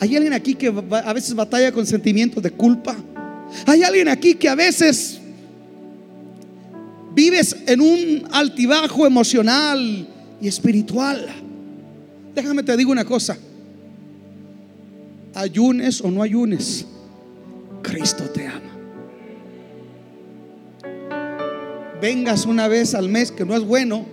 ¿Hay 0.00 0.16
alguien 0.16 0.32
aquí 0.32 0.56
que 0.56 0.66
a 0.66 1.12
veces 1.12 1.32
batalla 1.32 1.70
con 1.70 1.86
sentimientos 1.86 2.42
de 2.42 2.50
culpa? 2.50 2.96
¿Hay 3.66 3.84
alguien 3.84 4.08
aquí 4.08 4.34
que 4.34 4.48
a 4.48 4.56
veces 4.56 5.20
vives 7.14 7.56
en 7.66 7.80
un 7.80 8.24
altibajo 8.32 9.06
emocional 9.06 10.08
y 10.40 10.48
espiritual? 10.48 11.28
Déjame 12.34 12.64
te 12.64 12.76
digo 12.76 12.90
una 12.90 13.04
cosa. 13.04 13.38
Ayunes 15.34 16.00
o 16.00 16.10
no 16.10 16.20
ayunes, 16.20 16.84
Cristo 17.80 18.24
te 18.24 18.48
ama. 18.48 18.60
Vengas 22.00 22.44
una 22.44 22.66
vez 22.66 22.96
al 22.96 23.08
mes, 23.08 23.30
que 23.30 23.44
no 23.44 23.54
es 23.54 23.62
bueno, 23.62 24.04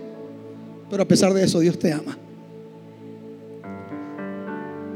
pero 0.88 1.02
a 1.02 1.08
pesar 1.08 1.34
de 1.34 1.42
eso 1.42 1.58
Dios 1.58 1.76
te 1.76 1.92
ama 1.92 2.16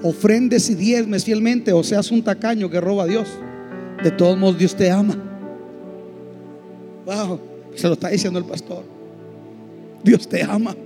ofrendes 0.05 0.69
y 0.69 0.75
diezmes 0.75 1.25
fielmente 1.25 1.73
o 1.73 1.83
seas 1.83 2.11
un 2.11 2.23
tacaño 2.23 2.71
que 2.71 2.79
roba 2.79 3.05
a 3.05 3.07
Dios, 3.07 3.27
de 4.03 4.11
todos 4.11 4.39
modos 4.39 4.59
Dios 4.59 4.77
te 4.77 4.91
ama. 4.91 5.17
Wow, 7.07 7.41
se 7.75 7.87
lo 7.89 7.95
está 7.95 8.09
diciendo 8.11 8.39
el 8.39 8.45
pastor. 8.45 8.85
Dios 10.03 10.29
te 10.29 10.43
ama. 10.43 10.77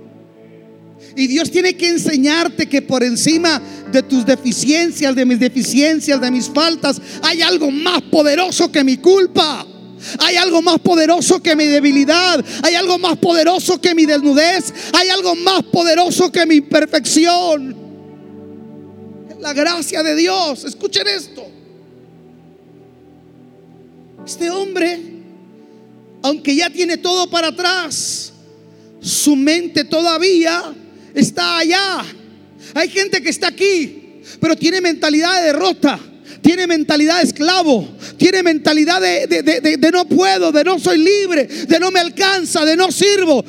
Y 1.15 1.27
Dios 1.27 1.51
tiene 1.51 1.75
que 1.75 1.89
enseñarte 1.89 2.67
que 2.67 2.81
por 2.81 3.03
encima 3.03 3.61
de 3.91 4.03
tus 4.03 4.25
deficiencias, 4.25 5.13
de 5.13 5.25
mis 5.25 5.39
deficiencias, 5.39 6.19
de 6.19 6.31
mis 6.31 6.49
faltas, 6.49 7.01
hay 7.21 7.41
algo 7.41 7.71
más 7.71 8.01
poderoso 8.03 8.71
que 8.71 8.83
mi 8.85 8.97
culpa. 8.97 9.65
Hay 10.19 10.37
algo 10.37 10.61
más 10.61 10.79
poderoso 10.79 11.41
que 11.41 11.57
mi 11.57 11.65
debilidad. 11.65 12.43
Hay 12.63 12.75
algo 12.75 12.97
más 12.97 13.17
poderoso 13.17 13.81
que 13.81 13.93
mi 13.93 14.05
desnudez. 14.05 14.73
Hay 14.93 15.09
algo 15.09 15.35
más 15.35 15.63
poderoso 15.63 16.31
que 16.31 16.45
mi 16.45 16.55
imperfección 16.55 17.88
la 19.39 19.53
gracia 19.53 20.03
de 20.03 20.15
Dios. 20.15 20.63
Escuchen 20.65 21.07
esto. 21.07 21.47
Este 24.25 24.49
hombre, 24.49 24.99
aunque 26.21 26.55
ya 26.55 26.69
tiene 26.69 26.97
todo 26.97 27.29
para 27.29 27.47
atrás, 27.47 28.33
su 29.01 29.35
mente 29.35 29.85
todavía 29.85 30.73
está 31.13 31.59
allá. 31.59 32.05
Hay 32.75 32.89
gente 32.89 33.21
que 33.21 33.29
está 33.29 33.47
aquí, 33.47 34.21
pero 34.39 34.55
tiene 34.55 34.81
mentalidad 34.81 35.39
de 35.39 35.47
derrota. 35.47 35.99
Tiene 36.41 36.67
mentalidad 36.67 37.17
de 37.17 37.23
esclavo. 37.23 37.87
Tiene 38.17 38.43
mentalidad 38.43 39.01
de, 39.01 39.27
de, 39.27 39.91
no 39.91 40.05
puedo, 40.05 40.51
de 40.51 40.63
no 40.63 40.79
soy 40.79 40.97
libre, 40.97 41.45
de 41.45 41.79
no 41.79 41.91
me 41.91 41.99
alcanza, 41.99 42.65
de 42.65 42.77
no 42.77 42.91
sirvo 42.91 43.43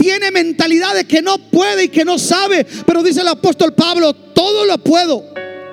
tiene 0.00 0.30
mentalidad 0.30 0.94
de 0.94 1.04
que 1.04 1.20
no 1.20 1.36
puede 1.36 1.84
y 1.84 1.88
que 1.88 2.06
no 2.06 2.18
sabe. 2.18 2.66
Pero 2.86 3.02
dice 3.02 3.20
el 3.20 3.28
apóstol 3.28 3.74
Pablo, 3.74 4.14
todo 4.14 4.64
lo 4.64 4.78
puedo 4.78 5.24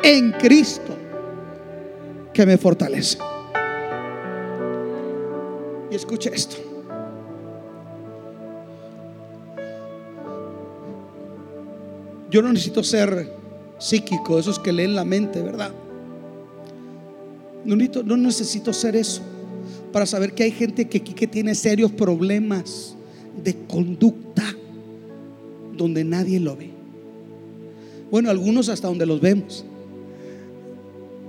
en 0.03 0.34
Cristo 0.34 0.97
que 2.34 2.45
me 2.45 2.57
fortalece. 2.57 3.17
Y 5.89 5.95
escuche 5.95 6.30
esto. 6.34 6.57
Yo 12.30 12.41
no 12.41 12.51
necesito 12.51 12.84
ser 12.84 13.32
psíquico, 13.80 14.38
esos 14.38 14.59
que 14.59 14.73
leen 14.73 14.93
la 14.93 15.05
mente, 15.05 15.41
¿verdad? 15.41 15.71
No 17.63 17.78
necesito, 17.78 18.03
no 18.03 18.17
necesito 18.17 18.73
ser 18.73 18.97
eso 18.97 19.21
para 19.93 20.05
saber 20.05 20.34
que 20.34 20.43
hay 20.43 20.51
gente 20.51 20.89
que 20.89 20.97
aquí 20.97 21.13
que 21.13 21.28
tiene 21.28 21.55
serios 21.55 21.93
problemas 21.93 22.96
de 23.43 23.55
conducta 23.67 24.43
donde 25.75 26.03
nadie 26.03 26.39
lo 26.39 26.55
ve. 26.55 26.71
Bueno, 28.09 28.29
algunos 28.29 28.69
hasta 28.69 28.88
donde 28.88 29.05
los 29.05 29.21
vemos. 29.21 29.65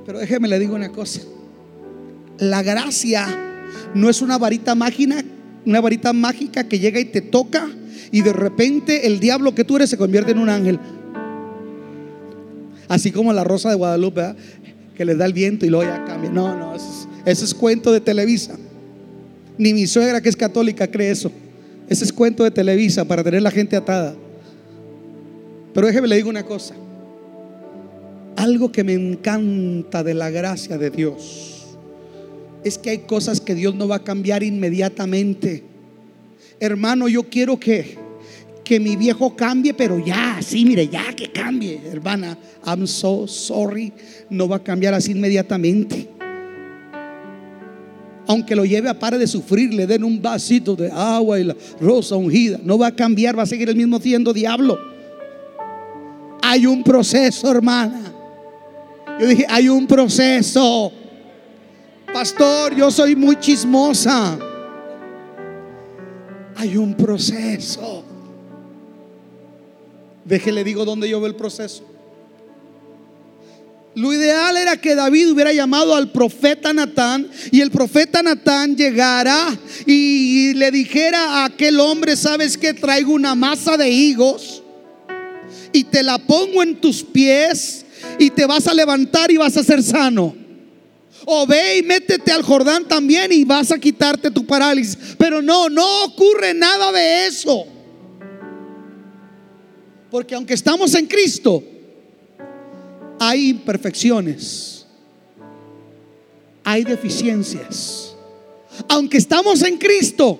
Pero 0.06 0.18
déjeme 0.18 0.48
le 0.48 0.59
digo 0.59 0.74
una 0.74 0.90
cosa. 0.90 1.20
La 2.38 2.62
gracia 2.62 3.26
no 3.94 4.09
es 4.09 4.22
una 4.22 4.38
varita 4.38 4.74
mágica, 4.74 5.22
una 5.66 5.80
varita 5.80 6.12
mágica 6.12 6.68
que 6.68 6.78
llega 6.78 7.00
y 7.00 7.04
te 7.06 7.20
toca 7.20 7.68
y 8.11 8.22
de 8.22 8.32
repente 8.32 9.06
el 9.06 9.20
diablo 9.20 9.54
que 9.54 9.64
tú 9.64 9.76
eres 9.76 9.90
se 9.90 9.98
convierte 9.98 10.32
en 10.32 10.38
un 10.38 10.48
ángel. 10.48 10.78
Así 12.88 13.11
como 13.11 13.32
la 13.32 13.44
rosa 13.44 13.68
de 13.68 13.74
Guadalupe, 13.74 14.34
que 14.96 15.04
le 15.04 15.14
da 15.14 15.26
el 15.26 15.34
viento 15.34 15.66
y 15.66 15.68
luego 15.68 15.84
ya 15.84 16.04
cambia. 16.04 16.30
No, 16.30 16.56
no, 16.56 16.74
eso 16.74 16.88
es, 16.88 17.09
eso 17.26 17.44
es 17.44 17.54
cuento 17.54 17.92
de 17.92 18.00
Televisa. 18.00 18.56
Ni 19.59 19.74
mi 19.74 19.86
suegra 19.86 20.20
que 20.20 20.28
es 20.28 20.36
católica 20.36 20.86
cree 20.86 21.11
eso. 21.11 21.30
Ese 21.89 22.05
es 22.05 22.12
cuento 22.12 22.45
de 22.45 22.51
Televisa 22.51 23.05
para 23.05 23.24
tener 23.24 23.43
la 23.43 23.51
gente 23.51 23.76
atada. 23.76 24.14
Pero 25.72 25.86
déjeme 25.86 26.09
le 26.09 26.16
digo 26.16 26.28
una 26.28 26.45
cosa. 26.45 26.74
Algo 28.36 28.70
que 28.70 28.84
me 28.84 28.95
encanta 28.95 30.03
de 30.03 30.14
la 30.14 30.30
gracia 30.30 30.78
de 30.78 30.91
Dios 30.91 31.76
es 32.64 32.78
que 32.78 32.91
hay 32.91 32.99
cosas 32.99 33.41
que 33.41 33.55
Dios 33.55 33.74
no 33.74 33.89
va 33.89 33.97
a 33.97 34.05
cambiar 34.05 34.43
inmediatamente. 34.43 35.62
Hermano, 36.61 37.09
yo 37.09 37.24
quiero 37.24 37.59
que 37.59 38.09
que 38.68 38.78
mi 38.78 38.97
viejo 38.97 39.34
cambie, 39.34 39.72
pero 39.72 39.99
ya, 39.99 40.41
sí, 40.43 40.66
mire, 40.66 40.89
ya 40.89 41.14
que 41.14 41.32
cambie, 41.32 41.80
hermana. 41.91 42.36
I'm 42.66 42.86
so 42.86 43.26
sorry. 43.26 43.95
No 44.28 44.47
va 44.47 44.57
a 44.57 44.62
cambiar 44.62 44.93
así 44.93 45.12
inmediatamente. 45.12 46.17
Aunque 48.29 48.55
lo 48.55 48.66
lleve 48.66 48.91
a 48.91 48.99
pare 48.99 49.16
de 49.16 49.26
sufrir, 49.26 49.72
le 49.72 49.87
den 49.87 50.05
un 50.05 50.20
vasito 50.20 50.76
de 50.76 50.91
agua 50.91 51.41
y 51.41 51.45
la 51.45 51.57
rosa 51.81 52.14
ungida, 52.14 52.61
no 52.62 52.76
va 52.76 52.89
a 52.89 52.95
cambiar, 52.95 53.39
va 53.39 53.45
a 53.45 53.47
seguir 53.47 53.70
el 53.70 53.74
mismo 53.74 53.99
siendo 53.99 54.35
diablo. 54.35 54.79
Hay 56.43 56.66
un 56.66 56.85
proceso, 56.85 57.51
hermana. 57.51 58.12
Yo 59.18 59.26
dije, 59.26 59.47
hay 59.49 59.70
un 59.70 59.87
proceso. 59.87 60.93
Pastor, 62.12 62.76
yo 62.76 62.91
soy 62.91 63.16
muy 63.16 63.37
chismosa. 63.37 64.39
Hay 66.55 66.76
un 66.76 66.95
proceso. 66.95 68.05
Déjele 70.26 70.64
digo 70.64 70.85
dónde 70.85 71.09
yo 71.09 71.18
veo 71.18 71.31
el 71.31 71.35
proceso. 71.35 71.83
Lo 73.99 74.12
ideal 74.12 74.57
era 74.57 74.80
que 74.80 74.94
David 74.94 75.32
hubiera 75.32 75.53
llamado 75.53 75.96
al 75.96 76.12
profeta 76.12 76.72
Natán 76.72 77.28
y 77.51 77.61
el 77.61 77.72
profeta 77.72 78.22
Natán 78.22 78.76
llegara 78.76 79.59
y 79.86 80.55
le 80.55 80.70
dijera 80.70 81.40
a 81.40 81.46
aquel 81.46 81.80
hombre, 81.80 82.14
sabes 82.14 82.57
que 82.57 82.74
traigo 82.74 83.12
una 83.12 83.34
masa 83.34 83.76
de 83.76 83.90
higos 83.90 84.62
y 85.72 85.82
te 85.82 86.05
la 86.05 86.16
pongo 86.16 86.62
en 86.62 86.80
tus 86.80 87.03
pies 87.03 87.84
y 88.20 88.30
te 88.30 88.46
vas 88.46 88.68
a 88.68 88.74
levantar 88.74 89.32
y 89.32 89.36
vas 89.36 89.57
a 89.57 89.64
ser 89.64 89.82
sano. 89.82 90.32
O 91.24 91.44
ve 91.44 91.78
y 91.78 91.82
métete 91.82 92.30
al 92.30 92.44
Jordán 92.44 92.86
también 92.86 93.32
y 93.32 93.42
vas 93.42 93.72
a 93.72 93.80
quitarte 93.80 94.30
tu 94.30 94.46
parálisis. 94.46 94.96
Pero 95.18 95.42
no, 95.42 95.68
no 95.68 96.05
ocurre 96.05 96.55
nada 96.55 96.92
de 96.92 97.26
eso. 97.26 97.66
Porque 100.09 100.36
aunque 100.36 100.55
estamos 100.55 100.94
en 100.94 101.07
Cristo, 101.07 101.64
hay 103.18 103.50
imperfecciones, 103.50 104.86
hay 106.64 106.84
deficiencias. 106.84 108.14
Aunque 108.88 109.18
estamos 109.18 109.62
en 109.62 109.76
Cristo, 109.76 110.38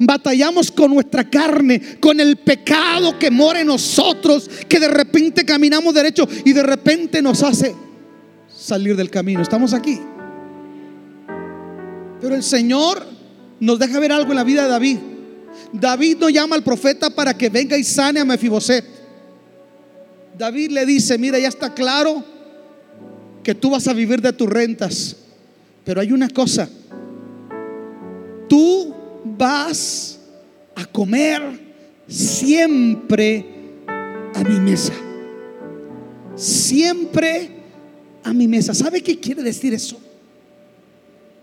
batallamos 0.00 0.70
con 0.70 0.92
nuestra 0.92 1.28
carne, 1.28 1.98
con 2.00 2.18
el 2.20 2.36
pecado 2.36 3.18
que 3.18 3.30
mora 3.30 3.60
en 3.60 3.66
nosotros, 3.66 4.48
que 4.68 4.80
de 4.80 4.88
repente 4.88 5.44
caminamos 5.44 5.94
derecho 5.94 6.26
y 6.44 6.52
de 6.52 6.62
repente 6.62 7.20
nos 7.20 7.42
hace 7.42 7.74
salir 8.54 8.96
del 8.96 9.10
camino. 9.10 9.42
Estamos 9.42 9.72
aquí. 9.74 10.00
Pero 12.20 12.34
el 12.34 12.42
Señor 12.42 13.06
nos 13.60 13.78
deja 13.78 14.00
ver 14.00 14.12
algo 14.12 14.30
en 14.30 14.36
la 14.36 14.44
vida 14.44 14.62
de 14.62 14.68
David. 14.70 14.98
David 15.72 16.16
no 16.18 16.30
llama 16.30 16.56
al 16.56 16.62
profeta 16.62 17.10
para 17.10 17.36
que 17.36 17.48
venga 17.48 17.76
y 17.76 17.84
sane 17.84 18.20
a 18.20 18.24
Mefiboset. 18.24 18.93
David 20.36 20.72
le 20.72 20.84
dice, 20.84 21.16
mira, 21.16 21.38
ya 21.38 21.48
está 21.48 21.72
claro 21.72 22.24
que 23.42 23.54
tú 23.54 23.70
vas 23.70 23.86
a 23.86 23.92
vivir 23.92 24.20
de 24.20 24.32
tus 24.32 24.48
rentas, 24.48 25.16
pero 25.84 26.00
hay 26.00 26.12
una 26.12 26.28
cosa, 26.28 26.68
tú 28.48 28.94
vas 29.24 30.18
a 30.74 30.84
comer 30.86 31.42
siempre 32.08 33.46
a 34.34 34.42
mi 34.42 34.58
mesa, 34.58 34.92
siempre 36.34 37.50
a 38.24 38.32
mi 38.32 38.48
mesa. 38.48 38.74
¿Sabe 38.74 39.02
qué 39.02 39.20
quiere 39.20 39.42
decir 39.42 39.72
eso? 39.72 40.00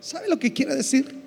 ¿Sabe 0.02 0.28
lo 0.28 0.38
que 0.38 0.52
quiere 0.52 0.76
decir? 0.76 1.22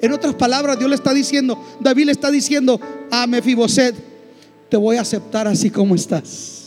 En 0.00 0.12
otras 0.12 0.34
palabras, 0.36 0.78
Dios 0.78 0.88
le 0.88 0.96
está 0.96 1.12
diciendo, 1.12 1.62
David 1.80 2.06
le 2.06 2.12
está 2.12 2.30
diciendo 2.30 2.80
a 3.10 3.26
Mefiboset, 3.26 3.94
te 4.70 4.76
voy 4.76 4.96
a 4.96 5.00
aceptar 5.00 5.48
así 5.48 5.70
como 5.70 5.94
estás 5.94 6.57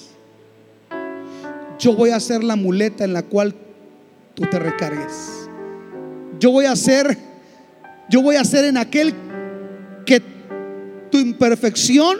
yo 1.81 1.93
voy 1.93 2.11
a 2.11 2.19
ser 2.19 2.43
la 2.43 2.55
muleta 2.55 3.03
en 3.03 3.11
la 3.11 3.23
cual 3.23 3.55
tú 4.35 4.43
te 4.43 4.59
recargues. 4.59 5.49
Yo 6.39 6.51
voy 6.51 6.65
a 6.65 6.75
ser, 6.75 7.17
yo 8.09 8.21
voy 8.21 8.35
a 8.35 8.43
en 8.43 8.77
aquel 8.77 9.13
que 10.05 10.21
tu 11.11 11.17
imperfección 11.17 12.17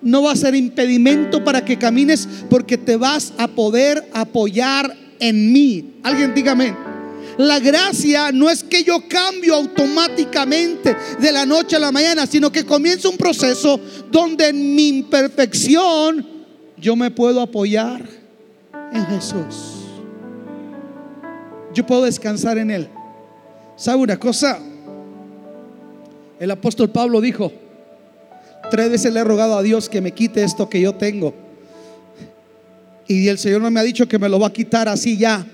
no 0.00 0.22
va 0.22 0.32
a 0.32 0.36
ser 0.36 0.54
impedimento 0.54 1.44
para 1.44 1.64
que 1.64 1.78
camines 1.78 2.26
porque 2.48 2.78
te 2.78 2.96
vas 2.96 3.34
a 3.36 3.48
poder 3.48 4.08
apoyar 4.14 4.96
en 5.20 5.52
mí. 5.52 6.00
Alguien 6.02 6.34
dígame. 6.34 6.74
La 7.36 7.60
gracia 7.60 8.32
no 8.32 8.50
es 8.50 8.64
que 8.64 8.82
yo 8.82 9.08
cambio 9.08 9.54
automáticamente 9.54 10.96
de 11.20 11.32
la 11.32 11.46
noche 11.46 11.76
a 11.76 11.80
la 11.80 11.92
mañana, 11.92 12.26
sino 12.26 12.50
que 12.50 12.64
comienza 12.64 13.08
un 13.08 13.16
proceso 13.16 13.78
donde 14.10 14.48
en 14.48 14.74
mi 14.74 14.88
imperfección 14.88 16.26
yo 16.76 16.96
me 16.96 17.10
puedo 17.10 17.40
apoyar 17.40 18.21
en 18.94 19.06
Jesús. 19.06 19.86
Yo 21.74 21.86
puedo 21.86 22.02
descansar 22.02 22.58
en 22.58 22.70
Él. 22.70 22.88
¿Sabe 23.76 24.02
una 24.02 24.18
cosa? 24.18 24.58
El 26.38 26.50
apóstol 26.50 26.90
Pablo 26.90 27.20
dijo, 27.20 27.52
tres 28.70 28.90
veces 28.90 29.12
le 29.12 29.20
he 29.20 29.24
rogado 29.24 29.56
a 29.56 29.62
Dios 29.62 29.88
que 29.88 30.00
me 30.00 30.12
quite 30.12 30.42
esto 30.42 30.68
que 30.68 30.80
yo 30.80 30.94
tengo. 30.94 31.34
Y 33.06 33.28
el 33.28 33.38
Señor 33.38 33.62
no 33.62 33.70
me 33.70 33.80
ha 33.80 33.82
dicho 33.82 34.08
que 34.08 34.18
me 34.18 34.28
lo 34.28 34.38
va 34.38 34.48
a 34.48 34.52
quitar 34.52 34.88
así 34.88 35.16
ya. 35.16 35.46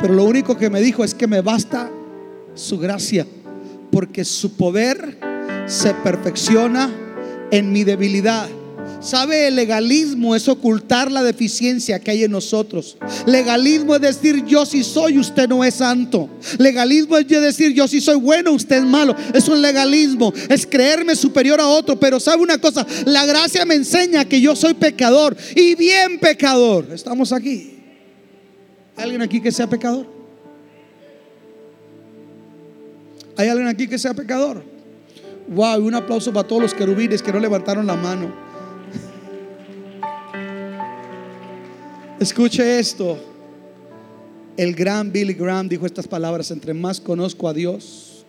Pero 0.00 0.14
lo 0.14 0.24
único 0.24 0.56
que 0.56 0.70
me 0.70 0.80
dijo 0.80 1.04
es 1.04 1.14
que 1.14 1.26
me 1.26 1.40
basta 1.40 1.90
su 2.54 2.78
gracia. 2.78 3.26
Porque 3.90 4.24
su 4.24 4.56
poder 4.56 5.18
se 5.66 5.94
perfecciona 5.94 6.90
en 7.50 7.72
mi 7.72 7.84
debilidad. 7.84 8.48
¿Sabe? 9.04 9.48
El 9.48 9.56
legalismo 9.56 10.34
es 10.34 10.48
ocultar 10.48 11.12
la 11.12 11.22
deficiencia 11.22 11.98
que 11.98 12.10
hay 12.10 12.24
en 12.24 12.30
nosotros. 12.30 12.96
Legalismo 13.26 13.94
es 13.94 14.00
decir 14.00 14.46
yo 14.46 14.64
sí 14.64 14.82
soy, 14.82 15.18
usted 15.18 15.46
no 15.46 15.62
es 15.62 15.74
santo. 15.74 16.30
Legalismo 16.56 17.18
es 17.18 17.28
decir 17.28 17.74
yo 17.74 17.86
sí 17.86 18.00
soy 18.00 18.16
bueno, 18.16 18.52
usted 18.52 18.76
es 18.76 18.84
malo. 18.84 19.14
Es 19.34 19.46
un 19.46 19.60
legalismo, 19.60 20.32
es 20.48 20.66
creerme 20.66 21.14
superior 21.16 21.60
a 21.60 21.68
otro. 21.68 22.00
Pero 22.00 22.18
¿sabe 22.18 22.42
una 22.42 22.56
cosa? 22.56 22.86
La 23.04 23.26
gracia 23.26 23.66
me 23.66 23.74
enseña 23.74 24.24
que 24.24 24.40
yo 24.40 24.56
soy 24.56 24.72
pecador 24.72 25.36
y 25.54 25.74
bien 25.74 26.18
pecador. 26.18 26.88
Estamos 26.90 27.30
aquí. 27.30 27.76
¿Hay 28.96 29.02
alguien 29.02 29.20
aquí 29.20 29.38
que 29.38 29.52
sea 29.52 29.66
pecador? 29.66 30.06
¿Hay 33.36 33.48
alguien 33.48 33.68
aquí 33.68 33.86
que 33.86 33.98
sea 33.98 34.14
pecador? 34.14 34.64
Wow, 35.48 35.84
un 35.84 35.94
aplauso 35.94 36.32
para 36.32 36.48
todos 36.48 36.62
los 36.62 36.72
querubines 36.72 37.20
que 37.20 37.30
no 37.34 37.38
levantaron 37.38 37.86
la 37.86 37.96
mano. 37.96 38.43
Escuche 42.24 42.78
esto. 42.78 43.18
El 44.56 44.74
gran 44.74 45.12
Billy 45.12 45.34
Graham 45.34 45.68
dijo 45.68 45.84
estas 45.84 46.08
palabras, 46.08 46.50
entre 46.50 46.72
más 46.72 46.98
conozco 46.98 47.46
a 47.50 47.52
Dios, 47.52 48.24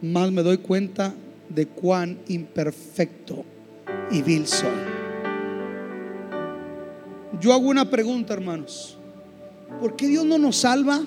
más 0.00 0.32
me 0.32 0.42
doy 0.42 0.56
cuenta 0.56 1.12
de 1.50 1.66
cuán 1.66 2.18
imperfecto 2.28 3.44
y 4.10 4.22
vil 4.22 4.46
soy. 4.46 4.70
Yo 7.42 7.52
hago 7.52 7.68
una 7.68 7.90
pregunta, 7.90 8.32
hermanos. 8.32 8.96
¿Por 9.82 9.96
qué 9.96 10.08
Dios 10.08 10.24
no 10.24 10.38
nos 10.38 10.56
salva 10.56 11.02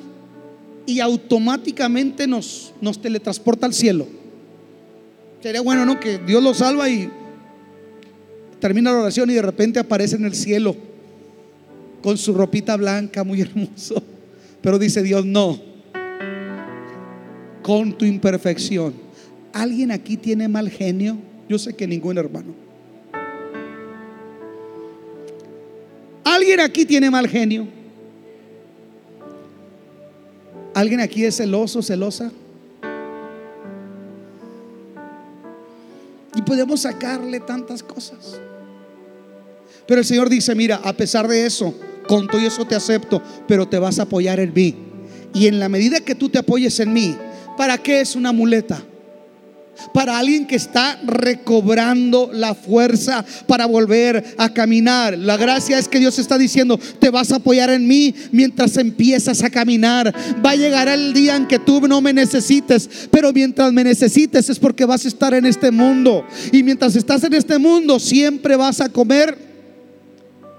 y 0.86 1.00
automáticamente 1.00 2.28
nos, 2.28 2.76
nos 2.80 3.02
teletransporta 3.02 3.66
al 3.66 3.74
cielo? 3.74 4.06
Sería 5.42 5.62
bueno, 5.62 5.84
¿no? 5.84 6.00
Que 6.00 6.20
Dios 6.20 6.44
lo 6.44 6.54
salva 6.54 6.88
y 6.92 7.10
termina 8.60 8.92
la 8.92 9.00
oración 9.00 9.32
y 9.32 9.34
de 9.34 9.42
repente 9.42 9.80
aparece 9.80 10.16
en 10.16 10.26
el 10.26 10.36
cielo 10.36 10.87
con 12.02 12.18
su 12.18 12.34
ropita 12.34 12.76
blanca, 12.76 13.24
muy 13.24 13.42
hermoso. 13.42 14.02
Pero 14.62 14.80
dice 14.80 15.04
Dios, 15.04 15.26
no, 15.26 15.60
con 17.62 17.98
tu 17.98 18.06
imperfección. 18.06 18.94
¿Alguien 19.54 19.92
aquí 19.92 20.18
tiene 20.18 20.48
mal 20.48 20.70
genio? 20.70 21.18
Yo 21.48 21.58
sé 21.58 21.76
que 21.76 21.88
ningún 21.88 22.18
hermano. 22.18 22.54
¿Alguien 26.24 26.60
aquí 26.60 26.86
tiene 26.86 27.10
mal 27.10 27.28
genio? 27.28 27.68
¿Alguien 30.74 31.00
aquí 31.00 31.24
es 31.24 31.38
celoso, 31.38 31.82
celosa? 31.82 32.32
podemos 36.48 36.82
sacarle 36.82 37.42
tantas 37.42 37.84
cosas. 37.84 38.40
Pero 39.88 40.02
el 40.02 40.06
Señor 40.06 40.30
dice, 40.30 40.54
mira, 40.54 40.82
a 40.84 40.94
pesar 40.94 41.28
de 41.28 41.46
eso, 41.46 41.74
con 42.08 42.28
todo 42.28 42.42
eso 42.42 42.66
te 42.66 42.76
acepto, 42.76 43.22
pero 43.48 43.68
te 43.68 43.80
vas 43.80 44.00
a 44.00 44.04
apoyar 44.04 44.40
en 44.40 44.54
mí. 44.54 44.76
Y 45.34 45.48
en 45.48 45.60
la 45.60 45.70
medida 45.70 46.00
que 46.02 46.16
tú 46.16 46.30
te 46.30 46.40
apoyes 46.40 46.80
en 46.80 46.94
mí, 46.94 47.16
¿para 47.58 47.78
qué 47.78 48.02
es 48.02 48.16
una 48.16 48.32
muleta? 48.32 48.84
Para 49.94 50.18
alguien 50.18 50.48
que 50.48 50.56
está 50.56 51.00
recobrando 51.06 52.32
la 52.34 52.56
fuerza 52.56 53.24
para 53.46 53.68
volver 53.68 54.36
a 54.38 54.52
caminar. 54.52 55.16
La 55.16 55.38
gracia 55.38 55.78
es 55.78 55.88
que 55.88 56.00
Dios 56.00 56.18
está 56.18 56.38
diciendo, 56.38 56.80
te 57.00 57.12
vas 57.12 57.32
a 57.32 57.36
apoyar 57.36 57.70
en 57.70 57.88
mí 57.88 58.14
mientras 58.32 58.76
empiezas 58.78 59.44
a 59.44 59.52
caminar. 59.52 60.14
Va 60.44 60.52
a 60.52 60.56
llegar 60.56 60.88
el 60.88 61.14
día 61.14 61.36
en 61.36 61.46
que 61.46 61.60
tú 61.60 61.88
no 61.88 62.02
me 62.02 62.12
necesites, 62.12 62.90
pero 63.12 63.32
mientras 63.32 63.72
me 63.72 63.84
necesites 63.84 64.50
es 64.50 64.58
porque 64.58 64.86
vas 64.86 65.06
a 65.06 65.10
estar 65.10 65.36
en 65.36 65.46
este 65.46 65.70
mundo. 65.70 66.26
Y 66.52 66.64
mientras 66.64 66.96
estás 66.96 67.24
en 67.24 67.34
este 67.34 67.60
mundo, 67.60 68.00
siempre 68.00 68.56
vas 68.56 68.82
a 68.82 68.90
comer 68.90 69.47